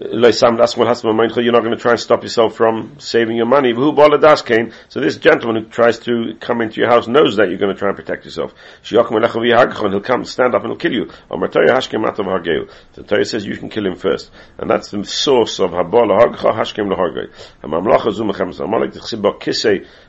you're 0.00 1.52
not 1.52 1.62
going 1.62 1.74
to 1.74 1.76
try 1.76 1.90
and 1.90 2.00
stop 2.00 2.22
yourself 2.22 2.54
from 2.54 3.00
saving 3.00 3.36
your 3.36 3.46
money. 3.46 3.74
So 3.74 5.00
this 5.00 5.16
gentleman 5.16 5.64
who 5.64 5.68
tries 5.68 5.98
to 6.00 6.36
come 6.38 6.60
into 6.60 6.80
your 6.80 6.88
house 6.88 7.08
knows 7.08 7.36
that 7.36 7.48
you're 7.48 7.58
going 7.58 7.74
to 7.74 7.78
try 7.78 7.88
and 7.88 7.96
protect 7.96 8.24
yourself. 8.24 8.54
He'll 8.84 9.02
come, 10.00 10.24
stand 10.24 10.54
up 10.54 10.62
and 10.62 10.70
he'll 10.70 10.78
kill 10.78 10.92
you. 10.92 11.10
The 11.30 13.02
Torah 13.02 13.24
says 13.24 13.44
you 13.44 13.56
can 13.56 13.70
kill 13.70 13.86
him 13.86 13.96
first. 13.96 14.30
And 14.58 14.70
that's 14.70 14.92
the 14.92 15.02
source 15.02 15.58
of 15.58 15.72
Habal 15.72 16.36
Hashkem 16.36 16.88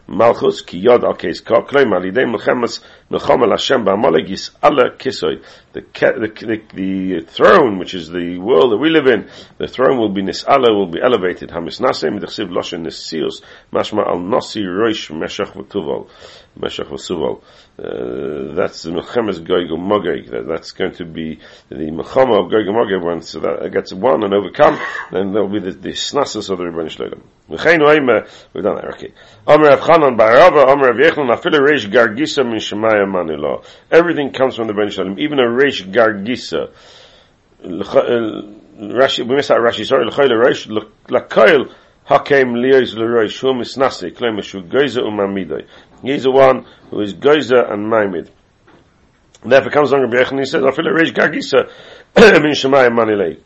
Malchus 0.10 0.62
ki 0.62 0.80
yod 0.80 1.04
al 1.04 1.14
kes 1.14 1.42
ka 1.42 1.62
kloim 1.62 1.94
al 1.94 2.02
idei 2.02 2.26
melchemes 2.26 2.80
melchom 3.12 3.44
al 3.44 3.52
Hashem 3.52 3.86
ba'amalek 3.86 4.28
yis 4.28 4.50
ala 4.64 4.90
kisoy. 4.98 5.44
The, 5.74 5.82
the, 5.94 6.62
the, 6.74 7.22
throne, 7.28 7.78
which 7.78 7.94
is 7.94 8.10
the 8.10 8.40
world 8.40 8.72
that 8.72 8.78
we 8.78 8.90
live 8.90 9.06
in, 9.06 9.30
the 9.60 9.68
throne 9.68 10.00
will 10.00 10.10
be 10.10 10.24
nis'ala, 10.24 10.74
will 10.74 10.88
be 10.88 11.00
elevated. 11.00 11.50
Hamis 11.50 11.80
nasem 11.80 12.20
midachsiv 12.20 12.50
loshen 12.50 12.88
nesios 12.88 13.44
mashma 13.72 14.08
al 14.08 14.18
nosi 14.18 14.64
roish 14.64 15.12
meshach 15.16 15.54
v'tuval. 15.54 16.10
Meshach 16.60 16.88
v'suval. 16.88 17.42
Uh, 17.78 18.54
that's 18.56 18.84
the 18.84 18.92
Melchemes 18.92 19.40
Goig 19.40 19.70
Magog. 19.70 20.30
That, 20.32 20.46
that's 20.48 20.72
going 20.72 20.94
to 20.94 21.06
be 21.06 21.40
the 21.70 21.76
Melchama 21.76 22.46
of 22.46 22.52
Goig 22.52 22.68
Magog. 22.68 23.04
Once 23.04 23.32
that 23.34 23.70
gets 23.72 23.94
won 23.94 24.24
and 24.24 24.34
overcome, 24.34 24.80
then 25.12 25.32
there 25.32 25.44
will 25.44 25.60
be 25.60 25.60
the, 25.60 25.72
the 25.72 25.90
snassus 25.90 26.50
of 26.50 26.58
the 26.58 26.66
Rebbeinu 26.66 26.90
Shloim. 26.90 27.22
V'cheinu 27.50 27.88
Oime, 27.88 28.28
we've 28.54 28.64
done 28.64 28.76
that, 28.76 28.94
okay. 28.96 29.14
Omer 29.48 29.70
Rav 29.70 29.80
Chanan 29.80 30.18
Barava, 30.18 30.68
Omer 30.68 30.94
Rav 30.94 30.98
Yechon, 30.98 31.34
Afilu 31.34 31.60
Reish 31.66 31.90
Gargisa 31.90 32.44
Min 32.46 32.58
Shemaya 32.58 33.10
Manilo. 33.10 33.64
Everything 33.90 34.32
comes 34.32 34.56
from 34.56 34.68
the 34.68 34.74
Rebbeinu 34.74 34.90
Shloim. 34.90 35.20
Even 35.20 35.40
a 35.40 35.44
Reish 35.44 35.90
Gargisa. 35.92 36.72
Rashi, 38.80 39.28
we 39.28 39.36
missed 39.36 39.52
out 39.52 39.60
Rashi, 39.60 39.86
sorry, 39.86 40.06
L'choyle 40.06 40.30
Reish, 40.30 40.68
L'koil, 40.68 41.70
Hakem 42.10 42.56
Liyos 42.56 42.96
L'Reish, 42.96 43.40
Hum 43.42 43.60
Isnasi, 43.60 44.12
Klema 44.12 44.42
Shu 44.44 44.64
Geiza 44.64 45.02
Umamidai. 45.02 45.68
He's 46.02 46.24
the 46.24 46.32
one 46.32 46.66
who 46.90 47.02
is 47.02 47.14
Geiza 47.14 47.72
and 47.72 47.86
Maimid. 47.86 48.30
Therefore 49.46 49.72
comes 49.72 49.92
along 49.92 50.10
Rabbi 50.10 50.30
and 50.30 50.40
he 50.40 50.46
says, 50.46 50.64
Afilu 50.64 50.98
Reish 50.98 51.14
Gargisa 51.14 51.70
Min 52.42 52.54
Shemaya 52.54 52.90
Manile. 52.90 53.40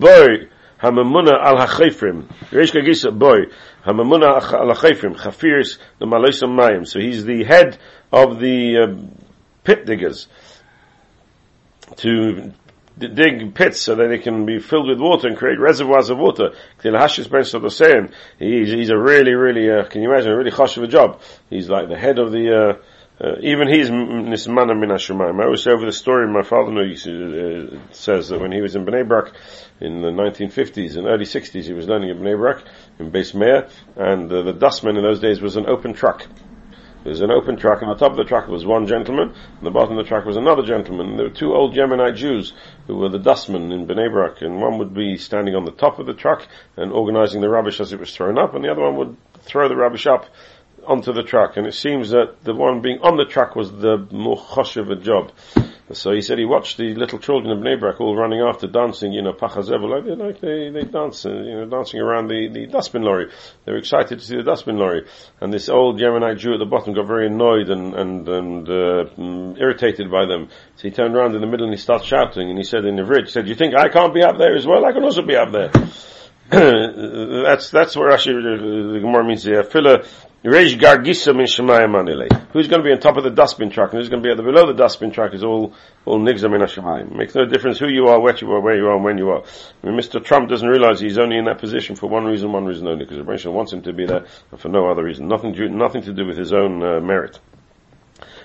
Boy, 0.00 0.48
al 0.82 0.92
hachayfrim. 1.66 2.24
Reish 2.50 2.72
Gagisa, 2.72 3.16
boy. 3.16 3.52
Hamamuna 3.84 4.40
al 4.52 4.74
hachayfrim. 4.74 5.14
Chafirs 5.16 5.78
the 5.98 6.06
Maloisam 6.06 6.58
Mayim. 6.58 6.88
So 6.88 6.98
he's 6.98 7.26
the 7.26 7.44
head 7.44 7.78
of 8.10 8.40
the 8.40 8.78
uh, 8.78 9.06
pit 9.64 9.84
diggers. 9.84 10.28
To 11.96 12.52
dig 12.98 13.54
pits 13.54 13.80
so 13.80 13.94
that 13.94 14.08
they 14.08 14.18
can 14.18 14.46
be 14.46 14.58
filled 14.58 14.88
with 14.88 15.00
water 15.00 15.28
and 15.28 15.36
create 15.36 15.58
reservoirs 15.58 16.10
of 16.10 16.18
water. 16.18 16.50
Hashis 16.82 17.30
Ben 17.30 17.70
saying 17.70 18.12
he's, 18.38 18.70
he's 18.70 18.90
a 18.90 18.98
really, 18.98 19.34
really, 19.34 19.70
uh, 19.70 19.84
can 19.84 20.02
you 20.02 20.10
imagine, 20.10 20.32
a 20.32 20.36
really 20.36 20.50
chosh 20.50 20.76
of 20.76 20.82
a 20.82 20.88
job. 20.88 21.20
He's 21.48 21.68
like 21.68 21.88
the 21.88 21.98
head 21.98 22.18
of 22.18 22.32
the, 22.32 22.54
uh, 22.54 23.24
uh, 23.24 23.36
even 23.40 23.68
he's 23.68 23.88
nismana 23.88 24.78
min 24.78 24.90
hashemayim. 24.90 25.40
I 25.40 25.44
always 25.44 25.62
say 25.62 25.70
over 25.70 25.86
the 25.86 25.92
story 25.92 26.26
my 26.26 26.42
father 26.42 26.72
uh, 26.72 27.78
says 27.92 28.28
that 28.28 28.40
when 28.40 28.52
he 28.52 28.60
was 28.60 28.74
in 28.74 28.84
Bnei 28.84 29.06
Brak 29.06 29.32
in 29.80 30.02
the 30.02 30.08
1950s 30.08 30.96
and 30.96 31.06
early 31.06 31.24
60s, 31.24 31.64
he 31.64 31.72
was 31.72 31.86
learning 31.86 32.10
in 32.10 32.18
Bnei 32.18 32.36
Brak 32.36 32.64
in 32.98 33.10
Base 33.10 33.32
Meir, 33.34 33.68
and 33.96 34.32
uh, 34.32 34.42
the 34.42 34.52
dustman 34.52 34.96
in 34.96 35.02
those 35.02 35.20
days 35.20 35.40
was 35.40 35.56
an 35.56 35.66
open 35.66 35.92
truck. 35.92 36.26
There 37.02 37.10
was 37.10 37.20
an 37.20 37.32
open 37.32 37.56
truck, 37.56 37.82
and 37.82 37.90
on 37.90 37.96
the 37.96 38.00
top 38.00 38.12
of 38.12 38.16
the 38.16 38.24
truck 38.24 38.46
was 38.46 38.64
one 38.64 38.86
gentleman, 38.86 39.30
and 39.30 39.66
the 39.66 39.72
bottom 39.72 39.98
of 39.98 40.04
the 40.04 40.08
truck 40.08 40.24
was 40.24 40.36
another 40.36 40.62
gentleman. 40.62 41.16
There 41.16 41.26
were 41.26 41.34
two 41.34 41.52
old 41.52 41.74
Yemenite 41.74 42.14
Jews 42.14 42.52
who 42.86 42.96
were 42.96 43.08
the 43.08 43.18
dustmen 43.18 43.72
in 43.72 43.88
Bnei 43.88 44.10
Brak, 44.10 44.40
and 44.40 44.60
one 44.60 44.78
would 44.78 44.94
be 44.94 45.16
standing 45.16 45.56
on 45.56 45.64
the 45.64 45.72
top 45.72 45.98
of 45.98 46.06
the 46.06 46.14
truck 46.14 46.46
and 46.76 46.92
organizing 46.92 47.40
the 47.40 47.48
rubbish 47.48 47.80
as 47.80 47.92
it 47.92 47.98
was 47.98 48.14
thrown 48.14 48.38
up, 48.38 48.54
and 48.54 48.64
the 48.64 48.70
other 48.70 48.82
one 48.82 48.96
would 48.96 49.16
throw 49.42 49.68
the 49.68 49.74
rubbish 49.74 50.06
up 50.06 50.26
onto 50.86 51.12
the 51.12 51.24
truck, 51.24 51.56
and 51.56 51.66
it 51.66 51.74
seems 51.74 52.10
that 52.10 52.44
the 52.44 52.54
one 52.54 52.80
being 52.80 53.00
on 53.00 53.16
the 53.16 53.24
truck 53.24 53.56
was 53.56 53.72
the 53.72 54.06
more 54.12 54.36
chosh 54.36 54.76
of 54.76 54.90
a 54.90 54.96
job. 54.96 55.32
So 55.94 56.12
he 56.12 56.22
said 56.22 56.38
he 56.38 56.44
watched 56.44 56.76
the 56.76 56.94
little 56.94 57.18
children 57.18 57.52
of 57.52 57.58
Bnei 57.62 57.78
Brak 57.78 58.00
all 58.00 58.16
running 58.16 58.40
after 58.40 58.66
dancing, 58.66 59.12
you 59.12 59.22
know, 59.22 59.32
pachazev, 59.32 59.82
like 59.88 60.04
they, 60.04 60.14
like 60.14 60.40
they, 60.40 60.70
they 60.70 60.90
dance, 60.90 61.26
uh, 61.26 61.30
you 61.30 61.56
know, 61.56 61.66
dancing 61.66 62.00
around 62.00 62.28
the, 62.28 62.48
the 62.48 62.66
dustbin 62.66 63.02
lorry. 63.02 63.30
They 63.64 63.72
were 63.72 63.78
excited 63.78 64.18
to 64.18 64.24
see 64.24 64.36
the 64.36 64.42
dustbin 64.42 64.76
lorry. 64.76 65.06
And 65.40 65.52
this 65.52 65.68
old 65.68 65.98
Yemenite 66.00 66.38
Jew 66.38 66.54
at 66.54 66.58
the 66.58 66.66
bottom 66.66 66.94
got 66.94 67.06
very 67.06 67.26
annoyed 67.26 67.68
and, 67.68 67.94
and, 67.94 68.28
and, 68.28 68.68
uh, 68.68 69.04
mm, 69.16 69.60
irritated 69.60 70.10
by 70.10 70.26
them. 70.26 70.48
So 70.76 70.88
he 70.88 70.90
turned 70.90 71.14
around 71.14 71.34
in 71.34 71.40
the 71.40 71.46
middle 71.46 71.66
and 71.66 71.74
he 71.74 71.80
started 71.80 72.06
shouting 72.06 72.48
and 72.48 72.58
he 72.58 72.64
said 72.64 72.84
in 72.84 72.96
the 72.96 73.04
bridge, 73.04 73.26
he 73.26 73.30
said, 73.32 73.48
you 73.48 73.54
think 73.54 73.74
I 73.74 73.88
can't 73.88 74.14
be 74.14 74.22
up 74.22 74.38
there 74.38 74.56
as 74.56 74.66
well? 74.66 74.84
I 74.84 74.92
can 74.92 75.04
also 75.04 75.22
be 75.22 75.36
up 75.36 75.52
there. 75.52 75.70
that's, 76.52 77.70
that's 77.70 77.96
what 77.96 78.10
Rashi, 78.10 78.32
the 78.32 78.98
Gemara 79.00 79.24
means, 79.24 79.46
yeah, 79.46 79.62
filler, 79.62 80.04
Who's 80.44 80.74
going 80.74 81.04
to 82.80 82.82
be 82.82 82.90
on 82.90 82.98
top 82.98 83.16
of 83.16 83.22
the 83.22 83.30
dustbin 83.32 83.70
truck 83.70 83.92
and 83.92 84.00
who's 84.00 84.08
going 84.08 84.24
to 84.24 84.26
be 84.26 84.32
at 84.32 84.36
the 84.36 84.42
below 84.42 84.66
the 84.66 84.74
dustbin 84.74 85.12
truck 85.12 85.34
is 85.34 85.44
all, 85.44 85.72
all 86.04 86.18
Nigza 86.18 86.50
min 86.50 86.62
Shemayim. 86.62 87.14
Makes 87.14 87.36
no 87.36 87.44
difference 87.44 87.78
who 87.78 87.86
you 87.86 88.08
are, 88.08 88.20
where 88.20 88.36
you 88.36 88.50
are, 88.50 88.60
where 88.60 88.76
you 88.76 88.88
are, 88.88 88.96
and 88.96 89.04
when 89.04 89.18
you 89.18 89.30
are. 89.30 89.44
I 89.84 89.86
mean, 89.86 89.96
Mr. 89.96 90.24
Trump 90.24 90.48
doesn't 90.48 90.68
realize 90.68 90.98
he's 90.98 91.16
only 91.16 91.38
in 91.38 91.44
that 91.44 91.58
position 91.58 91.94
for 91.94 92.08
one 92.08 92.24
reason, 92.24 92.50
one 92.50 92.64
reason 92.64 92.88
only, 92.88 93.04
because 93.04 93.18
the 93.18 93.24
Rebbe 93.24 93.52
wants 93.52 93.72
him 93.72 93.82
to 93.82 93.92
be 93.92 94.04
there 94.04 94.26
and 94.50 94.60
for 94.60 94.68
no 94.68 94.90
other 94.90 95.04
reason. 95.04 95.28
Nothing, 95.28 95.54
nothing 95.78 96.02
to 96.02 96.12
do 96.12 96.26
with 96.26 96.36
his 96.36 96.52
own 96.52 96.82
uh, 96.82 96.98
merit. 96.98 97.38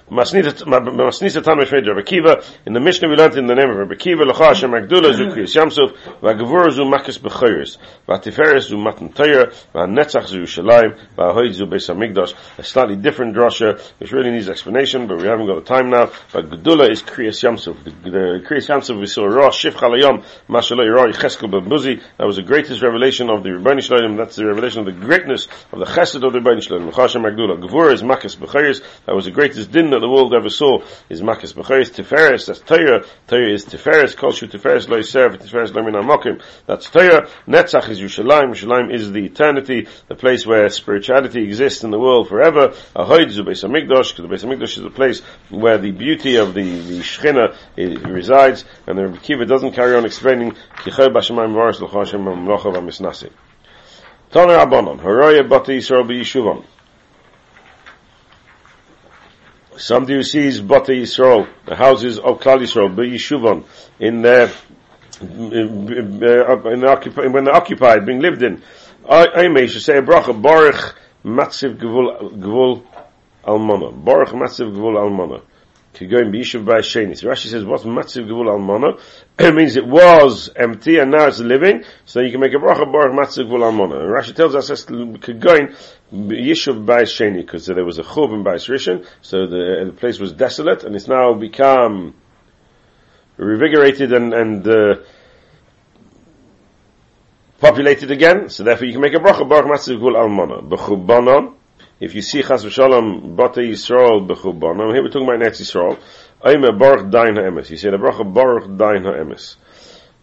Masnisa 0.09 1.43
Tan 1.43 1.57
Meshved 1.57 1.85
Rabbi 1.85 2.01
Kiva. 2.01 2.41
In 2.65 2.71
the 2.71 2.79
Mishnah 2.79 3.09
we 3.09 3.15
learned 3.15 3.35
in 3.35 3.45
the 3.45 3.55
name 3.55 3.69
of 3.69 3.75
Rabbi 3.75 3.95
Kiva, 3.95 4.23
Lecha 4.23 4.47
Hashem 4.47 4.71
Agdula 4.71 5.13
Zu 5.13 5.25
Kriyas 5.25 5.53
Yamsuf, 5.53 5.97
V'Gevura 6.21 6.71
Zu 6.71 6.83
Makis 6.83 7.19
B'Chayris, 7.19 7.77
V'Atiferes 8.07 8.69
Zu 8.69 8.77
Matan 8.77 9.11
Torah, 9.11 9.47
V'Netzach 9.75 10.27
Zu 10.27 10.39
Yerushalayim, 10.39 10.97
V'Ahoyd 11.17 11.51
Zu 11.51 11.65
Beis 11.65 11.93
HaMikdash. 11.93 12.33
A 12.57 12.63
slightly 12.63 12.95
different 12.95 13.35
drasha, 13.35 13.81
which 13.97 14.13
really 14.13 14.31
needs 14.31 14.47
explanation, 14.47 15.07
but 15.07 15.17
we 15.17 15.27
haven't 15.27 15.45
got 15.45 15.55
the 15.55 15.61
time 15.61 15.89
now. 15.89 16.09
But 16.31 16.51
Gedula 16.51 16.89
is 16.89 17.03
Kriyas 17.03 17.43
Yamsuf. 17.43 17.83
The, 17.83 18.45
Kriyas 18.47 18.69
Yamsuf 18.69 18.97
we 18.97 19.07
saw 19.07 19.25
Rosh 19.25 19.65
Shif 19.65 19.73
Chalayom, 19.73 20.23
Mashaloi 20.47 20.89
Roy 20.89 21.11
Cheskel 21.11 21.51
Ben 21.51 21.67
That 22.17 22.25
was 22.25 22.37
the 22.37 22.43
greatest 22.43 22.81
revelation 22.81 23.29
of 23.29 23.43
the 23.43 23.49
Rebbeinu 23.49 23.79
Shloim. 23.79 24.15
That's 24.15 24.37
the 24.37 24.45
revelation 24.45 24.79
of 24.79 24.85
the 24.85 25.05
greatness 25.05 25.49
of 25.73 25.79
the 25.79 25.85
Chesed 25.85 26.23
of 26.23 26.31
the 26.31 26.39
Rebbeinu 26.39 26.65
Shloim. 26.65 26.89
Lecha 26.89 27.01
Hashem 27.01 27.23
Agdula. 27.23 27.61
Gevura 27.61 27.91
is 27.91 28.03
Makis 28.03 28.37
B'Chayris. 28.37 28.81
That 29.05 29.13
was 29.13 29.25
the 29.25 29.31
greatest 29.31 29.69
din 29.69 29.96
that 29.97 30.05
the 30.05 30.09
world 30.09 30.33
ever 30.33 30.49
saw 30.49 30.79
is 31.09 31.21
Makas 31.21 31.53
Bechois, 31.53 31.89
Tiferes, 31.89 32.45
that's 32.45 32.59
Torah, 32.59 33.03
Torah 33.27 33.51
is 33.51 33.65
Tiferes, 33.65 34.15
Kolshu 34.15 34.47
Tiferes 34.49 34.87
Lo 34.87 34.99
Yisef, 34.99 35.37
Tiferes 35.37 35.73
Lo 35.73 35.81
Min 35.81 35.95
HaMokim, 35.95 36.41
that's 36.67 36.89
Torah, 36.89 37.27
Netzach 37.47 37.89
is 37.89 37.99
Yerushalayim, 37.99 38.51
Yerushalayim 38.51 38.93
is 38.93 39.11
the 39.11 39.25
eternity, 39.25 39.87
the 40.07 40.15
place 40.15 40.45
where 40.45 40.69
spirituality 40.69 41.43
exists 41.43 41.83
in 41.83 41.89
the 41.89 41.99
world 41.99 42.29
forever, 42.29 42.69
Ahoid 42.95 43.31
Zu 43.31 43.43
Beis 43.43 43.67
HaMikdash, 43.67 44.15
because 44.15 44.17
the 44.17 44.27
Beis 44.27 44.45
HaMikdash 44.45 44.77
is 44.77 44.83
the 44.83 44.91
place 44.91 45.21
where 45.49 45.79
the 45.79 45.91
beauty 45.91 46.35
of 46.35 46.53
the, 46.53 46.63
the 46.63 46.99
Shechina 46.99 47.55
eh, 47.77 48.07
resides, 48.07 48.65
and 48.85 48.97
the 48.97 49.07
Rebbe 49.07 49.17
Kiva 49.17 49.45
doesn't 49.45 49.71
carry 49.71 49.95
on 49.95 50.05
explaining, 50.05 50.51
Kichoy 50.77 51.07
Bashamayim 51.07 51.53
Varas 51.53 51.81
L'cho 51.81 51.99
Hashem 51.99 52.21
HaMlocha 52.21 52.71
VaMisnasi. 52.71 53.31
Tana 54.29 54.53
Rabbanon, 54.53 54.99
Haroya 54.99 55.47
Bati 55.47 55.77
Yisrael 55.77 56.05
B'Yishuvon, 56.05 56.63
Somebody 59.77 60.15
who 60.15 60.23
sees 60.23 60.59
Bata 60.59 60.91
Yisrael, 60.91 61.47
the 61.65 61.75
houses 61.75 62.17
of 62.17 62.39
Klal 62.39 62.59
Yisrael, 62.59 62.95
Yeshuvon, 62.95 63.63
in 63.99 64.21
their, 64.23 64.51
in, 65.21 66.23
uh, 66.23 66.69
in, 66.69 66.83
occupi- 66.83 67.27
when 67.27 67.45
they're 67.45 67.55
occupied, 67.55 68.05
being 68.05 68.19
lived 68.19 68.41
in. 68.41 68.61
I 69.09 69.47
may 69.47 69.67
should 69.67 69.83
say 69.83 69.97
a 69.97 70.01
bracha, 70.01 70.39
Baruch 70.39 70.99
Matziv 71.23 71.77
Gvul, 71.77 72.83
Almana. 73.45 74.03
Baruch 74.03 74.29
Matziv 74.29 74.73
Gvul 74.73 74.97
Almana. 74.97 75.41
Kigoyim 75.93 76.31
B'Yishuv 76.31 76.65
B'Asheni. 76.65 77.17
So 77.17 77.27
Rashi 77.27 77.47
says, 77.47 77.63
what's 77.63 77.83
Matziv 77.83 78.27
Gvul 78.27 78.47
Almana? 78.47 78.99
It 79.39 79.53
means 79.53 79.75
it 79.75 79.85
was 79.85 80.49
empty 80.55 80.97
and 80.97 81.11
now 81.11 81.27
it's 81.27 81.39
living, 81.39 81.83
so 82.05 82.21
you 82.21 82.31
can 82.31 82.39
make 82.41 82.53
a 82.53 82.57
bracha 82.57 82.91
Baruch 82.91 83.13
Matziv 83.13 83.45
Gvul 83.45 83.61
Almana. 83.61 84.01
And 84.01 84.11
Rashi 84.11 84.35
tells 84.35 84.55
us, 84.55 84.69
Kigoyim 84.85 85.75
Yishuv 86.13 86.85
Bais 86.85 87.11
Sheni, 87.11 87.37
because 87.37 87.65
there 87.65 87.83
was 87.83 87.99
a 87.99 88.03
Chub 88.03 88.31
in 88.31 88.43
Bais 88.43 88.69
Rishon, 88.69 89.05
so 89.21 89.45
the, 89.45 89.85
the, 89.87 89.91
place 89.91 90.19
was 90.19 90.31
desolate, 90.31 90.83
and 90.83 90.95
it's 90.95 91.07
now 91.07 91.33
become 91.33 92.15
revigorated 93.37 94.15
and, 94.15 94.33
and 94.33 94.67
uh, 94.67 94.95
populated 97.59 98.09
again, 98.11 98.49
so 98.49 98.63
therefore 98.63 98.87
you 98.87 98.93
can 98.93 99.01
make 99.01 99.13
a 99.13 99.17
bracha, 99.17 99.47
Baruch 99.47 99.69
Matziv 99.69 99.99
Gul 99.99 100.13
Almana. 100.13 100.67
B'chubanon, 100.67 101.55
if 101.99 102.15
you 102.15 102.21
see 102.21 102.41
Chas 102.41 102.63
v'shalom, 102.63 103.35
Bata 103.35 103.59
Yisrael 103.59 104.25
b'chubanon, 104.25 104.93
here 104.93 105.03
we're 105.03 105.09
talking 105.09 105.27
about 105.27 105.41
Netz 105.41 105.59
Yisrael, 105.59 105.99
Ayme 106.41 106.79
Baruch 106.79 107.11
Dain 107.11 107.35
HaEmes, 107.35 107.69
you 107.69 107.75
say 107.75 107.89
the 107.89 107.97
bracha 107.97 108.23
Baruch 108.33 108.65
Dain 108.77 109.03
HaEmes. 109.03 109.57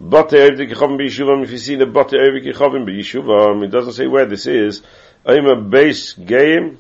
Bata 0.01 0.37
Yichavim 0.37 0.99
B'Yishuvam, 0.99 1.45
if 1.45 1.51
you 1.51 1.59
see 1.59 1.77
the 1.77 1.87
Bata 1.87 2.17
Yichavim 2.17 2.87
B'Yishuvam, 2.89 3.65
it 3.65 3.69
doesn't 3.69 3.93
say 3.93 4.07
where 4.07 4.27
this 4.27 4.47
is, 4.47 4.83
I'm 5.27 5.47
a 5.47 5.61
base 5.61 6.13
game. 6.13 6.79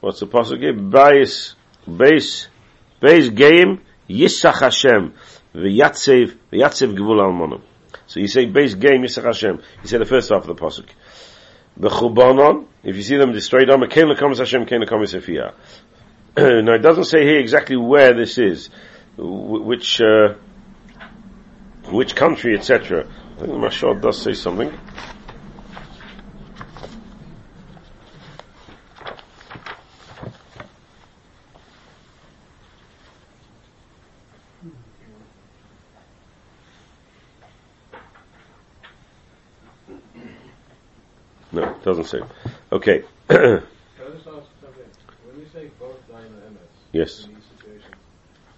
What's 0.00 0.20
the 0.20 0.26
pasuk 0.26 0.60
here? 0.60 0.74
Base, 0.74 1.54
base, 1.86 2.48
base 3.00 3.30
game. 3.30 3.80
Yisach 4.08 4.60
Hashem. 4.60 5.14
V'yatsev, 5.54 6.36
v'yatsev 6.52 6.94
gvul 6.94 7.20
almonim. 7.20 7.62
So 8.06 8.20
you 8.20 8.28
say 8.28 8.44
base 8.46 8.74
game 8.74 9.02
Yisach 9.02 9.24
Hashem. 9.24 9.62
You 9.82 9.88
say 9.88 9.98
the 9.98 10.04
first 10.04 10.30
half 10.30 10.46
of 10.46 10.48
the 10.48 10.54
pasuk. 10.54 10.88
B'chubanon. 11.78 12.66
If 12.82 12.96
you 12.96 13.02
see 13.02 13.16
them 13.16 13.32
destroyed, 13.32 13.70
I'm 13.70 13.82
a 13.82 13.88
kein 13.88 14.06
lekamis 14.06 14.38
Hashem, 14.38 14.66
kein 14.66 14.82
Efiyah. 14.82 15.54
Now 16.64 16.74
it 16.74 16.78
doesn't 16.82 17.04
say 17.04 17.24
here 17.24 17.38
exactly 17.38 17.76
where 17.76 18.14
this 18.14 18.38
is, 18.38 18.70
which, 19.16 20.00
uh, 20.00 20.34
which 21.86 22.14
country, 22.14 22.56
etc. 22.56 23.06
I 23.06 23.40
think 23.40 23.52
the 23.52 23.58
Mashal 23.58 24.00
does 24.00 24.22
say 24.22 24.34
something. 24.34 24.72
No, 41.52 41.64
it 41.64 41.82
doesn't 41.82 42.04
say. 42.04 42.20
Okay. 42.70 43.02
Can 43.28 43.40
I 43.40 43.60
just 44.14 44.26
ask 44.26 44.46
something? 44.62 44.84
When 45.26 45.40
you 45.40 45.46
say 45.52 45.70
both 45.80 45.96
dying 46.08 46.26
and 46.26 46.54
MS 46.54 46.60
yes. 46.92 47.24
in 47.24 47.34
these 47.34 47.44
situations, 47.56 47.94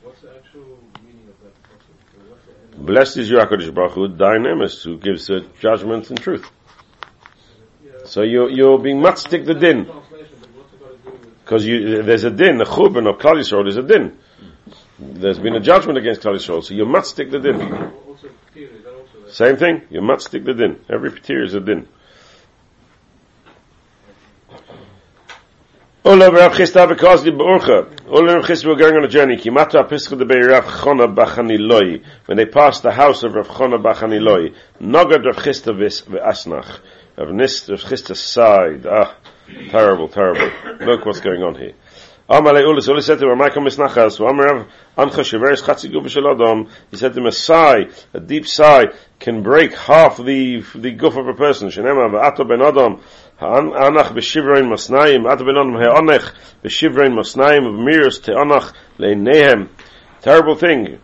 what's 0.02 0.20
the 0.20 0.34
actual 0.36 0.78
meaning 1.02 1.26
of 1.28 1.42
that 1.42 1.62
process? 1.62 1.96
So 2.12 2.18
what's 2.28 2.44
the 2.44 2.76
MS? 2.76 2.86
Blessed 2.86 3.16
is 3.18 3.30
your 3.30 3.46
HaKadosh 3.46 3.74
Baruch 3.74 3.92
Hu, 3.92 4.08
dynamis, 4.08 4.84
who 4.84 4.98
gives 4.98 5.30
uh, 5.30 5.40
judgment 5.58 6.10
and 6.10 6.20
truth. 6.20 6.50
Yeah, 7.84 7.92
So 8.04 8.22
you're, 8.22 8.50
you're 8.50 8.78
being 8.78 8.98
matzdik 8.98 9.46
the 9.46 9.54
din. 9.54 9.86
translation, 9.86 10.36
but 10.40 10.50
what's 10.54 10.72
it 10.74 10.80
got 10.80 10.90
to 10.90 11.10
do 11.10 11.10
with 11.12 11.44
Because 11.44 12.06
there's 12.06 12.24
a 12.24 12.30
din, 12.30 12.58
the 12.58 12.64
churban 12.64 13.08
of 13.08 13.18
Klal 13.18 13.36
Yisrael 13.40 13.68
is 13.68 13.76
a 13.78 13.82
din. 13.82 14.18
There's 15.22 15.38
been 15.38 15.54
a 15.54 15.60
judgment 15.60 15.98
against 15.98 16.22
Klal 16.22 16.34
Yisrael, 16.34 16.64
so 16.64 16.74
you 16.74 16.84
matzdik 16.84 17.30
the 17.30 17.38
din. 17.38 17.92
Same 19.28 19.56
thing, 19.56 19.82
you 19.88 20.00
matzdik 20.00 20.44
the 20.44 20.52
din. 20.52 20.84
Every 20.90 21.12
petir 21.12 21.44
is 21.44 21.54
a 21.54 21.60
din. 21.60 21.86
Ola 26.04 26.28
Rav 26.28 26.54
Chisda 26.54 26.88
v'Kozli 26.88 27.30
b'Urcha. 27.30 28.08
Ola 28.08 28.34
Rav 28.34 28.44
Chisda 28.46 28.66
were 28.66 28.74
going 28.74 28.96
on 28.96 29.04
a 29.04 29.08
journey. 29.08 29.36
Kimata 29.36 29.88
Pischa 29.88 30.18
de 30.18 30.48
Rav 30.48 30.82
Chona 30.82 31.06
Bachaniloi. 31.06 32.04
When 32.26 32.36
they 32.36 32.46
passed 32.46 32.82
the 32.82 32.90
house 32.90 33.22
of 33.22 33.34
Rav 33.34 33.46
Chona 33.46 33.78
Bachaniloi. 33.78 34.52
Nogad 34.80 35.24
Rav 35.24 35.36
Chisda 35.36 35.72
v'Asnach. 35.72 36.80
Rav 37.16 37.28
Nist, 37.28 37.70
Rav 37.70 37.80
Chisda 37.82 38.16
sighed. 38.16 38.86
Ah, 38.86 39.14
terrible, 39.70 40.08
terrible. 40.08 40.50
Look 40.84 41.06
what's 41.06 41.20
going 41.20 41.44
on 41.44 41.54
here. 41.54 41.74
Amalei 42.32 42.64
Ulis, 42.64 42.88
Ulis 42.88 43.02
said 43.02 43.18
to 43.18 43.30
him, 43.30 43.36
Michael 43.36 43.60
Misnachas, 43.60 44.18
Amarav 44.18 44.66
Ancha 44.96 45.20
Sheveres 45.20 45.62
Chatzi 45.62 45.92
Guf 45.92 46.06
Shalodom. 46.06 46.70
He 46.90 46.96
said 46.96 47.12
to 47.12 47.20
him, 47.20 47.26
a 47.26 47.32
sigh, 47.32 47.90
a 48.14 48.20
deep 48.20 48.46
sigh, 48.46 48.86
can 49.20 49.42
break 49.42 49.74
half 49.74 50.16
the, 50.16 50.64
the 50.74 50.92
goof 50.92 51.18
of 51.18 51.28
a 51.28 51.34
person. 51.34 51.68
Shenema 51.68 52.10
v'ato 52.10 52.48
ben 52.48 52.62
Adam, 52.62 53.02
Anach 53.38 54.14
b'shivrein 54.14 54.64
masnayim, 54.64 55.30
ato 55.30 55.44
ben 55.44 55.58
Adam 55.58 55.74
ha'anach 55.74 56.32
b'shivrein 56.64 57.12
masnayim, 57.12 57.64
v'miris 57.66 58.22
te'anach 58.22 58.72
le'nehem. 58.96 59.68
Terrible 60.22 60.54
thing. 60.54 61.00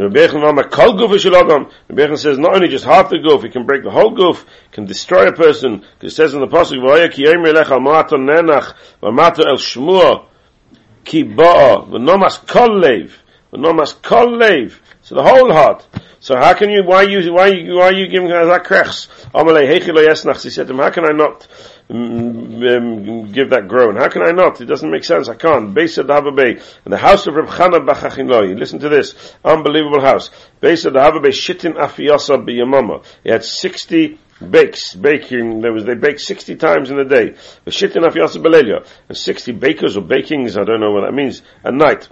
Adam. 0.00 1.70
Rabbi 1.88 2.14
says 2.14 2.38
not 2.38 2.54
only 2.54 2.68
just 2.68 2.84
half 2.84 3.10
the 3.10 3.18
goof, 3.18 3.44
it 3.44 3.52
can 3.52 3.66
break 3.66 3.82
the 3.82 3.90
whole 3.90 4.10
goof, 4.10 4.46
can 4.72 4.86
destroy 4.86 5.28
a 5.28 5.32
person. 5.32 5.84
Because 5.98 6.12
it 6.12 6.16
says 6.16 6.32
in 6.34 6.40
the 6.40 6.46
pasuk, 6.46 6.78
"V'aya 6.78 7.12
ki 7.12 7.24
ma'ato 7.24 8.12
nenach, 8.12 8.74
v'mato 9.02 9.46
el 9.46 9.56
shmua, 9.56 10.24
ki 11.04 11.24
ba'a, 11.24 11.86
v'nomas 11.88 12.46
kol 12.46 12.78
lev, 12.78 13.22
v'nomas 13.52 14.00
kol 14.00 14.38
lev." 14.38 14.80
So 15.02 15.16
the 15.16 15.22
whole 15.22 15.52
heart. 15.52 15.86
So 16.20 16.36
how 16.36 16.54
can 16.54 16.70
you? 16.70 16.82
Why 16.84 17.02
you? 17.02 17.32
Why 17.32 17.48
you? 17.48 17.76
Why 17.76 17.86
are 17.88 17.92
you 17.92 18.06
giving 18.06 18.30
us 18.30 18.46
that 18.46 18.64
krechs? 18.64 19.08
Amalei. 19.32 19.66
He 20.42 20.50
said 20.50 20.66
to 20.68 20.72
him, 20.72 20.78
"How 20.78 20.90
can 20.90 21.04
I 21.04 21.12
not?" 21.12 21.46
Um, 21.90 23.32
give 23.32 23.50
that 23.50 23.66
groan. 23.66 23.96
How 23.96 24.08
can 24.08 24.22
I 24.22 24.30
not? 24.30 24.60
It 24.60 24.66
doesn't 24.66 24.90
make 24.90 25.04
sense. 25.04 25.28
I 25.28 25.34
can't. 25.34 25.74
Beis 25.74 25.98
of 25.98 26.06
the 26.06 26.96
house 26.96 27.26
of 27.26 27.34
Reb 27.34 27.48
Chana 27.48 27.84
Bachachinloi. 27.84 28.58
Listen 28.58 28.78
to 28.80 28.88
this. 28.88 29.14
Unbelievable 29.44 30.00
house. 30.00 30.30
Beis 30.62 30.86
of 30.86 30.92
the 30.92 31.20
Bay. 31.20 31.30
Shittin 31.30 31.74
Afiyasa 31.74 32.44
B'Yamama. 32.46 33.04
He 33.24 33.30
had 33.30 33.44
60 33.44 34.18
bakes, 34.50 34.94
baking, 34.94 35.60
there 35.60 35.72
was, 35.72 35.84
they 35.84 35.94
baked 35.94 36.20
60 36.20 36.56
times 36.56 36.90
in 36.90 36.98
a 36.98 37.04
day. 37.04 37.34
And 37.66 37.74
60 39.16 39.52
bakers 39.52 39.96
or 39.96 40.02
bakings, 40.02 40.56
I 40.56 40.64
don't 40.64 40.80
know 40.80 40.92
what 40.92 41.04
that 41.04 41.12
means, 41.12 41.42
at 41.64 41.74
night. 41.74 42.08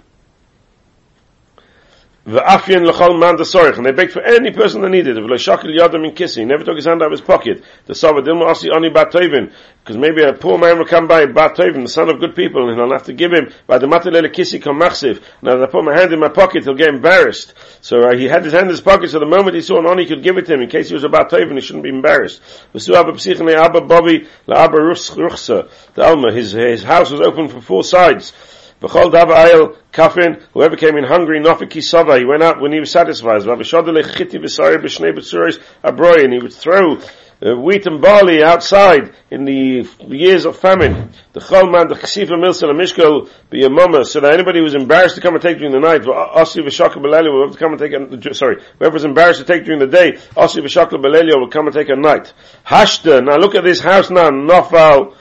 The 2.25 2.41
Afyan 2.41 2.85
Lachal 2.85 3.17
Man 3.17 3.37
Sorich, 3.37 3.77
and 3.77 3.85
they 3.85 3.93
begged 3.93 4.11
for 4.11 4.21
any 4.21 4.51
person 4.51 4.81
that 4.81 4.89
needed 4.89 5.17
it. 5.17 5.23
Shakil 5.23 5.73
Yadam 5.73 6.05
in 6.05 6.13
kissing. 6.13 6.43
He 6.43 6.45
never 6.45 6.65
took 6.65 6.75
his 6.75 6.83
hand 6.83 7.01
out 7.01 7.05
of 7.05 7.11
his 7.11 7.21
pocket. 7.21 7.63
The 7.85 7.95
Sava 7.95 8.21
Dilma 8.21 8.49
Asi 8.49 8.69
Ani 8.69 8.89
Batovin, 8.89 9.53
because 9.79 9.97
maybe 9.97 10.21
a 10.21 10.33
poor 10.33 10.57
man 10.57 10.77
will 10.77 10.85
come 10.85 11.07
by 11.07 11.25
Batovin, 11.27 11.81
the 11.83 11.87
son 11.89 12.09
of 12.09 12.19
good 12.19 12.35
people, 12.35 12.69
and 12.69 12.79
I'll 12.79 12.91
have 12.91 13.05
to 13.05 13.13
give 13.13 13.31
him 13.31 13.53
Matalele 13.69 14.33
Kissi 14.33 14.61
Kamachsiv. 14.61 15.23
Now 15.41 15.53
if 15.53 15.69
I 15.69 15.71
put 15.71 15.85
my 15.85 15.95
hand 15.95 16.11
in 16.11 16.19
my 16.19 16.27
pocket, 16.27 16.65
he'll 16.65 16.75
get 16.75 16.89
embarrassed. 16.89 17.53
So 17.79 18.01
uh, 18.01 18.15
he 18.15 18.25
had 18.25 18.43
his 18.43 18.51
hand 18.51 18.65
in 18.65 18.71
his 18.71 18.81
pocket, 18.81 19.09
so 19.11 19.19
the 19.19 19.25
moment 19.25 19.55
he 19.55 19.61
saw 19.61 19.79
an 19.79 19.87
Ani, 19.87 20.03
he 20.03 20.09
could 20.09 20.21
give 20.21 20.37
it 20.37 20.45
to 20.47 20.53
him 20.53 20.61
in 20.61 20.69
case 20.69 20.89
he 20.89 20.93
was 20.93 21.05
about 21.05 21.31
Tovin, 21.31 21.55
he 21.55 21.61
shouldn't 21.61 21.83
be 21.83 21.89
embarrassed. 21.89 22.41
V'su 22.75 22.95
Abba 22.95 23.13
Abba 23.57 24.27
La 24.45 24.63
Abba 24.65 24.77
Ruchsa, 24.77 25.69
the 25.95 26.05
Alma, 26.05 26.33
his, 26.33 26.51
his 26.51 26.83
house 26.83 27.11
was 27.11 27.21
open 27.21 27.47
from 27.47 27.61
four 27.61 27.83
sides. 27.83 28.33
V'chol 28.81 29.11
dav 29.11 29.27
ayel 29.27 29.75
kafin, 29.91 30.41
whoever 30.53 30.77
came 30.77 30.95
in 30.95 31.03
hungry, 31.03 31.41
nofiki 31.41 31.83
sava, 31.83 32.17
he 32.17 32.23
went 32.23 32.41
out 32.41 32.61
when 32.61 32.71
he 32.71 32.79
was 32.79 32.91
satisfied. 32.91 33.41
V'avishadele 33.41 34.03
chiti 34.03 34.39
v'sari 34.39 34.77
b'shnei 34.77 35.13
b'tzuris 35.13 35.61
abroy, 35.83 36.23
and 36.23 36.31
he 36.31 36.39
would 36.39 36.53
throw 36.53 36.97
uh, 37.45 37.55
wheat 37.55 37.85
and 37.87 38.01
barley 38.01 38.43
outside 38.43 39.13
in 39.31 39.45
the 39.45 39.87
years 40.07 40.45
of 40.45 40.57
famine. 40.57 41.09
The 41.33 41.41
cholman, 41.41 41.89
the 41.89 41.95
chesifa 41.95 42.31
milsel, 42.31 42.69
and 42.69 42.79
mishkol, 42.79 43.29
b'yamama, 43.51 44.05
so 44.05 44.21
that 44.21 44.33
anybody 44.33 44.59
who 44.59 44.63
was 44.63 44.75
embarrassed 44.75 45.15
to 45.15 45.21
come 45.21 45.33
and 45.33 45.41
take 45.41 45.57
during 45.57 45.73
the 45.73 45.79
night, 45.79 46.07
asi 46.07 46.61
v'shakal 46.61 47.01
b'lelio 47.01 47.33
will 47.33 47.47
have 47.47 47.53
to 47.53 47.59
come 47.59 47.73
and 47.73 47.79
take, 47.79 47.93
a, 47.93 48.33
sorry, 48.33 48.61
whoever 48.77 48.93
was 48.93 49.03
embarrassed 49.03 49.39
to 49.39 49.45
take 49.45 49.65
during 49.65 49.79
the 49.79 49.87
day, 49.87 50.17
asi 50.37 50.61
v'shakal 50.61 51.03
b'lelio 51.03 51.39
will 51.39 51.49
come 51.49 51.67
and 51.67 51.75
take 51.75 51.89
a 51.89 51.95
night. 51.95 52.33
Hashta, 52.65 53.25
now 53.25 53.35
look 53.35 53.55
at 53.55 53.63
this 53.65 53.81
house 53.81 54.09
now, 54.09 54.29
nofal, 54.29 55.15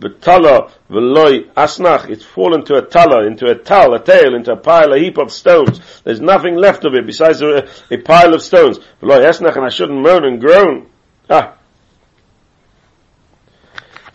betala 0.00 0.70
veloy 0.90 1.50
asnach. 1.52 2.08
It's 2.08 2.24
fallen 2.24 2.64
to 2.64 2.76
a 2.76 2.82
tala, 2.82 3.26
into 3.26 3.46
a 3.46 3.54
tal, 3.54 3.94
a 3.94 4.02
tail, 4.02 4.34
into 4.34 4.52
a 4.52 4.56
pile, 4.56 4.92
a 4.92 4.98
heap 4.98 5.18
of 5.18 5.30
stones. 5.30 5.80
There's 6.02 6.20
nothing 6.20 6.56
left 6.56 6.84
of 6.84 6.94
it 6.94 7.06
besides 7.06 7.42
a, 7.42 7.68
a 7.90 7.98
pile 7.98 8.34
of 8.34 8.42
stones. 8.42 8.78
Veloy 9.02 9.24
asnach, 9.24 9.56
and 9.56 9.64
I 9.64 9.68
shouldn't 9.68 10.00
moan 10.00 10.24
and 10.24 10.40
groan. 10.40 10.88
Ah. 11.28 11.56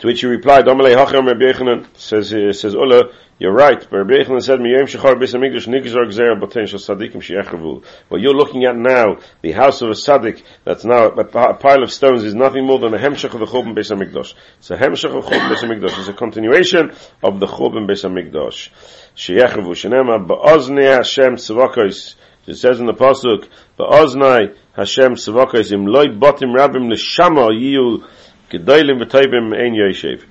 To 0.00 0.06
which 0.06 0.20
he 0.20 0.26
replied, 0.26 0.66
Amalei 0.66 0.94
Hacham 0.94 1.26
Rabbi 1.26 1.86
says, 1.94 2.32
uh, 2.34 2.52
says 2.52 2.74
Ulla, 2.74 3.12
you're 3.38 3.52
right, 3.52 3.78
Yechanan 3.78 4.42
said, 4.42 4.60
Miyem 4.60 4.84
Shechar 4.84 5.14
Beis 5.16 5.34
HaMikdash 5.34 5.68
Nigzor 5.68 6.06
Gzer 6.06 6.40
Potential 6.40 6.78
Sadikim 6.78 7.20
She'echavu. 7.20 7.84
What 8.08 8.22
you're 8.22 8.32
looking 8.32 8.64
at 8.64 8.76
now, 8.76 9.18
the 9.42 9.52
house 9.52 9.82
of 9.82 9.90
a 9.90 9.94
Sadik, 9.94 10.42
that's 10.64 10.86
now 10.86 11.08
a, 11.08 11.54
pile 11.54 11.82
of 11.82 11.92
stones, 11.92 12.24
is 12.24 12.34
nothing 12.34 12.64
more 12.64 12.78
than 12.78 12.94
a 12.94 12.98
Hemshech 12.98 13.34
of 13.34 13.40
the 13.40 13.46
Churban 13.46 13.76
Beis 13.76 13.94
HaMikdash. 13.94 14.32
It's 14.58 14.70
a 14.70 14.76
Hemshech 14.78 15.14
of 15.14 15.26
Churban 15.26 15.50
Beis 15.50 15.58
HaMikdash. 15.58 15.98
It's 15.98 16.08
a 16.08 16.14
continuation 16.14 16.92
of 17.22 17.38
the 17.38 17.46
Churban 17.46 17.86
Beis 17.86 18.08
HaMikdash. 18.08 18.70
She'echavu, 19.14 19.72
Shenema, 19.74 20.26
Ba'oznei 20.26 20.96
Hashem 20.96 21.36
Tzavakos. 21.36 22.14
It 22.46 22.54
says 22.54 22.80
in 22.80 22.86
the 22.86 22.94
Pasuk, 22.94 23.48
Ba'oznei 23.78 24.56
Hashem 24.72 25.16
Tzavakos, 25.16 25.72
Im 25.72 25.84
loy 25.84 26.06
botim 26.06 26.56
rabim 26.56 26.90
l'shama 26.90 27.50
yiyu 27.50 28.02
Gedolim 28.50 29.02
v'toivim 29.02 29.52
ein 29.52 29.74
yoshev. 29.74 30.22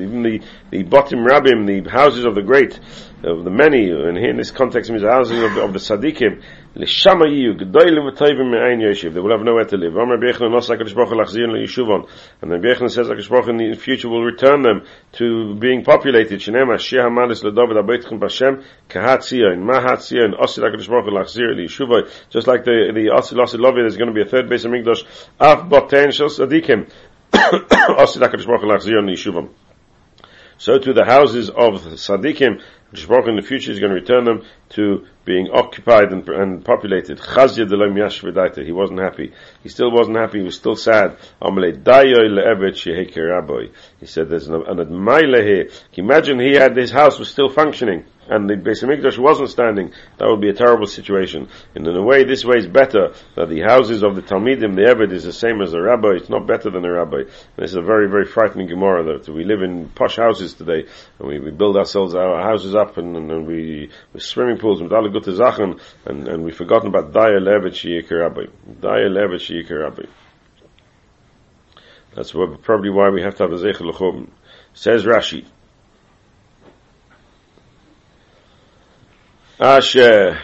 Even 0.00 0.22
the, 0.22 0.42
the 0.70 0.82
bottom 0.82 1.20
rabbim, 1.20 1.66
the 1.66 1.90
houses 1.90 2.26
of 2.26 2.34
the 2.34 2.42
great, 2.42 2.78
of 3.22 3.44
the 3.44 3.50
many, 3.50 3.90
and 3.90 4.16
here 4.18 4.30
in 4.30 4.36
this 4.36 4.50
context 4.50 4.90
means 4.90 5.02
the 5.02 5.10
houses 5.10 5.42
of 5.42 5.54
the, 5.54 5.62
of 5.62 5.72
the 5.72 5.80
l'shama 6.78 7.26
yiyu 7.26 7.54
gedolim 7.58 8.06
v'toivim 8.08 8.54
ein 8.54 8.80
yoshev. 8.80 9.12
They 9.12 9.20
will 9.20 9.32
have 9.32 9.44
nowhere 9.44 9.64
to 9.64 9.76
live. 9.76 9.96
Amar 9.96 10.16
Bechna 10.18 10.50
nos 10.50 10.68
HaKadosh 10.68 10.94
Baruch 10.94 11.10
Hu 11.10 11.16
lachzir. 11.16 12.08
And 12.40 12.52
then 12.52 12.62
Bechna 12.62 12.90
says 12.90 13.08
HaKadosh 13.08 13.28
Baruch 13.28 13.48
in 13.48 13.56
the 13.56 13.74
future 13.74 14.08
will 14.08 14.22
return 14.22 14.62
them 14.62 14.82
to 15.12 15.56
being 15.56 15.84
populated. 15.84 16.38
Shenema 16.40 16.78
sheh 16.78 16.98
hamalis 16.98 17.42
l'dovid 17.42 17.82
abaytchem 17.82 18.20
b'Hashem 18.20 18.64
kahat 18.88 19.18
tzion, 19.18 19.62
mahat 19.62 19.98
tzion, 19.98 20.38
osid 20.38 20.62
HaKadosh 20.62 20.88
Baruch 20.88 21.06
Hu 21.06 21.10
lachzir 21.10 21.54
le'yishuvon. 21.54 22.08
Just 22.30 22.46
like 22.46 22.64
the, 22.64 22.92
the 22.94 23.10
osid 23.12 23.36
osid 23.36 23.58
lovi, 23.58 23.82
there's 23.82 23.96
going 23.96 24.08
to 24.08 24.14
be 24.14 24.22
a 24.22 24.26
third 24.26 24.48
base 24.48 24.64
of 24.64 24.70
Migdosh, 24.70 25.04
af 25.40 25.68
potential 25.68 26.28
tzaddikim. 26.28 26.90
Osid 27.32 28.22
HaKadosh 28.22 28.46
Baruch 28.46 28.62
Hu 28.62 28.68
lachzir 28.68 29.02
le'yishuvon. 29.02 29.48
So 30.60 30.76
to 30.76 30.92
the 30.92 31.04
houses 31.04 31.50
of 31.50 31.84
the 31.84 31.96
Baruch 32.92 33.28
in 33.28 33.36
the 33.36 33.42
future 33.42 33.70
is 33.70 33.80
going 33.80 33.90
to 33.90 34.00
return 34.00 34.24
them 34.24 34.44
to 34.70 35.06
being 35.26 35.50
occupied 35.52 36.10
and, 36.10 36.26
and 36.28 36.64
populated. 36.64 37.18
Chazia 37.18 37.68
de 37.68 37.76
lo 37.76 37.92
He 38.64 38.72
wasn't 38.72 39.00
happy. 39.00 39.32
He 39.62 39.68
still 39.68 39.92
wasn't 39.92 40.16
happy. 40.16 40.38
He 40.38 40.44
was 40.44 40.56
still 40.56 40.74
sad. 40.74 41.18
He 44.00 44.06
said 44.06 44.30
there's 44.30 44.48
an, 44.48 44.62
an 44.66 45.34
here. 45.34 45.68
Imagine 45.92 46.40
he 46.40 46.54
had, 46.54 46.76
his 46.76 46.90
house 46.90 47.18
was 47.18 47.28
still 47.28 47.50
functioning 47.50 48.06
and 48.28 48.48
the 48.48 48.54
Beis 48.54 48.84
Hamikdash 48.84 49.18
wasn't 49.18 49.48
standing, 49.48 49.92
that 50.18 50.28
would 50.28 50.40
be 50.40 50.50
a 50.50 50.54
terrible 50.54 50.86
situation. 50.86 51.48
And 51.74 51.86
in 51.86 51.96
a 51.96 52.02
way, 52.02 52.24
this 52.24 52.44
way 52.44 52.58
is 52.58 52.66
better, 52.66 53.14
that 53.36 53.48
the 53.48 53.60
houses 53.60 54.02
of 54.02 54.16
the 54.16 54.22
Talmidim, 54.22 54.74
the 54.74 54.82
Eved, 54.82 55.12
is 55.12 55.24
the 55.24 55.32
same 55.32 55.62
as 55.62 55.72
a 55.72 55.80
rabbi, 55.80 56.16
it's 56.16 56.28
not 56.28 56.46
better 56.46 56.70
than 56.70 56.84
a 56.84 56.92
rabbi. 56.92 57.20
And 57.20 57.56
this 57.56 57.70
is 57.70 57.76
a 57.76 57.82
very, 57.82 58.08
very 58.08 58.26
frightening 58.26 58.68
Gemara, 58.68 59.18
that 59.18 59.32
we 59.32 59.44
live 59.44 59.62
in 59.62 59.88
posh 59.88 60.16
houses 60.16 60.54
today, 60.54 60.86
and 61.18 61.28
we, 61.28 61.38
we 61.38 61.50
build 61.50 61.76
ourselves, 61.76 62.14
our 62.14 62.42
houses 62.42 62.74
up, 62.78 62.96
and, 62.96 63.16
and, 63.16 63.30
and 63.30 63.46
we, 63.46 63.90
with 64.12 64.22
swimming 64.22 64.58
pools, 64.58 64.82
with 64.82 64.92
alle 64.92 65.10
gute 65.10 65.36
Sachen, 65.36 65.80
and, 66.06 66.28
and 66.28 66.44
we've 66.44 66.56
forgotten 66.56 66.88
about 66.88 67.12
Daya 67.12 67.40
Levet 67.40 67.72
Shiyik 67.72 68.10
Rabbi. 68.10 68.44
Daya 68.80 69.10
Levet 69.10 69.40
Shiyik 69.40 70.08
That's 72.14 72.32
what, 72.32 72.62
probably 72.62 72.90
why 72.90 73.10
we 73.10 73.22
have 73.22 73.34
to 73.36 73.42
have 73.42 73.52
a 73.52 73.56
Zechel 73.56 73.92
Lechom. 73.92 74.30
Says 74.72 75.04
Rashi, 75.04 75.44
Asher 79.60 80.38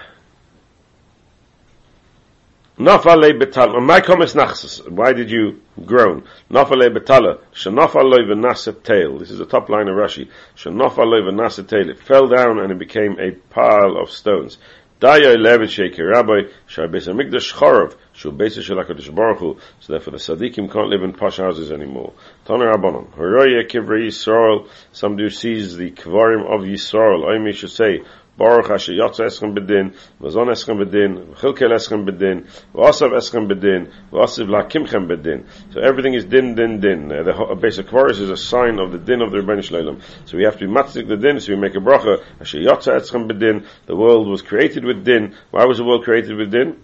Nafale 2.79 3.39
betala. 3.39 3.81
My 3.81 4.01
comments 4.01 4.35
nachsas. 4.35 4.89
Why 4.91 5.13
did 5.13 5.31
you 5.31 5.61
groan? 5.85 6.25
Nafale 6.51 6.95
betala. 6.95 7.39
Shanafale 7.53 8.29
v'nasa 8.29 8.83
tail. 8.83 9.19
This 9.19 9.31
is 9.31 9.39
the 9.39 9.47
top 9.47 9.69
line 9.69 9.89
of 9.89 9.97
Rashi. 9.97 10.29
Shanafale 10.57 11.23
v'nasa 11.23 11.67
tail. 11.67 11.91
It 11.91 11.99
fell 11.99 12.29
down 12.29 12.59
and 12.59 12.73
it 12.73 12.79
became 12.79 13.19
a 13.19 13.33
pile 13.33 13.97
of 13.97 14.11
stones. 14.11 14.59
Amigdash 15.05 15.93
chorov 17.53 17.95
shu 18.13 18.33
besa 18.33 18.63
shel 18.63 18.83
baruch 19.13 19.39
hu. 19.39 19.59
So 19.81 19.93
therefore 19.93 20.13
the 20.13 20.19
tzaddikim 20.19 20.73
can't 20.73 20.89
live 20.89 21.03
in 21.03 21.13
posh 21.13 21.39
houses 21.39 21.73
anymore. 21.73 22.13
Taner 22.47 22.73
Rabbanon. 22.75 23.13
Horoya 23.15 23.69
kivrei 23.69 24.07
Yisrael. 24.07 24.69
Somebody 24.93 25.25
who 25.25 25.31
sees 25.31 25.77
the 25.77 25.91
kvarim 25.91 26.47
of 26.47 26.63
Yisrael. 26.63 27.25
Oimi 27.25 27.53
should 27.53 27.73
say 27.73 28.03
Baruch 28.37 28.67
Eschem 28.67 29.55
Bedin, 29.55 29.95
Vazon 30.21 30.49
Eschem 30.49 30.79
Bedin, 30.79 31.35
Eschem 31.35 32.05
Bedin, 32.05 32.47
Vasav 32.75 33.13
Eschem 33.13 33.49
Bedin, 33.49 33.93
Vasav 34.11 34.49
Lakimchem 34.49 35.07
Bedin. 35.07 35.45
So 35.73 35.81
everything 35.81 36.15
is 36.15 36.25
din, 36.25 36.55
din, 36.55 36.81
din. 36.81 37.13
Uh, 37.13 37.23
the 37.23 37.59
basic 37.61 37.89
chorus 37.89 38.19
is 38.19 38.31
a 38.31 38.37
sign 38.37 38.79
of 38.81 38.93
the 38.93 38.99
din 38.99 39.23
of 39.23 39.31
the 39.31 39.39
Rebbeinu 39.39 39.61
Shleilim. 39.61 40.03
So 40.27 40.37
we 40.37 40.45
have 40.45 40.59
to 40.59 40.67
be 40.67 40.73
matzik 40.73 41.07
the 41.07 41.17
din, 41.17 41.39
so 41.41 41.53
we 41.53 41.59
make 41.59 41.77
a 41.77 41.81
bracha, 41.81 42.23
Asher 42.41 42.59
Yotza 42.59 42.97
Eschem 42.99 43.31
Bedin, 43.31 43.67
the 43.87 43.95
world 43.95 44.27
was 44.27 44.43
created 44.43 44.85
with 44.85 45.05
din. 45.05 45.35
Why 45.51 45.65
was 45.65 45.79
the 45.79 45.85
world 45.85 46.05
created 46.05 46.37
with 46.37 46.51
din? 46.51 46.77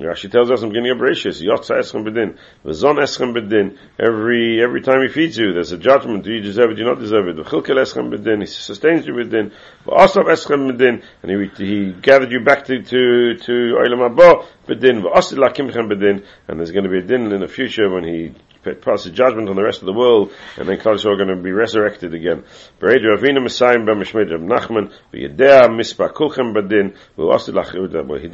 Rashi 0.00 0.30
tells 0.30 0.50
us 0.50 0.62
in 0.62 0.68
the 0.68 0.72
beginning 0.72 0.92
of 0.92 0.98
Bereshis, 0.98 1.42
Yotza 1.42 1.78
Eschem 1.78 2.04
Bedin, 2.04 2.38
Vazon 2.64 2.96
Eschem 2.96 3.34
Bedin. 3.34 3.76
Every, 3.98 4.62
every 4.62 4.80
time 4.80 5.02
he 5.02 5.08
feeds 5.08 5.36
you, 5.36 5.52
there's 5.52 5.72
a 5.72 5.78
judgment. 5.78 6.24
Do 6.24 6.32
you 6.32 6.40
deserve 6.40 6.70
it? 6.70 6.74
Do 6.74 6.82
you 6.82 6.88
not 6.88 6.98
deserve 6.98 7.28
it? 7.28 7.36
V'chilkel 7.36 7.76
Eschem 7.76 8.10
Bedin, 8.10 8.40
he 8.40 8.46
sustains 8.46 9.06
you 9.06 9.14
with 9.14 9.30
din. 9.30 9.52
V'asav 9.84 10.24
Eschem 10.24 10.72
Bedin, 10.72 11.02
and 11.22 11.30
he, 11.30 11.64
he 11.64 11.92
gathered 11.92 12.32
you 12.32 12.40
back 12.40 12.64
to, 12.64 12.82
to, 12.82 13.36
to 13.36 13.52
Olam 13.52 14.08
Haba, 14.08 14.46
Bedin, 14.66 15.02
V'asid 15.02 15.36
Lakimchem 15.36 15.92
Bedin, 15.92 16.24
and 16.48 16.58
there's 16.58 16.70
going 16.70 16.84
to 16.84 16.90
be 16.90 16.98
a 16.98 17.02
din 17.02 17.30
in 17.32 17.40
the 17.40 17.48
future 17.48 17.90
when 17.90 18.04
he 18.04 18.34
passes 18.62 19.12
judgment 19.12 19.48
on 19.48 19.56
the 19.56 19.62
rest 19.62 19.80
of 19.80 19.86
the 19.86 19.92
world, 19.92 20.32
and 20.56 20.68
then 20.68 20.78
Klal 20.78 21.04
are 21.04 21.16
going 21.16 21.28
to 21.28 21.36
be 21.36 21.52
resurrected 21.52 22.14
again. 22.14 22.44
Nachman 22.80 24.92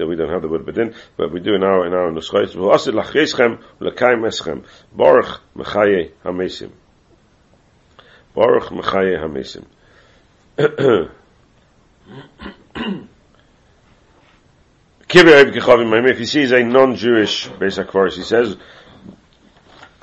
we 0.09 0.17
don't 0.17 0.31
have 0.31 0.43
the 0.43 0.49
word 0.49 0.67
Badin, 0.67 0.95
but 1.17 1.33
we 1.33 1.41
do 1.41 1.55
in 1.55 1.63
our 1.63 1.87
in 1.87 1.95
our 1.95 2.11
Nuschayis 2.11 2.55
Eschem. 4.27 4.65
Baruch 4.93 5.41
Mechaye 5.57 6.11
Hamesim. 6.25 6.73
Baruch 8.35 8.71
Mechaye 8.71 9.17
Hamesim. 9.19 9.65
If 15.09 16.19
he 16.19 16.27
sees 16.27 16.53
a 16.53 16.63
non-Jewish 16.63 17.49
Beis 17.49 17.83
HaKvaris, 17.83 18.15
he 18.15 18.23
says, 18.23 18.57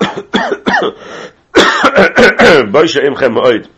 Boisha 2.70 3.00
imchem 3.02 3.36
oid. 3.40 3.68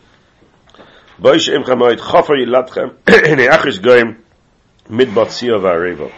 Boisha 1.20 1.56
imchem 1.56 1.80
oid. 1.82 1.98
Chofer 1.98 2.36
yilatchem. 2.36 2.96
Hine 3.26 3.48
achis 3.48 3.80
goyim 3.82 4.22
midbat 4.88 5.28
siyah 5.28 5.60
v'areva. 5.60 6.10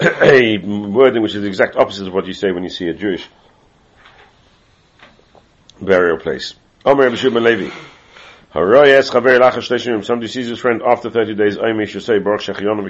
A 0.00 0.58
wording 0.66 1.22
which 1.22 1.34
is 1.34 1.42
the 1.42 1.48
exact 1.48 1.76
opposite 1.76 2.08
of 2.08 2.14
what 2.14 2.26
you 2.26 2.32
say 2.32 2.50
when 2.52 2.62
you 2.62 2.68
see 2.68 2.88
a 2.88 2.94
Jewish 2.94 3.28
burial 5.80 6.18
place. 6.18 6.54
Omer 6.84 7.04
Rabbi 7.04 7.16
Shimon 7.16 7.44
Levi. 7.44 7.70
Somebody 8.54 10.28
sees 10.28 10.46
his 10.46 10.60
friend 10.60 10.80
after 10.86 11.10
30 11.10 11.34
days, 11.34 11.58
I 11.58 11.84
should 11.84 12.04
say, 12.04 12.18
after 12.18 12.52
12 12.52 12.80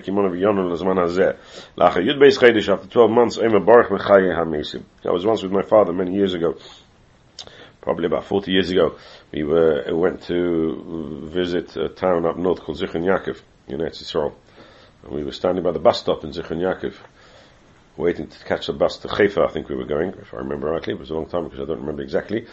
months. 3.10 3.38
I 3.38 3.46
was 5.10 5.26
once 5.26 5.42
with 5.42 5.52
my 5.52 5.62
father 5.62 5.94
many 5.94 6.14
years 6.14 6.34
ago 6.34 6.58
probably 7.84 8.06
about 8.06 8.24
40 8.24 8.50
years 8.50 8.70
ago, 8.70 8.96
we 9.30 9.44
were, 9.44 9.84
uh, 9.86 9.94
went 9.94 10.22
to 10.22 11.28
visit 11.30 11.76
a 11.76 11.90
town 11.90 12.24
up 12.24 12.38
north 12.38 12.60
called 12.60 12.78
Zichron 12.78 13.04
Yaakov 13.04 13.38
in 13.68 13.78
Eretz 13.78 14.02
Yisrael. 14.02 14.32
And 15.02 15.12
we 15.12 15.22
were 15.22 15.32
standing 15.32 15.62
by 15.62 15.70
the 15.70 15.78
bus 15.78 16.00
stop 16.00 16.24
in 16.24 16.30
Zichron 16.30 16.60
Yaakov, 16.60 16.94
waiting 17.98 18.26
to 18.26 18.44
catch 18.46 18.68
the 18.68 18.72
bus 18.72 18.96
to 18.98 19.08
Haifa, 19.08 19.44
I 19.44 19.52
think 19.52 19.68
we 19.68 19.76
were 19.76 19.84
going, 19.84 20.14
if 20.14 20.32
I 20.32 20.38
remember 20.38 20.70
rightly. 20.70 20.94
It 20.94 20.98
was 20.98 21.10
a 21.10 21.14
long 21.14 21.26
time 21.26 21.44
because 21.44 21.60
I 21.60 21.66
don't 21.66 21.80
remember 21.80 22.02
exactly. 22.02 22.46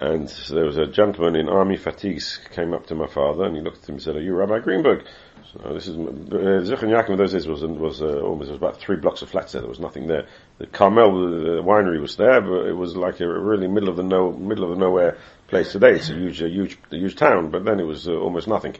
And 0.00 0.28
there 0.50 0.64
was 0.64 0.76
a 0.76 0.86
gentleman 0.86 1.34
in 1.34 1.48
army 1.48 1.76
fatigues 1.76 2.38
came 2.54 2.72
up 2.72 2.86
to 2.86 2.94
my 2.94 3.08
father 3.08 3.44
and 3.44 3.56
he 3.56 3.62
looked 3.62 3.82
at 3.82 3.88
him 3.88 3.96
and 3.96 4.02
said, 4.02 4.14
are 4.14 4.22
you 4.22 4.32
Rabbi 4.34 4.60
Greenberg? 4.60 5.04
So 5.52 5.72
this 5.72 5.88
is, 5.88 5.96
uh, 5.96 6.00
Zichron 6.00 6.90
Yaakov 6.90 7.10
in 7.10 7.16
those 7.16 7.32
days 7.32 7.48
was, 7.48 7.64
was, 7.64 8.00
uh, 8.00 8.20
almost, 8.20 8.50
was 8.50 8.58
about 8.58 8.78
three 8.78 8.96
blocks 8.96 9.22
of 9.22 9.30
flats 9.30 9.52
there. 9.52 9.62
There 9.62 9.68
was 9.68 9.80
nothing 9.80 10.06
there. 10.06 10.26
The 10.58 10.66
Carmel 10.66 11.30
the 11.30 11.62
winery 11.62 12.00
was 12.00 12.16
there, 12.16 12.40
but 12.40 12.66
it 12.66 12.76
was 12.76 12.94
like 12.96 13.18
a 13.20 13.26
really 13.26 13.66
middle 13.66 13.88
of 13.88 13.96
the 13.96 14.02
no, 14.04 14.30
middle 14.30 14.64
of 14.64 14.70
the 14.70 14.84
nowhere 14.84 15.18
place 15.48 15.72
today. 15.72 15.94
It's 15.96 16.10
a 16.10 16.14
huge, 16.14 16.42
a 16.42 16.48
huge, 16.48 16.78
a 16.92 16.96
huge 16.96 17.16
town, 17.16 17.50
but 17.50 17.64
then 17.64 17.80
it 17.80 17.84
was 17.84 18.06
uh, 18.06 18.12
almost 18.12 18.46
nothing. 18.46 18.76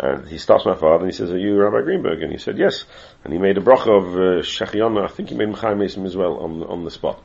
And 0.00 0.26
he 0.26 0.38
stops 0.38 0.64
my 0.64 0.74
father 0.74 1.04
and 1.04 1.12
he 1.12 1.16
says, 1.16 1.30
are 1.30 1.38
you 1.38 1.56
Rabbi 1.56 1.82
Greenberg? 1.82 2.22
And 2.22 2.32
he 2.32 2.38
said, 2.38 2.58
yes. 2.58 2.86
And 3.22 3.32
he 3.32 3.38
made 3.38 3.58
a 3.58 3.60
bracha 3.60 3.88
of, 3.88 4.16
uh. 4.16 5.04
I 5.04 5.08
think 5.08 5.28
he 5.28 5.34
made 5.36 5.48
Mechaim 5.48 6.06
as 6.06 6.16
well 6.16 6.38
on, 6.38 6.62
on 6.64 6.84
the 6.84 6.90
spot. 6.90 7.22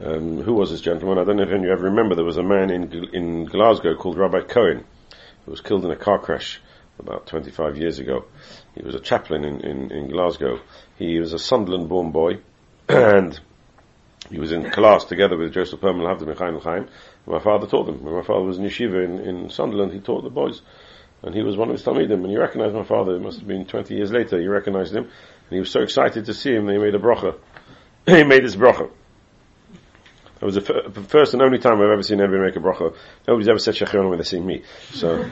Um, 0.00 0.42
who 0.42 0.54
was 0.54 0.70
this 0.70 0.80
gentleman? 0.80 1.18
I 1.18 1.24
don't 1.24 1.36
know 1.36 1.42
if 1.42 1.48
any 1.48 1.58
of 1.58 1.64
you 1.64 1.72
ever 1.72 1.84
remember. 1.84 2.14
There 2.14 2.24
was 2.24 2.36
a 2.36 2.42
man 2.42 2.70
in 2.70 2.92
in 3.12 3.44
Glasgow 3.46 3.96
called 3.96 4.16
Rabbi 4.16 4.42
Cohen, 4.42 4.84
who 5.44 5.50
was 5.50 5.60
killed 5.60 5.84
in 5.84 5.90
a 5.90 5.96
car 5.96 6.20
crash 6.20 6.60
about 7.00 7.26
25 7.26 7.76
years 7.76 7.98
ago. 7.98 8.24
He 8.74 8.82
was 8.82 8.94
a 8.94 9.00
chaplain 9.00 9.44
in, 9.44 9.60
in, 9.60 9.90
in 9.90 10.08
Glasgow. 10.08 10.60
He 10.98 11.18
was 11.18 11.32
a 11.32 11.38
Sunderland-born 11.38 12.12
boy, 12.12 12.38
and 12.88 13.38
he 14.30 14.38
was 14.38 14.52
in 14.52 14.70
class 14.70 15.04
together 15.04 15.36
with 15.36 15.52
Joseph 15.52 15.80
Perman 15.80 16.06
Havdim 16.06 16.28
and 16.28 16.62
Chaim. 16.62 16.88
My 17.26 17.40
father 17.40 17.66
taught 17.66 17.86
them. 17.86 18.02
When 18.04 18.14
my 18.14 18.22
father 18.22 18.44
was 18.44 18.58
in 18.58 18.64
yeshiva 18.64 19.04
in, 19.04 19.18
in 19.18 19.50
Sunderland, 19.50 19.92
he 19.92 20.00
taught 20.00 20.22
the 20.22 20.30
boys. 20.30 20.60
And 21.22 21.34
he 21.34 21.42
was 21.42 21.56
one 21.56 21.70
of 21.70 21.74
his 21.74 21.84
Talmidim, 21.84 22.22
and 22.22 22.30
he 22.30 22.36
recognized 22.36 22.74
my 22.74 22.84
father. 22.84 23.16
It 23.16 23.22
must 23.22 23.40
have 23.40 23.48
been 23.48 23.66
20 23.66 23.94
years 23.94 24.12
later, 24.12 24.40
he 24.40 24.46
recognized 24.46 24.94
him, 24.94 25.04
and 25.04 25.50
he 25.50 25.58
was 25.58 25.70
so 25.70 25.80
excited 25.80 26.26
to 26.26 26.34
see 26.34 26.52
him 26.52 26.66
that 26.66 26.74
he 26.74 26.78
made 26.78 26.94
a 26.94 27.00
bracha. 27.00 27.36
he 28.06 28.22
made 28.22 28.44
this 28.44 28.54
bracha. 28.54 28.90
It 30.40 30.44
was 30.44 30.54
the 30.54 30.60
fir- 30.60 30.90
first 31.08 31.34
and 31.34 31.42
only 31.42 31.58
time 31.58 31.74
I've 31.74 31.90
ever 31.90 32.02
seen 32.02 32.20
anybody 32.20 32.42
make 32.42 32.56
a 32.56 32.60
bracha. 32.60 32.94
Nobody's 33.26 33.48
ever 33.48 33.58
said 33.58 33.74
Shechionu 33.74 34.08
when 34.08 34.18
they 34.18 34.24
see 34.24 34.40
me. 34.40 34.62
So. 34.92 35.28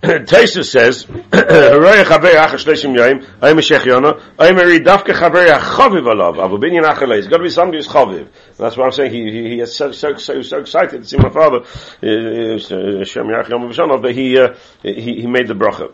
Taisus 0.02 0.70
says, 0.70 1.02
"Hooray, 1.02 2.04
chaver 2.04 2.32
achar 2.32 2.56
shleishim 2.56 2.96
yom, 2.96 3.26
I'm 3.42 3.58
a 3.58 3.60
shechiona, 3.60 4.22
I'm 4.38 4.58
a 4.58 4.64
read 4.64 4.82
dafke 4.82 5.12
chaver 5.12 5.58
chaviv 5.58 6.04
alav, 6.04 6.36
avu 6.36 6.58
binyan 6.58 6.90
achar 6.90 7.18
It's 7.18 7.28
got 7.28 7.36
to 7.36 7.42
be 7.42 7.50
somebody 7.50 7.78
who's 7.78 7.86
chaviv. 7.86 8.28
That's 8.56 8.78
what 8.78 8.86
I'm 8.86 8.92
saying. 8.92 9.12
He, 9.12 9.30
he, 9.30 9.48
he 9.50 9.60
is 9.60 9.76
so, 9.76 9.92
so, 9.92 10.16
so, 10.16 10.40
so 10.40 10.60
excited 10.60 11.02
to 11.02 11.06
see 11.06 11.18
my 11.18 11.28
father, 11.28 11.58
uh, 11.58 11.66
uh, 11.66 13.04
Shem 13.04 13.26
Yach 13.26 13.50
Yom 13.50 13.68
V'Shanav, 13.68 14.02
that 14.02 14.14
he, 14.14 14.38
uh, 14.38 14.54
he, 14.82 15.20
he 15.20 15.26
made 15.26 15.48
the 15.48 15.54
bracha. 15.54 15.92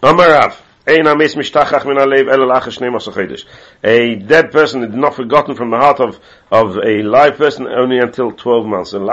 Amar 0.00 0.54
A 0.86 1.02
dead 4.16 4.52
person 4.52 4.84
is 4.84 4.94
not 4.94 5.14
forgotten 5.14 5.54
from 5.54 5.70
the 5.70 5.78
heart 5.78 5.98
of, 6.00 6.20
of 6.50 6.76
a 6.76 7.02
live 7.02 7.38
person 7.38 7.66
only 7.66 7.98
until 7.98 8.32
12 8.32 8.66
months. 8.66 8.92
Because 8.92 9.08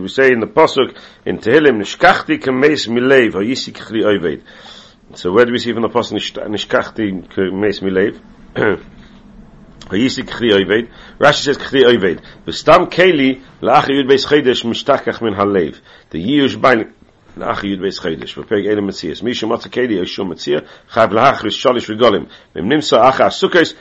we 0.00 0.08
say 0.08 0.32
in 0.32 0.40
the 0.40 0.46
Pasuk, 0.46 0.96
in 1.26 1.36
Tehillim, 1.38 1.78
nishkachti 1.78 2.38
kemes 2.38 2.88
milev, 2.88 3.32
hayisi 3.32 3.72
kchri 3.74 4.02
oived. 4.02 4.40
So 5.14 5.30
where 5.30 5.44
do 5.44 5.52
we 5.52 5.58
see 5.58 5.74
from 5.74 5.82
the 5.82 5.90
Pasuk, 5.90 6.12
nish- 6.12 6.32
nishkachti 6.32 7.28
kemes 7.28 7.82
milev? 7.82 8.18
Hayisi 9.88 10.24
kchri 10.24 10.52
oived. 10.52 10.88
Rashi 11.18 11.42
says 11.44 11.58
kchri 11.58 11.82
oived. 11.84 12.22
V'stam 12.46 12.90
keli, 12.90 13.42
lach 13.60 13.88
yud 13.88 14.08
beis 14.08 14.26
chidish, 14.26 14.64
mishtachach 14.64 15.20
min 15.20 15.34
halev. 15.34 15.80
The 16.10 16.18
yush 16.18 16.58
bain, 16.58 16.94
לאח 17.37 17.63
יוד 17.63 17.81
בייס 17.81 17.99
חיידש, 17.99 18.37
בפרק 18.37 18.65
אלה 18.65 18.81
מציאס. 18.81 19.21
מי 19.21 19.33
שמצא 19.33 19.69
קדי 19.69 19.99
או 19.99 20.05
שום 20.05 20.29
מציע, 20.29 20.59
חייב 20.89 21.13
להכריס 21.13 21.53
שולש 21.53 21.89
וגולים. 21.89 22.25
ואם 22.55 22.69
נמצא 22.69 23.09
אחא 23.09 23.23
הסוכס, 23.23 23.73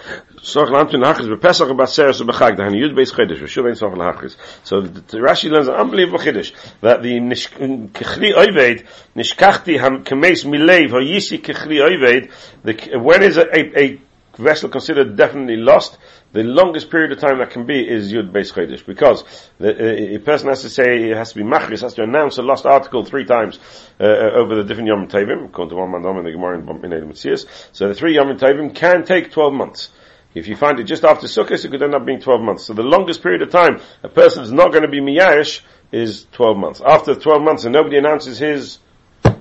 סוך 0.43 0.71
לאמתון 0.71 1.01
להכריס 1.01 1.29
בפסח 1.29 1.65
ובעשרס 1.71 2.21
ובחג, 2.21 2.53
דהן 2.57 2.75
יוד 2.75 2.95
בייס 2.95 3.13
חיידש, 3.13 3.39
ושוב 3.43 3.67
אין 3.67 3.75
סוף 3.75 3.95
להכריס. 3.99 4.37
So 4.65 4.69
the, 4.69 5.13
the 5.13 5.19
Rashi 5.19 5.51
learns 5.51 5.69
an 5.69 5.75
unbelievable 5.75 6.19
chiddush, 6.19 6.53
that 6.83 7.03
the 7.03 7.21
nish- 7.21 7.49
kechli 7.93 8.35
oived, 8.35 8.85
nishkachti 9.17 9.79
ham 9.81 10.05
kemes 10.05 10.45
milev, 10.45 10.91
ho 10.91 11.01
yisi 11.01 11.39
kechli 11.43 11.79
oived, 11.89 12.31
the, 12.65 12.99
when 12.99 13.23
is 13.23 13.37
a, 13.37 13.47
a, 13.59 13.83
a 13.83 13.99
vessel 14.38 14.70
considered 14.70 15.16
definitely 15.16 15.58
lost, 15.58 15.98
the 16.34 16.44
longest 16.44 16.90
period 16.90 17.12
of 17.12 17.20
time 17.20 17.40
that 17.40 17.52
can 17.52 17.66
be 17.66 17.88
is 17.88 18.12
Yud 18.12 18.32
Beis 18.32 18.52
Chodesh, 18.54 18.86
because 18.86 19.24
the, 19.58 20.16
a, 20.16 20.20
person 20.20 20.50
has 20.50 20.62
to 20.62 20.70
say, 20.70 21.10
it 21.12 21.18
has 21.18 21.34
to 21.34 21.36
be 21.36 21.44
machris, 21.44 21.82
has 21.82 21.94
to 21.96 22.04
announce 22.04 22.38
a 22.38 22.42
lost 22.42 22.66
article 22.66 23.06
three 23.06 23.26
times 23.26 23.60
uh, 24.00 24.04
over 24.04 24.56
the 24.56 24.64
different 24.64 24.88
Yom 24.88 25.08
Tovim, 25.08 25.46
according 25.46 25.70
to 25.70 25.76
one 25.76 25.92
Mandam 25.92 26.20
in 26.20 26.26
the 26.26 26.32
Gemara 26.32 26.60
in 26.60 26.66
Metzias. 26.66 27.46
So 27.72 27.88
the 27.88 27.96
three 27.96 28.16
Yom 28.16 28.28
Tovim 28.38 28.76
can 28.76 29.06
take 29.06 29.32
12 29.32 29.54
months. 29.54 29.92
If 30.34 30.50
you 30.50 30.58
find 30.58 30.80
it 30.80 30.84
just 30.84 31.06
after 31.06 31.28
Sukkot, 31.28 31.64
it 31.64 31.72
could 31.72 31.82
end 31.82 31.96
up 31.96 32.06
being 32.06 32.20
12 32.20 32.42
months. 32.42 32.66
So 32.66 32.74
the 32.74 32.84
longest 32.84 33.24
period 33.24 33.42
of 33.42 33.50
time 33.52 33.80
a 34.04 34.10
person 34.10 34.44
is 34.44 34.52
not 34.52 34.72
going 34.72 34.84
to 34.84 34.90
be 34.90 35.00
miyash 35.00 35.62
is 35.94 36.28
12 36.34 36.58
months. 36.58 36.82
After 36.86 37.16
12 37.16 37.42
months 37.42 37.64
and 37.64 37.72
nobody 37.72 37.98
announces 37.98 38.38
his 38.38 38.80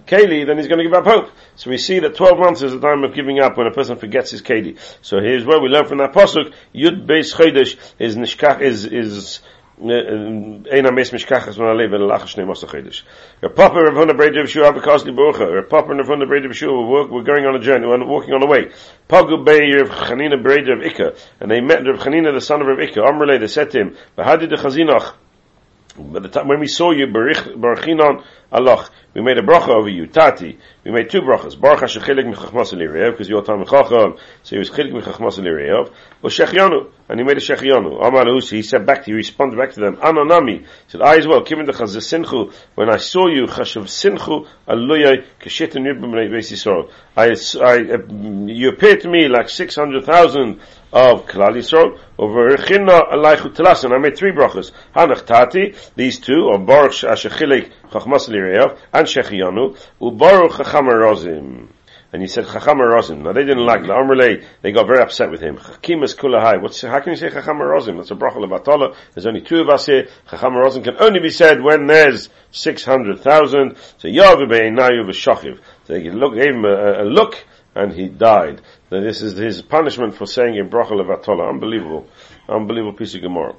Keli, 0.07 0.47
then 0.47 0.59
he's 0.59 0.69
going 0.69 0.79
to 0.79 0.85
give 0.85 0.95
up 0.95 1.05
hope. 1.05 1.31
So 1.57 1.71
we 1.71 1.79
see 1.79 1.99
that 2.01 2.17
12 2.17 2.39
months 2.39 2.63
is 2.63 2.73
the 2.73 2.81
time 2.81 3.05
of 3.05 3.15
giving 3.15 3.41
up 3.41 3.57
when 3.57 3.67
a 3.67 3.73
person 3.73 3.99
forgets 3.99 4.31
his 4.31 4.43
Keli. 4.43 4.79
So 5.03 5.21
here's 5.21 5.45
where 5.45 5.61
we 5.61 5.69
learn 5.69 5.87
from 5.87 5.99
that 5.99 6.13
Pasuk, 6.13 6.53
Yud 6.75 7.07
Beis 7.07 7.35
Chodesh 7.35 7.79
is 7.99 8.17
Nishkach, 8.17 8.61
is, 8.61 8.85
is, 8.85 9.41
uh, 9.41 9.55
Ein 9.77 10.87
ames 10.87 11.11
mishkachas 11.11 11.57
von 11.57 11.67
alev 11.67 11.93
el 11.93 12.07
lach 12.07 12.23
shnei 12.23 12.47
masa 12.47 12.69
chedesh. 12.69 13.03
A 13.43 13.49
papa 13.49 13.75
Rav 13.75 13.95
Huna 13.95 14.17
Breda 14.17 14.41
of 14.41 14.49
Shua 14.49 14.73
Abakasli 14.73 15.13
Barucha. 15.13 15.59
A 15.59 15.63
papa 15.65 15.93
Rav 15.93 16.07
Huna 16.07 16.29
Breda 16.29 16.49
of 16.49 16.57
Shua 16.57 16.89
we're, 16.89 17.09
we're 17.09 17.25
going 17.25 17.45
on 17.45 17.57
a 17.57 17.59
journey, 17.59 17.85
we're 17.85 18.07
walking 18.07 18.35
on 18.35 18.41
the 18.41 18.47
way. 18.47 18.71
Pagu 19.09 19.45
Bey 19.45 19.73
Rav 19.73 19.89
Chanina 19.89 20.41
Breda 20.41 20.75
of 20.75 20.79
Ikka. 20.79 21.19
And 21.41 21.51
they 21.51 21.61
met 21.61 21.85
Rav 21.85 21.99
Chanina, 21.99 22.33
the 22.33 22.41
son 22.41 22.63
of 22.63 22.69
Ikka. 22.69 22.99
Amrele, 22.99 23.41
they 23.41 23.49
said 23.49 23.73
to 23.73 23.81
him, 23.81 23.97
V'hadi 24.17 24.49
de 24.49 24.57
chazinach. 24.57 25.15
By 25.97 26.19
the 26.19 26.29
time 26.29 26.49
when 26.49 26.59
we 26.59 26.67
saw 26.67 26.91
you, 26.91 27.07
Barachinon 27.07 28.25
Allah, 28.51 28.89
we 29.15 29.21
made 29.23 29.39
a 29.39 29.43
bracha 29.43 29.69
over 29.69 29.89
you, 29.89 30.09
Tati. 30.09 30.59
We 30.85 30.91
made 30.91 31.09
two 31.09 31.21
brachas. 31.21 31.61
Baruch 31.61 31.81
Hashem 31.83 32.03
chilik 32.03 32.35
michachmas 32.35 32.73
elireyev, 32.73 33.13
because 33.13 33.29
you're 33.29 33.43
Talmud 33.43 33.69
Chacham, 33.69 34.17
so 34.43 34.51
he 34.51 34.59
was 34.59 34.71
chilik 34.71 34.93
michachmas 34.93 35.39
elireyev. 35.39 35.93
Or 36.21 36.31
Shechianu, 36.31 36.91
and 37.09 37.21
he 37.21 37.25
made 37.25 37.37
a 37.37 37.41
Shechianu. 37.41 38.05
Amar 38.05 38.25
Lahus, 38.25 38.51
he 38.51 38.63
said 38.63 38.85
back 38.87 39.05
to, 39.05 39.11
he 39.13 39.13
responded 39.13 39.57
back 39.57 39.73
to 39.75 39.81
them, 39.81 39.97
Ananami, 39.97 40.63
he 40.63 40.67
said, 40.89 41.01
I 41.01 41.17
as 41.17 41.29
well, 41.29 41.43
given 41.43 41.65
the 41.65 41.73
chaz 41.73 41.97
sinchu, 41.97 42.53
when 42.75 42.91
I 42.91 42.97
saw 42.97 43.29
you, 43.29 43.47
chashav 43.47 43.85
sinchu, 43.85 44.49
aluyay, 44.67 45.25
keshetin 45.41 45.87
yibim 45.87 46.13
beis 46.13 46.51
Yisrael. 46.51 46.91
I, 47.17 47.37
I, 47.65 48.53
you 48.53 48.69
appeared 48.71 49.03
to 49.03 49.09
me 49.09 49.29
like 49.29 49.49
600,000 49.49 50.61
of 50.95 51.27
Klal 51.27 51.57
Yisrael, 51.57 51.99
over 52.17 52.51
Rechina 52.51 53.13
Alaychu 53.13 53.53
Telas, 53.53 53.83
and 53.83 53.93
I 53.93 53.99
made 53.99 54.17
three 54.17 54.31
brachas. 54.31 54.71
Hanach 54.95 55.27
Tati, 55.27 55.75
these 55.97 56.21
two, 56.21 56.47
or 56.47 56.59
Baruch 56.59 56.93
Ashechilik 56.93 57.73
Chachmas 57.91 58.29
Lireyav, 58.29 58.79
and 58.93 59.05
Shechianu, 59.05 59.77
Ubaruch 60.01 60.57
Chacham 60.57 60.87
Rozim. 60.87 61.67
And 62.13 62.23
he 62.23 62.29
said 62.29 62.47
Chacham 62.47 62.79
Rozim. 62.79 63.23
Now 63.23 63.33
they 63.33 63.45
didn't 63.45 63.67
like 63.67 63.83
the 63.83 63.89
Amrle, 63.89 64.45
they 64.63 64.71
got 64.71 64.87
very 64.87 65.03
upset 65.03 65.33
with 65.33 65.41
him. 65.41 65.57
Chakimas 65.57 66.15
Kulahai. 66.15 66.63
What's, 66.63 66.81
how 66.81 67.01
can 67.01 67.11
you 67.11 67.19
say 67.19 67.29
Chacham 67.29 67.59
Rozim? 67.59 67.97
That's 67.97 68.13
a 68.13 68.15
bracha 68.15 68.37
levatala. 68.37 68.95
There's 69.15 69.27
only 69.27 69.41
two 69.41 69.63
of 69.63 69.69
us 69.69 69.87
here. 69.87 70.07
Chacham 70.31 70.53
Rozim 70.53 70.85
can 70.85 70.95
only 71.01 71.19
be 71.19 71.31
said 71.31 71.61
when 71.61 71.89
there's 71.89 72.29
600,000. 72.53 73.77
So 73.99 74.07
Yavibei 74.07 74.71
Nayu 74.71 75.05
V'Shachiv. 75.09 75.59
So 75.89 75.93
they 75.93 76.09
look, 76.09 76.37
gave 76.37 76.55
him 76.55 76.65
a, 76.65 77.03
a 77.03 77.05
look, 77.05 77.45
and 77.75 77.93
he 77.93 78.09
died. 78.09 78.61
So 78.91 79.01
this 79.01 79.23
is 79.23 79.37
his 79.37 79.63
punishment 79.63 80.15
for 80.15 80.27
saying 80.27 80.59
a 80.59 80.65
bracha 80.65 80.93
levatola. 80.93 81.49
Unbelievable. 81.49 82.07
Unbelievable 82.49 82.93
piece 82.93 83.15
of 83.15 83.23
Gemara. 83.23 83.55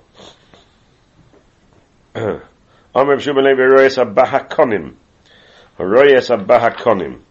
Amr 2.95 3.17
Shubin 3.17 3.43
Levi 3.43 3.63
Royes 3.63 3.97
Abahakonim. 3.97 4.95
Royes 5.77 6.29
Abahakonim. 6.29 7.21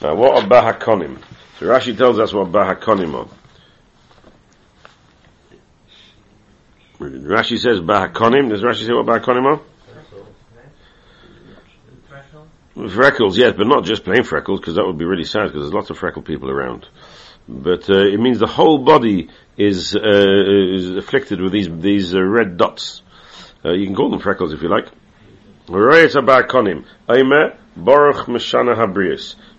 Now 0.00 0.14
what 0.14 0.42
are 0.42 0.48
Bahakonim? 0.48 1.18
So 1.58 1.66
Rashi 1.66 1.96
tells 1.96 2.18
us 2.18 2.32
what 2.32 2.50
Bahakonim 2.50 3.14
are. 3.14 3.28
Rashi 6.98 7.58
says 7.58 7.80
Bahakonim. 7.80 8.48
Does 8.48 8.62
Rashi 8.62 8.86
say 8.86 8.92
what 8.92 9.06
Bahakonim 9.06 9.44
are? 9.56 9.60
Freckles, 12.90 13.36
yes, 13.36 13.54
but 13.56 13.66
not 13.66 13.84
just 13.84 14.04
plain 14.04 14.22
freckles, 14.22 14.60
because 14.60 14.76
that 14.76 14.86
would 14.86 14.98
be 14.98 15.04
really 15.04 15.24
sad, 15.24 15.46
because 15.46 15.62
there's 15.62 15.74
lots 15.74 15.90
of 15.90 15.98
freckled 15.98 16.26
people 16.26 16.48
around. 16.48 16.86
But 17.48 17.88
uh, 17.88 18.04
it 18.04 18.20
means 18.20 18.38
the 18.38 18.46
whole 18.46 18.78
body 18.78 19.30
is 19.56 19.96
uh, 19.96 20.00
is 20.00 20.90
afflicted 20.90 21.40
with 21.40 21.52
these 21.52 21.68
these 21.70 22.14
uh, 22.14 22.22
red 22.22 22.58
dots. 22.58 23.02
Uh, 23.64 23.72
you 23.72 23.86
can 23.86 23.94
call 23.94 24.10
them 24.10 24.20
freckles 24.20 24.52
if 24.52 24.60
you 24.62 24.68
like. 24.68 24.88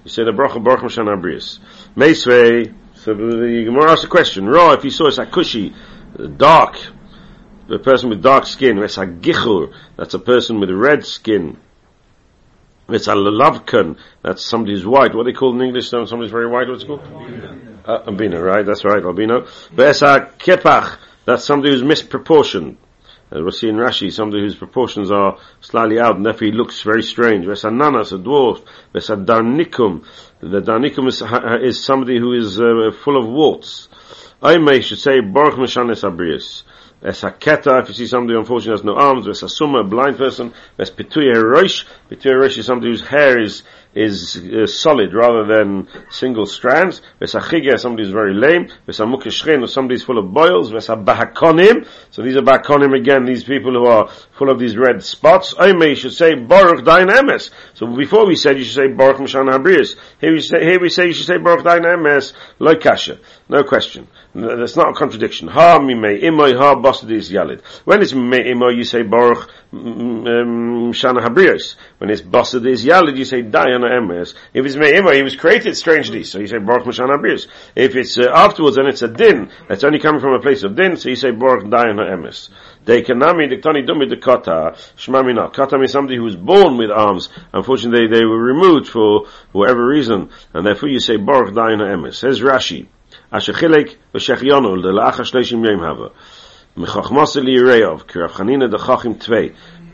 You 0.03 0.09
say 0.09 0.23
the 0.23 0.31
bracha 0.31 0.63
baruch 0.63 0.81
mishana 0.81 1.15
habrius. 1.15 1.59
Meisvei. 1.95 2.73
So 2.95 3.13
the 3.13 3.63
Gemara 3.65 3.91
asks 3.91 4.03
a 4.05 4.07
question. 4.07 4.47
Ra, 4.47 4.73
if 4.73 4.83
you 4.83 4.91
saw 4.91 5.07
a 5.07 5.11
sakushi, 5.11 5.73
dark, 6.37 6.77
a 7.69 7.79
person 7.79 8.09
with 8.09 8.21
dark 8.21 8.45
skin, 8.45 8.79
that's 8.79 8.97
a 8.97 9.05
gichur, 9.05 9.73
that's 9.95 10.13
a 10.13 10.19
person 10.19 10.59
with 10.59 10.69
red 10.71 11.05
skin. 11.05 11.57
It's 12.89 13.07
a 13.07 13.13
lavkan, 13.13 13.97
that's 14.21 14.43
somebody 14.43 14.73
who's 14.73 14.85
white. 14.85 15.15
What 15.15 15.25
do 15.25 15.31
they 15.31 15.37
call 15.37 15.55
in 15.55 15.61
English? 15.61 15.89
Somebody's 15.89 16.31
very 16.31 16.47
white, 16.47 16.67
what's 16.67 16.83
it 16.83 16.87
called? 16.87 17.68
Uh, 17.89 18.03
albino, 18.05 18.39
right? 18.39 18.67
That's 18.67 18.85
right, 18.85 19.03
albino. 19.03 19.47
Vesa 19.73 20.37
kepach, 20.37 20.99
that's 21.25 21.43
somebody 21.43 21.71
who's 21.71 21.81
misproportioned. 21.81 22.75
Uh, 23.31 23.41
we'll 23.41 23.49
see 23.51 23.67
in 23.67 23.77
Rashi, 23.77 24.13
somebody 24.13 24.43
whose 24.43 24.53
proportions 24.53 25.09
are 25.09 25.39
slightly 25.59 25.99
out, 25.99 26.15
and 26.15 26.23
therefore 26.23 26.45
he 26.45 26.51
looks 26.51 26.83
very 26.83 27.01
strange. 27.01 27.47
Vesa 27.47 27.71
nanas, 27.71 28.11
a 28.11 28.19
dwarf. 28.19 28.63
Vesa 28.93 29.25
darnikum, 29.25 30.05
the 30.39 30.61
darnikum 30.61 31.07
is, 31.07 31.23
is 31.67 31.83
somebody 31.83 32.19
who 32.19 32.33
is 32.33 32.61
uh, 32.61 32.91
full 33.03 33.17
of 33.17 33.27
warts. 33.27 33.89
I 34.39 34.59
may 34.59 34.81
should 34.81 34.99
say, 34.99 35.21
Baruch 35.21 35.55
Meshanes 35.55 36.07
Abrius. 36.07 36.61
Ves 37.01 37.21
haketa, 37.21 37.81
if 37.81 37.87
you 37.87 37.93
see 37.93 38.07
somebody 38.07 38.37
unfortunately 38.37 38.73
has 38.73 38.83
no 38.83 38.95
arms, 38.95 39.25
ves 39.25 39.41
asuma, 39.41 39.81
a 39.81 39.83
blind 39.83 40.17
person, 40.17 40.53
ves 40.77 40.91
pituya 40.91 41.35
roish, 41.35 41.85
pituya 42.11 42.33
roish 42.33 42.57
is 42.57 42.65
somebody 42.65 42.91
whose 42.91 43.07
hair 43.07 43.41
is, 43.41 43.63
is 43.99 44.37
uh, 44.37 44.65
solid 44.65 45.13
rather 45.13 45.45
than 45.45 45.87
single 46.09 46.45
strands. 46.45 47.01
Vesachigya, 47.19 47.77
somebody 47.77 48.03
who's 48.03 48.13
very 48.13 48.33
lame. 48.33 48.69
Vesamukeshchen, 48.87 49.63
or 49.63 49.67
somebody 49.67 49.95
who's 49.95 50.03
full 50.03 50.17
of 50.17 50.33
boils. 50.33 50.71
Vesabahakonim, 50.71 51.85
so 52.09 52.21
these 52.21 52.37
are 52.37 52.41
bahakonim 52.41 52.97
again, 52.97 53.25
these 53.25 53.43
people 53.43 53.73
who 53.73 53.85
are 53.85 54.09
full 54.39 54.49
of 54.49 54.57
these 54.57 54.77
red 54.77 55.03
spots. 55.03 55.53
Oime, 55.55 55.89
you 55.89 55.95
should 55.95 56.13
say 56.13 56.33
Baruch 56.33 56.85
Dain. 56.85 57.09
So 57.73 57.85
before 57.87 58.25
we 58.25 58.37
said 58.37 58.57
you 58.57 58.63
should 58.63 58.75
say 58.75 58.87
Baruch 58.87 59.17
Mishan 59.17 59.51
Habrius. 59.51 59.97
Here 60.21 60.31
we 60.31 60.39
say, 60.39 60.63
here 60.63 60.79
we 60.79 60.89
say 60.89 61.07
you 61.07 61.13
should 61.13 61.27
say 61.27 61.37
Baruch 61.37 61.65
Dain 61.65 61.83
Emes, 61.83 62.31
Loikasha. 62.57 63.19
No 63.49 63.63
question. 63.63 64.07
That's 64.33 64.77
not 64.77 64.89
a 64.89 64.93
contradiction. 64.93 65.47
Ha 65.47 65.79
mimei 65.79 66.21
imoy 66.21 66.55
ha 66.55 66.75
basadis 66.75 67.31
yalid. 67.31 67.61
When 67.83 68.01
it's 68.01 68.13
mimei 68.13 68.45
imoy, 68.53 68.77
you 68.77 68.83
say 68.83 69.01
Baruch 69.01 69.49
Shana 69.73 71.25
Habrios. 71.25 71.75
When 71.97 72.09
it's 72.09 72.21
basadis 72.21 72.85
yalid, 72.85 73.17
you 73.17 73.25
say 73.25 73.41
Diana 73.41 73.87
Emes. 73.87 74.35
If 74.53 74.65
it's 74.65 74.75
mimei 74.75 74.93
imoy, 74.93 75.15
he 75.15 75.23
was 75.23 75.35
created 75.35 75.75
strangely, 75.75 76.23
so 76.23 76.39
you 76.39 76.47
say 76.47 76.59
Baruch 76.59 76.85
Shana 76.85 77.17
Habrios. 77.17 77.47
If 77.75 77.95
it's 77.95 78.17
uh, 78.17 78.29
afterwards 78.33 78.77
and 78.77 78.87
it's 78.87 79.01
a 79.01 79.07
din, 79.07 79.51
that's 79.67 79.83
only 79.83 79.99
coming 79.99 80.21
from 80.21 80.33
a 80.33 80.39
place 80.39 80.63
of 80.63 80.75
din, 80.75 80.95
so 80.95 81.09
you 81.09 81.15
say 81.15 81.31
Baruch 81.31 81.69
Diana 81.69 82.03
Emes. 82.03 82.49
They 82.86 83.01
can 83.01 83.19
nami 83.19 83.47
diktani 83.47 83.88
dumi 83.88 84.11
dekata 84.11 84.75
shmamina. 84.97 85.53
Kata 85.53 85.77
means 85.77 85.91
somebody 85.91 86.17
who 86.17 86.25
is 86.25 86.36
born 86.36 86.77
with 86.77 86.89
arms. 86.89 87.30
Unfortunately, 87.53 88.07
they 88.07 88.25
were 88.25 88.41
removed 88.41 88.88
for 88.88 89.27
whatever 89.51 89.86
reason, 89.86 90.30
and 90.53 90.65
therefore 90.65 90.89
you 90.89 90.99
say 90.99 91.17
baruch 91.17 91.53
Dayan 91.53 91.82
emes. 91.82 92.15
Says 92.15 92.39
Rashi, 92.39 92.88
asher 93.32 93.53
chilek 93.53 93.95
v'shechionu 94.13 94.82
lelaacha 94.82 95.21
shleishim 95.21 95.65
yom 95.67 95.80
hava. 95.80 96.11
Mechachmas 96.77 97.36
eliyireov 97.36 98.07
ki 98.07 98.19
dechachim 98.19 99.19
tvei 99.21 99.53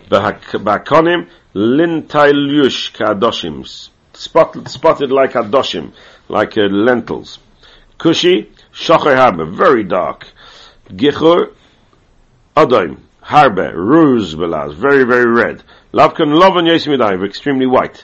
ba'akonim 0.10 1.28
lintailush 1.56 2.92
kadoshim. 2.94 3.90
Spotted, 4.14 4.70
spotted 4.70 5.12
like 5.12 5.34
adoshim, 5.34 5.92
like 6.30 6.58
uh, 6.58 6.62
lentils. 6.62 7.40
Kushi, 8.00 8.48
shocher 8.74 9.16
habe, 9.16 9.46
very 9.46 9.84
dark. 9.84 10.28
Gichur, 10.90 11.52
adoim, 12.56 13.00
harbe, 13.24 13.74
ruse 13.74 14.36
belaz, 14.36 14.74
very, 14.74 15.04
very 15.04 15.30
red. 15.30 15.64
Lavkan 15.94 16.38
lovan 16.40 16.66
yesimidai, 16.68 17.24
extremely 17.26 17.66
white. 17.66 18.04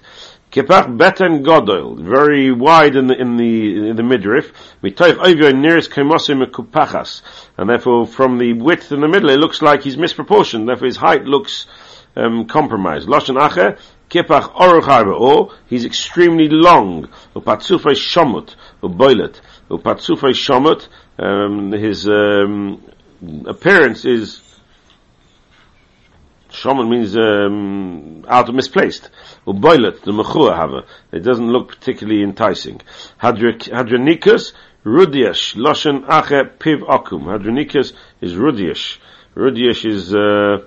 Kipach 0.52 0.98
beten 0.98 1.44
godol, 1.46 1.98
very 1.98 2.52
wide 2.52 2.98
in 2.98 3.08
the 3.08 3.18
in 3.18 3.38
the 3.38 3.90
in 3.90 3.96
the 3.96 4.04
midriff. 4.04 4.52
Mitoich 4.84 5.16
ovio 5.16 5.58
nearest 5.58 5.92
kemosim 5.92 6.46
kupachas, 6.46 7.22
and 7.58 7.70
therefore 7.70 8.06
from 8.06 8.38
the 8.38 8.52
width 8.52 8.92
in 8.92 9.00
the 9.00 9.08
middle 9.08 9.30
it 9.30 9.38
looks 9.38 9.62
like 9.62 9.84
he's 9.84 9.96
misproportioned. 9.96 10.68
Therefore 10.68 10.88
his 10.88 10.98
height 10.98 11.24
looks 11.24 11.68
um, 12.18 12.46
compromised. 12.48 13.08
Lashon 13.08 13.40
acher 13.40 13.80
kipach 14.10 14.54
oruch 14.54 14.84
Harbe, 14.84 15.18
or 15.18 15.56
he's 15.68 15.86
extremely 15.86 16.50
long. 16.50 17.08
Upatzufay 17.34 17.96
shomut 17.96 18.56
uboilet 18.84 19.40
upatzufay 19.70 20.34
shomut. 20.34 20.90
Um, 21.18 21.72
his 21.72 22.10
um, 22.10 22.84
appearance 23.46 24.06
is 24.06 24.42
Shomut 26.52 26.90
means 26.90 27.16
um, 27.16 28.26
out 28.28 28.50
of 28.50 28.56
misplaced. 28.56 29.10
Uboilet, 29.48 30.02
the 30.02 30.12
mechua 30.12 30.56
hava. 30.56 30.86
It 31.12 31.22
doesn't 31.22 31.48
look 31.48 31.70
particularly 31.70 32.24
enticing. 32.24 32.82
Hadronikus, 33.22 34.52
rudiash, 34.86 35.56
loshen 35.56 36.04
ache 36.04 36.60
piv 36.60 36.82
akum. 36.82 37.24
Hadronikus 37.24 37.94
is 38.20 38.34
rudiash. 38.34 38.98
Rudiash 39.36 39.90
is, 39.90 40.14
uh, 40.14 40.66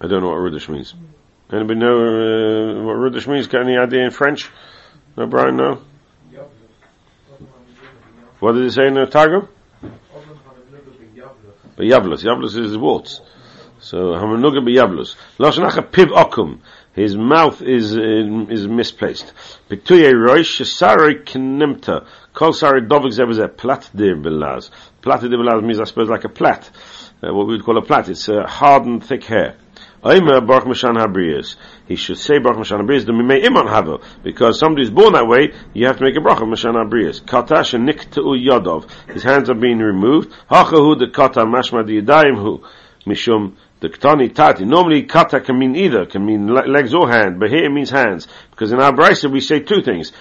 I 0.00 0.06
don't 0.06 0.22
know 0.22 0.28
what 0.28 0.38
rudish 0.38 0.68
means. 0.68 0.94
Anybody 1.52 1.80
know 1.80 1.96
uh, 1.96 2.82
what 2.84 2.94
rudish 2.94 3.26
means? 3.26 3.48
Got 3.48 3.62
any 3.62 3.76
idea 3.76 4.04
in 4.04 4.12
French? 4.12 4.48
No, 5.16 5.26
Brian, 5.26 5.56
no? 5.56 5.82
What 8.38 8.52
did 8.52 8.66
it 8.66 8.72
say 8.72 8.86
in 8.86 8.94
the 8.94 9.06
Targum? 9.06 9.48
B'yavlus. 11.76 12.22
Yavlus 12.22 12.56
is 12.56 12.76
warts. 12.78 13.20
So 13.80 14.14
hamanuga 14.14 14.64
b'yavlus. 14.64 15.16
Lashon 15.38 15.70
piv 15.90 16.08
okum. 16.08 16.60
His 16.94 17.16
mouth 17.16 17.60
is 17.60 17.96
uh, 17.96 18.46
is 18.48 18.68
misplaced. 18.68 19.32
Piktuye 19.68 20.12
roish 20.12 20.60
shesari 20.60 21.24
kinimta. 21.24 22.06
Kol 22.32 22.52
sari 22.52 22.82
dovik 22.82 23.12
zebazeh 23.12 23.56
plat 23.56 23.90
dir 23.94 24.14
belaz. 24.16 24.70
Plat 25.02 25.20
dir 25.20 25.30
belaz 25.30 25.62
means 25.62 25.80
I 25.80 25.84
suppose 25.84 26.08
like 26.08 26.24
a 26.24 26.28
plat. 26.28 26.70
Uh, 27.22 27.34
what 27.34 27.46
we 27.48 27.54
would 27.54 27.64
call 27.64 27.78
a 27.78 27.82
plat. 27.82 28.08
It's 28.08 28.28
a 28.28 28.46
hardened 28.46 29.04
thick 29.04 29.24
hair. 29.24 29.56
Oimer 30.04 30.46
Baruch 30.46 30.64
Mashan 30.64 31.02
Habriyas. 31.02 31.56
He 31.88 31.96
should 31.96 32.18
say 32.18 32.38
Baruch 32.38 32.58
Mashan 32.58 32.82
Habriyas, 32.82 33.06
the 33.06 33.14
Mimei 33.14 33.46
Iman 33.46 33.66
Havel. 33.66 34.02
Because 34.22 34.58
somebody's 34.58 34.90
born 34.90 35.14
that 35.14 35.26
way, 35.26 35.54
you 35.72 35.86
have 35.86 35.96
to 35.96 36.04
make 36.04 36.14
a 36.16 36.20
Baruch 36.20 36.40
Mashan 36.40 36.74
Habriyas. 36.74 37.22
Katash 37.22 37.72
and 37.72 37.88
Niktu 37.88 38.38
Yodov. 38.38 38.90
His 39.10 39.22
hands 39.22 39.48
are 39.48 39.54
being 39.54 39.78
removed. 39.78 40.30
Hachahu 40.50 40.98
the 40.98 41.08
Kata 41.08 41.40
Mashma 41.40 41.86
the 41.86 42.02
Yadayim 42.02 42.36
Hu. 42.36 42.62
Mishum 43.06 43.54
the 43.80 43.88
Ktani 43.88 44.34
Tati. 44.34 44.66
Normally 44.66 45.04
Kata 45.04 45.40
can 45.40 45.58
mean 45.58 45.74
either, 45.74 46.04
can 46.04 46.24
mean 46.24 46.48
legs 46.48 46.92
or 46.94 47.08
hand, 47.08 47.40
but 47.40 47.50
here 47.50 47.64
it 47.64 47.72
means 47.72 47.90
hands. 47.90 48.28
Because 48.50 48.72
in 48.72 48.80
our 48.80 48.92
Brisa 48.92 49.30
we 49.30 49.40
say 49.40 49.60
two 49.60 49.82
things. 49.82 50.12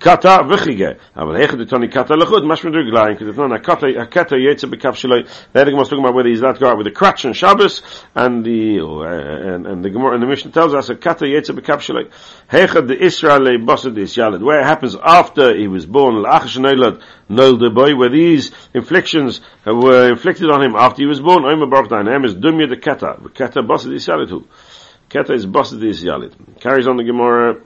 Kata 0.00 0.42
v'chige. 0.44 0.98
Aber 1.14 1.34
hech 1.34 1.58
de 1.58 1.66
toni 1.66 1.88
kata 1.88 2.14
lechud, 2.14 2.46
mash 2.46 2.64
mit 2.64 2.72
ruglein, 2.72 3.12
because 3.12 3.28
it's 3.28 3.36
not 3.36 3.52
a 3.52 3.58
kata, 3.58 3.86
a 4.00 4.06
kata 4.06 4.34
yetze 4.36 4.64
bekaf 4.64 4.94
shaloi. 4.94 5.28
The 5.52 5.64
Gemara 5.66 5.84
talking 5.84 5.98
about 5.98 6.14
whether 6.14 6.30
he's 6.30 6.40
allowed 6.40 6.54
to 6.54 6.60
go 6.60 6.70
out 6.70 6.78
with 6.78 6.86
the 6.86 6.90
crutch 6.90 7.26
and 7.26 7.36
Shabbos, 7.36 7.82
and 8.14 8.42
the, 8.42 8.80
uh, 8.80 9.54
and, 9.54 9.66
and 9.66 9.84
the 9.84 9.90
Gemara, 9.90 10.14
and 10.14 10.22
the 10.22 10.26
Mishnah 10.26 10.52
tells 10.52 10.72
us 10.72 10.88
a 10.88 10.96
kata 10.96 11.26
yetze 11.26 11.50
bekaf 11.50 11.80
shaloi. 11.80 12.10
Hech 12.48 12.86
de 12.86 12.98
Israel 12.98 13.42
le 13.42 13.58
bosad 13.58 13.98
is 13.98 14.16
yalad. 14.16 14.42
Where 14.42 14.60
it 14.60 14.64
happens 14.64 14.96
after 14.96 15.54
he 15.54 15.68
was 15.68 15.84
born, 15.84 16.22
l'ach 16.22 16.44
shneilad, 16.44 17.02
nol 17.28 17.58
de 17.58 17.68
boy, 17.68 17.94
where 17.94 18.08
these 18.08 18.52
inflictions 18.72 19.42
were 19.66 20.08
inflicted 20.08 20.48
on 20.50 20.62
him 20.62 20.76
after 20.76 21.02
he 21.02 21.06
was 21.06 21.20
born, 21.20 21.42
oima 21.42 21.70
baruch 21.70 21.90
dain, 21.90 22.06
hem 22.06 22.24
is 22.24 22.34
dumya 22.34 22.70
de 22.70 22.78
kata. 22.78 23.18
Kata 23.34 23.62
bosad 23.62 23.92
is 23.92 24.06
yalad 24.06 24.30
hu. 24.30 24.46
Kata 25.10 25.34
is 25.34 25.44
bosad 25.44 25.84
is 25.84 26.02
yalad. 26.02 26.32
Carries 26.58 26.88
on 26.88 26.96
the 26.96 27.04
Gemara, 27.04 27.60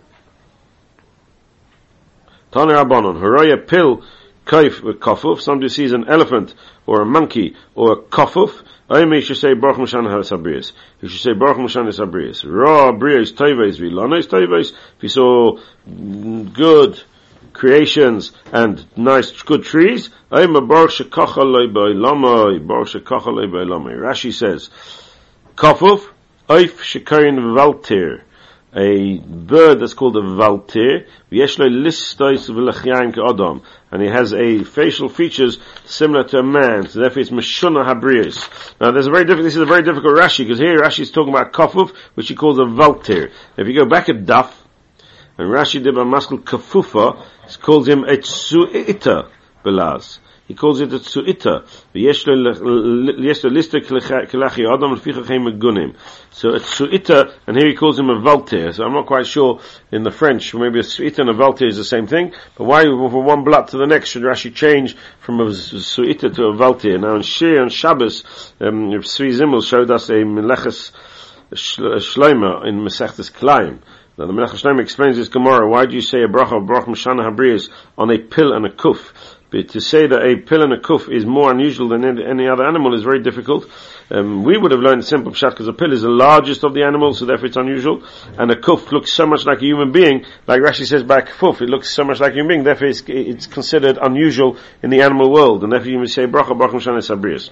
Tani 2.54 2.72
Rabbanon, 2.72 3.20
Haraya 3.20 3.66
pill 3.66 4.04
kaif 4.46 4.80
with 4.80 5.00
kafuf. 5.00 5.40
Somebody 5.40 5.68
sees 5.70 5.92
an 5.92 6.08
elephant 6.08 6.54
or 6.86 7.02
a 7.02 7.04
monkey 7.04 7.56
or 7.74 7.92
a 7.94 7.96
kafuf. 7.96 8.62
Aime 8.88 9.20
should 9.22 9.38
say 9.38 9.54
Baruch 9.54 9.78
Mushan 9.78 10.06
Sabrius. 10.22 10.70
He 11.00 11.08
should 11.08 11.20
say 11.20 11.32
Baruch 11.32 11.56
Mushan 11.56 11.88
Sabrius. 11.88 12.44
Ra 12.44 12.92
Brios 12.92 13.32
Teves 13.34 13.80
Vilanes 13.80 14.28
Teves. 14.28 14.70
If 14.70 15.02
you 15.02 15.08
saw 15.08 15.58
good 16.52 17.02
creations 17.52 18.30
and 18.52 18.86
nice 18.96 19.32
good 19.42 19.64
trees, 19.64 20.10
Aime 20.30 20.68
Baruch 20.68 20.92
Shekacha 20.92 21.38
Loi 21.38 21.66
Lamai. 21.66 22.64
Baruch 22.64 22.90
Shekacha 22.90 23.34
Loi 23.34 23.64
Lamai. 23.64 23.98
Rashi 23.98 24.32
says, 24.32 24.70
Kafuf, 25.56 26.06
Oif 26.48 26.78
Shekarin 26.84 27.40
Valtir 27.56 28.22
a 28.74 29.18
bird 29.18 29.78
that's 29.80 29.94
called 29.94 30.16
a 30.16 30.20
valtir, 30.20 31.06
and 33.90 34.02
he 34.02 34.08
has 34.08 34.32
a 34.32 34.64
facial 34.64 35.08
features 35.08 35.58
similar 35.84 36.24
to 36.24 36.38
a 36.38 36.42
man, 36.42 36.88
so 36.88 37.00
therefore 37.00 37.20
it's 37.20 37.30
Meshuna 37.30 37.86
Habrius. 37.86 38.48
Now 38.80 38.90
there's 38.90 39.06
a 39.06 39.10
very 39.10 39.24
difficult, 39.24 39.44
this 39.44 39.56
is 39.56 39.62
a 39.62 39.66
very 39.66 39.82
difficult 39.82 40.16
Rashi, 40.16 40.38
because 40.38 40.58
here 40.58 40.78
Rashi 40.80 41.00
is 41.00 41.10
talking 41.12 41.32
about 41.32 41.52
Kafuf, 41.52 41.94
which 42.14 42.28
he 42.28 42.34
calls 42.34 42.58
a 42.58 42.62
valtir. 42.62 43.30
If 43.56 43.68
you 43.68 43.74
go 43.74 43.86
back 43.88 44.08
at 44.08 44.24
Daf, 44.24 44.52
and 45.38 45.48
Rashi 45.48 45.82
did 45.82 45.96
a 45.96 46.04
maskul 46.04 46.42
Kafufa, 46.42 47.24
he 47.48 47.56
calls 47.60 47.88
him 47.88 48.04
a 48.04 48.16
Tsu'ita 48.16 49.28
Belaz. 49.64 50.18
He 50.46 50.52
calls 50.54 50.80
it 50.82 50.92
a 50.92 50.98
tsu'ita. 50.98 51.64
So 56.30 56.48
a 56.50 56.58
tsu'ita, 56.60 57.32
and 57.46 57.56
here 57.56 57.66
he 57.68 57.74
calls 57.74 57.98
him 57.98 58.10
a 58.10 58.16
valtir. 58.16 58.74
So 58.74 58.84
I'm 58.84 58.92
not 58.92 59.06
quite 59.06 59.26
sure 59.26 59.60
in 59.90 60.02
the 60.02 60.10
French, 60.10 60.54
maybe 60.54 60.80
a 60.80 60.82
tsu'ita 60.82 61.20
and 61.20 61.30
a 61.30 61.32
valtir 61.32 61.68
is 61.68 61.78
the 61.78 61.84
same 61.84 62.06
thing. 62.06 62.34
But 62.56 62.64
why 62.64 62.82
from 62.82 63.24
one 63.24 63.44
blood 63.44 63.68
to 63.68 63.78
the 63.78 63.86
next 63.86 64.10
should 64.10 64.22
Rashi 64.22 64.54
change 64.54 64.94
from 65.20 65.40
a 65.40 65.46
tsu'ita 65.46 66.34
to 66.34 66.44
a 66.44 66.52
valtir? 66.54 67.00
Now 67.00 67.16
in 67.16 67.22
Shir 67.22 67.62
and 67.62 67.72
Shabbos, 67.72 68.24
um, 68.60 69.00
Sri 69.02 69.30
Zimmel 69.30 69.66
showed 69.66 69.90
us 69.90 70.10
a 70.10 70.24
meleches 70.24 70.92
shloima 71.52 72.66
in 72.66 72.80
Mesechtes 72.80 73.32
Klaim. 73.32 73.80
Now 74.16 74.26
the 74.26 74.32
Melech 74.32 74.50
Shlomo 74.50 74.80
explains 74.80 75.16
this 75.16 75.28
Gemara, 75.28 75.68
why 75.68 75.86
do 75.86 75.94
you 75.96 76.00
say 76.00 76.22
a 76.22 76.28
bracha 76.28 76.60
of 76.60 76.66
brach 76.66 76.84
mashana 76.84 77.28
habriyas 77.28 77.68
on 77.98 78.12
a 78.12 78.18
pill 78.18 78.52
and 78.52 78.64
a 78.64 78.70
kuf? 78.70 79.12
But 79.54 79.68
to 79.68 79.80
say 79.80 80.08
that 80.08 80.20
a 80.20 80.34
pill 80.34 80.64
and 80.64 80.72
a 80.72 80.80
kuf 80.80 81.08
is 81.08 81.24
more 81.24 81.52
unusual 81.52 81.88
than 81.88 82.04
any 82.04 82.48
other 82.48 82.66
animal 82.66 82.92
is 82.92 83.04
very 83.04 83.22
difficult. 83.22 83.70
Um, 84.10 84.42
we 84.42 84.58
would 84.58 84.72
have 84.72 84.80
learned 84.80 85.04
simple 85.04 85.30
pshat 85.30 85.50
because 85.50 85.68
a 85.68 85.72
pill 85.72 85.92
is 85.92 86.02
the 86.02 86.08
largest 86.08 86.64
of 86.64 86.74
the 86.74 86.82
animals, 86.82 87.20
so 87.20 87.24
therefore 87.24 87.46
it's 87.46 87.56
unusual. 87.56 88.02
And 88.36 88.50
a 88.50 88.56
kuf 88.56 88.90
looks 88.90 89.12
so 89.12 89.28
much 89.28 89.46
like 89.46 89.58
a 89.58 89.64
human 89.64 89.92
being, 89.92 90.24
like 90.48 90.60
Rashi 90.60 90.88
says 90.88 91.04
back 91.04 91.28
kuf, 91.28 91.62
it 91.62 91.68
looks 91.68 91.94
so 91.94 92.02
much 92.02 92.18
like 92.18 92.32
a 92.32 92.34
human 92.34 92.48
being, 92.48 92.64
therefore 92.64 92.88
it's, 92.88 93.04
it's 93.06 93.46
considered 93.46 93.96
unusual 93.96 94.56
in 94.82 94.90
the 94.90 95.02
animal 95.02 95.30
world. 95.30 95.62
And 95.62 95.72
therefore 95.72 95.90
you 95.90 96.00
must 96.00 96.14
say 96.14 96.26
bracha 96.26 96.58
bracha 96.58 96.80
sabrias. 96.80 97.50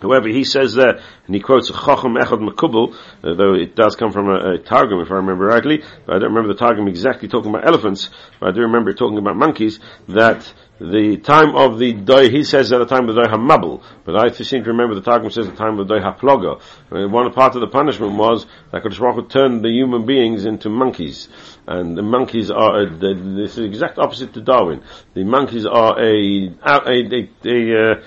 However, 0.00 0.28
he 0.28 0.44
says 0.44 0.74
there, 0.74 1.00
and 1.26 1.34
he 1.34 1.40
quotes 1.40 1.68
Chacham 1.68 2.14
Echad 2.14 2.40
Makubal, 2.46 2.96
though 3.22 3.54
it 3.54 3.76
does 3.76 3.96
come 3.96 4.12
from 4.12 4.28
a, 4.28 4.54
a 4.54 4.58
Targum, 4.58 5.00
if 5.00 5.10
I 5.10 5.16
remember 5.16 5.44
rightly, 5.44 5.82
but 6.06 6.16
I 6.16 6.18
don't 6.18 6.32
remember 6.32 6.52
the 6.52 6.58
Targum 6.58 6.88
exactly 6.88 7.28
talking 7.28 7.50
about 7.50 7.66
elephants, 7.66 8.08
but 8.38 8.48
I 8.48 8.52
do 8.52 8.62
remember 8.62 8.92
talking 8.94 9.18
about 9.18 9.36
monkeys, 9.36 9.78
that 10.08 10.52
the 10.80 11.18
time 11.18 11.54
of 11.54 11.78
the 11.78 11.92
day, 11.92 12.30
he 12.30 12.42
says 12.42 12.72
at 12.72 12.78
the 12.78 12.86
time 12.86 13.06
of 13.08 13.14
the 13.14 13.22
Doi 13.22 13.28
HaMabel, 13.28 13.82
but 14.04 14.16
I 14.16 14.30
seem 14.30 14.64
to 14.64 14.70
remember 14.70 14.94
the 14.94 15.02
Targum 15.02 15.30
says 15.30 15.46
the 15.46 15.54
time 15.54 15.78
of 15.78 15.86
the 15.86 15.94
Doi 15.94 16.00
HaPloga. 16.00 16.60
Uh, 16.90 17.06
one 17.06 17.30
part 17.32 17.54
of 17.54 17.60
the 17.60 17.66
punishment 17.66 18.14
was 18.14 18.46
that 18.72 18.82
Kodesh 18.82 18.98
Baruch 18.98 19.28
turned 19.28 19.62
the 19.62 19.68
human 19.68 20.06
beings 20.06 20.46
into 20.46 20.70
monkeys. 20.70 21.28
And 21.66 21.98
the 21.98 22.02
monkeys 22.02 22.50
are, 22.50 22.80
a, 22.80 22.86
the, 22.88 23.14
this 23.14 23.50
is 23.50 23.56
the 23.56 23.64
exact 23.64 23.98
opposite 23.98 24.32
to 24.34 24.40
Darwin. 24.40 24.82
The 25.12 25.24
monkeys 25.24 25.66
are 25.66 26.00
a, 26.00 26.48
a, 26.64 26.80
a, 26.86 27.28
a 27.44 27.92
uh, 27.92 28.02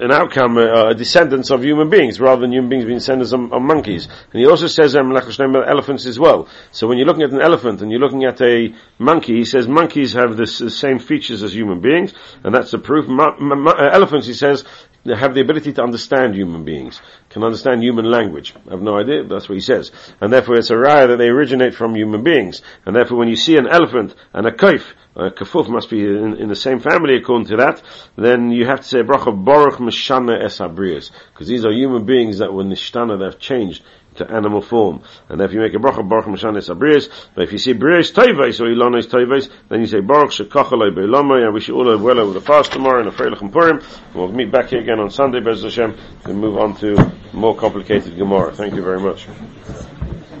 an 0.00 0.12
outcome, 0.12 0.56
uh, 0.58 0.92
descendants 0.92 1.50
of 1.50 1.62
human 1.62 1.90
beings, 1.90 2.20
rather 2.20 2.42
than 2.42 2.52
human 2.52 2.68
beings 2.68 2.84
being 2.84 2.98
descendants 2.98 3.32
of, 3.32 3.52
of 3.52 3.62
monkeys. 3.62 4.06
And 4.32 4.40
he 4.40 4.46
also 4.46 4.66
says 4.66 4.96
um, 4.96 5.14
elephants 5.16 6.06
as 6.06 6.18
well. 6.18 6.48
So 6.72 6.86
when 6.86 6.98
you're 6.98 7.06
looking 7.06 7.22
at 7.22 7.30
an 7.30 7.40
elephant 7.40 7.82
and 7.82 7.90
you're 7.90 8.00
looking 8.00 8.24
at 8.24 8.40
a 8.40 8.74
monkey, 8.98 9.36
he 9.36 9.44
says 9.44 9.68
monkeys 9.68 10.12
have 10.14 10.36
the 10.36 10.46
same 10.46 10.98
features 10.98 11.42
as 11.42 11.54
human 11.54 11.80
beings, 11.80 12.12
and 12.42 12.54
that's 12.54 12.70
the 12.70 12.78
proof. 12.78 13.08
Uh, 13.08 13.74
elephants, 13.92 14.26
he 14.26 14.34
says, 14.34 14.64
they 15.04 15.14
have 15.14 15.34
the 15.34 15.42
ability 15.42 15.72
to 15.74 15.82
understand 15.82 16.34
human 16.34 16.64
beings, 16.64 17.00
can 17.28 17.44
understand 17.44 17.82
human 17.82 18.06
language. 18.10 18.54
I 18.66 18.70
have 18.70 18.80
no 18.80 18.98
idea, 18.98 19.22
but 19.22 19.34
that's 19.34 19.48
what 19.48 19.56
he 19.56 19.60
says. 19.60 19.92
And 20.20 20.32
therefore 20.32 20.56
it's 20.56 20.70
a 20.70 20.74
raya 20.74 21.08
that 21.08 21.18
they 21.18 21.28
originate 21.28 21.74
from 21.74 21.94
human 21.94 22.22
beings. 22.22 22.62
And 22.86 22.96
therefore 22.96 23.18
when 23.18 23.28
you 23.28 23.36
see 23.36 23.58
an 23.58 23.68
elephant 23.68 24.14
and 24.32 24.46
a 24.46 24.50
kaif, 24.50 24.82
uh, 25.16 25.30
kafuf 25.30 25.68
must 25.68 25.90
be 25.90 26.00
in, 26.00 26.36
in, 26.38 26.48
the 26.48 26.56
same 26.56 26.80
family 26.80 27.16
according 27.16 27.46
to 27.46 27.56
that, 27.56 27.82
then 28.16 28.50
you 28.50 28.66
have 28.66 28.80
to 28.80 28.86
say 28.86 29.02
bracha 29.02 29.32
baruch 29.44 29.74
mishana 29.74 30.42
es 30.42 30.58
because 30.58 31.46
these 31.46 31.64
are 31.64 31.72
human 31.72 32.04
beings 32.04 32.38
that 32.38 32.52
were 32.52 32.64
nishtana, 32.64 33.18
they've 33.18 33.38
changed 33.38 33.84
to 34.16 34.28
animal 34.30 34.60
form. 34.60 35.02
And 35.28 35.40
if 35.40 35.52
you 35.52 35.60
make 35.60 35.74
a 35.74 35.78
bracha 35.78 36.08
baruch 36.08 36.26
mishana 36.26 36.58
es 36.58 37.08
but 37.34 37.44
if 37.44 37.52
you 37.52 37.58
see 37.58 37.74
brias 37.74 38.12
toives 38.12 38.60
or 38.60 38.66
ilonis 38.66 39.08
toives, 39.08 39.48
then 39.68 39.80
you 39.80 39.86
say 39.86 40.00
baruch 40.00 40.30
shekachalei 40.30 40.92
beilomai, 40.92 41.46
I 41.46 41.50
wish 41.50 41.68
you 41.68 41.76
all 41.76 41.90
a 41.90 41.96
well 41.96 42.18
over 42.18 42.32
the 42.32 42.40
fast 42.40 42.72
tomorrow 42.72 42.98
and 42.98 43.08
a 43.08 43.12
Freilich 43.12 43.40
and 43.40 43.52
Purim. 43.52 43.82
We'll 44.14 44.28
meet 44.28 44.50
back 44.50 44.70
here 44.70 44.80
again 44.80 44.98
on 44.98 45.10
Sunday, 45.10 45.40
Bez 45.40 45.62
Hashem, 45.62 45.96
and 46.24 46.40
move 46.40 46.58
on 46.58 46.76
to 46.78 47.12
more 47.32 47.54
complicated 47.54 48.16
Gemara. 48.16 48.52
Thank 48.52 48.74
you 48.74 48.82
very 48.82 49.00
much. 49.00 49.28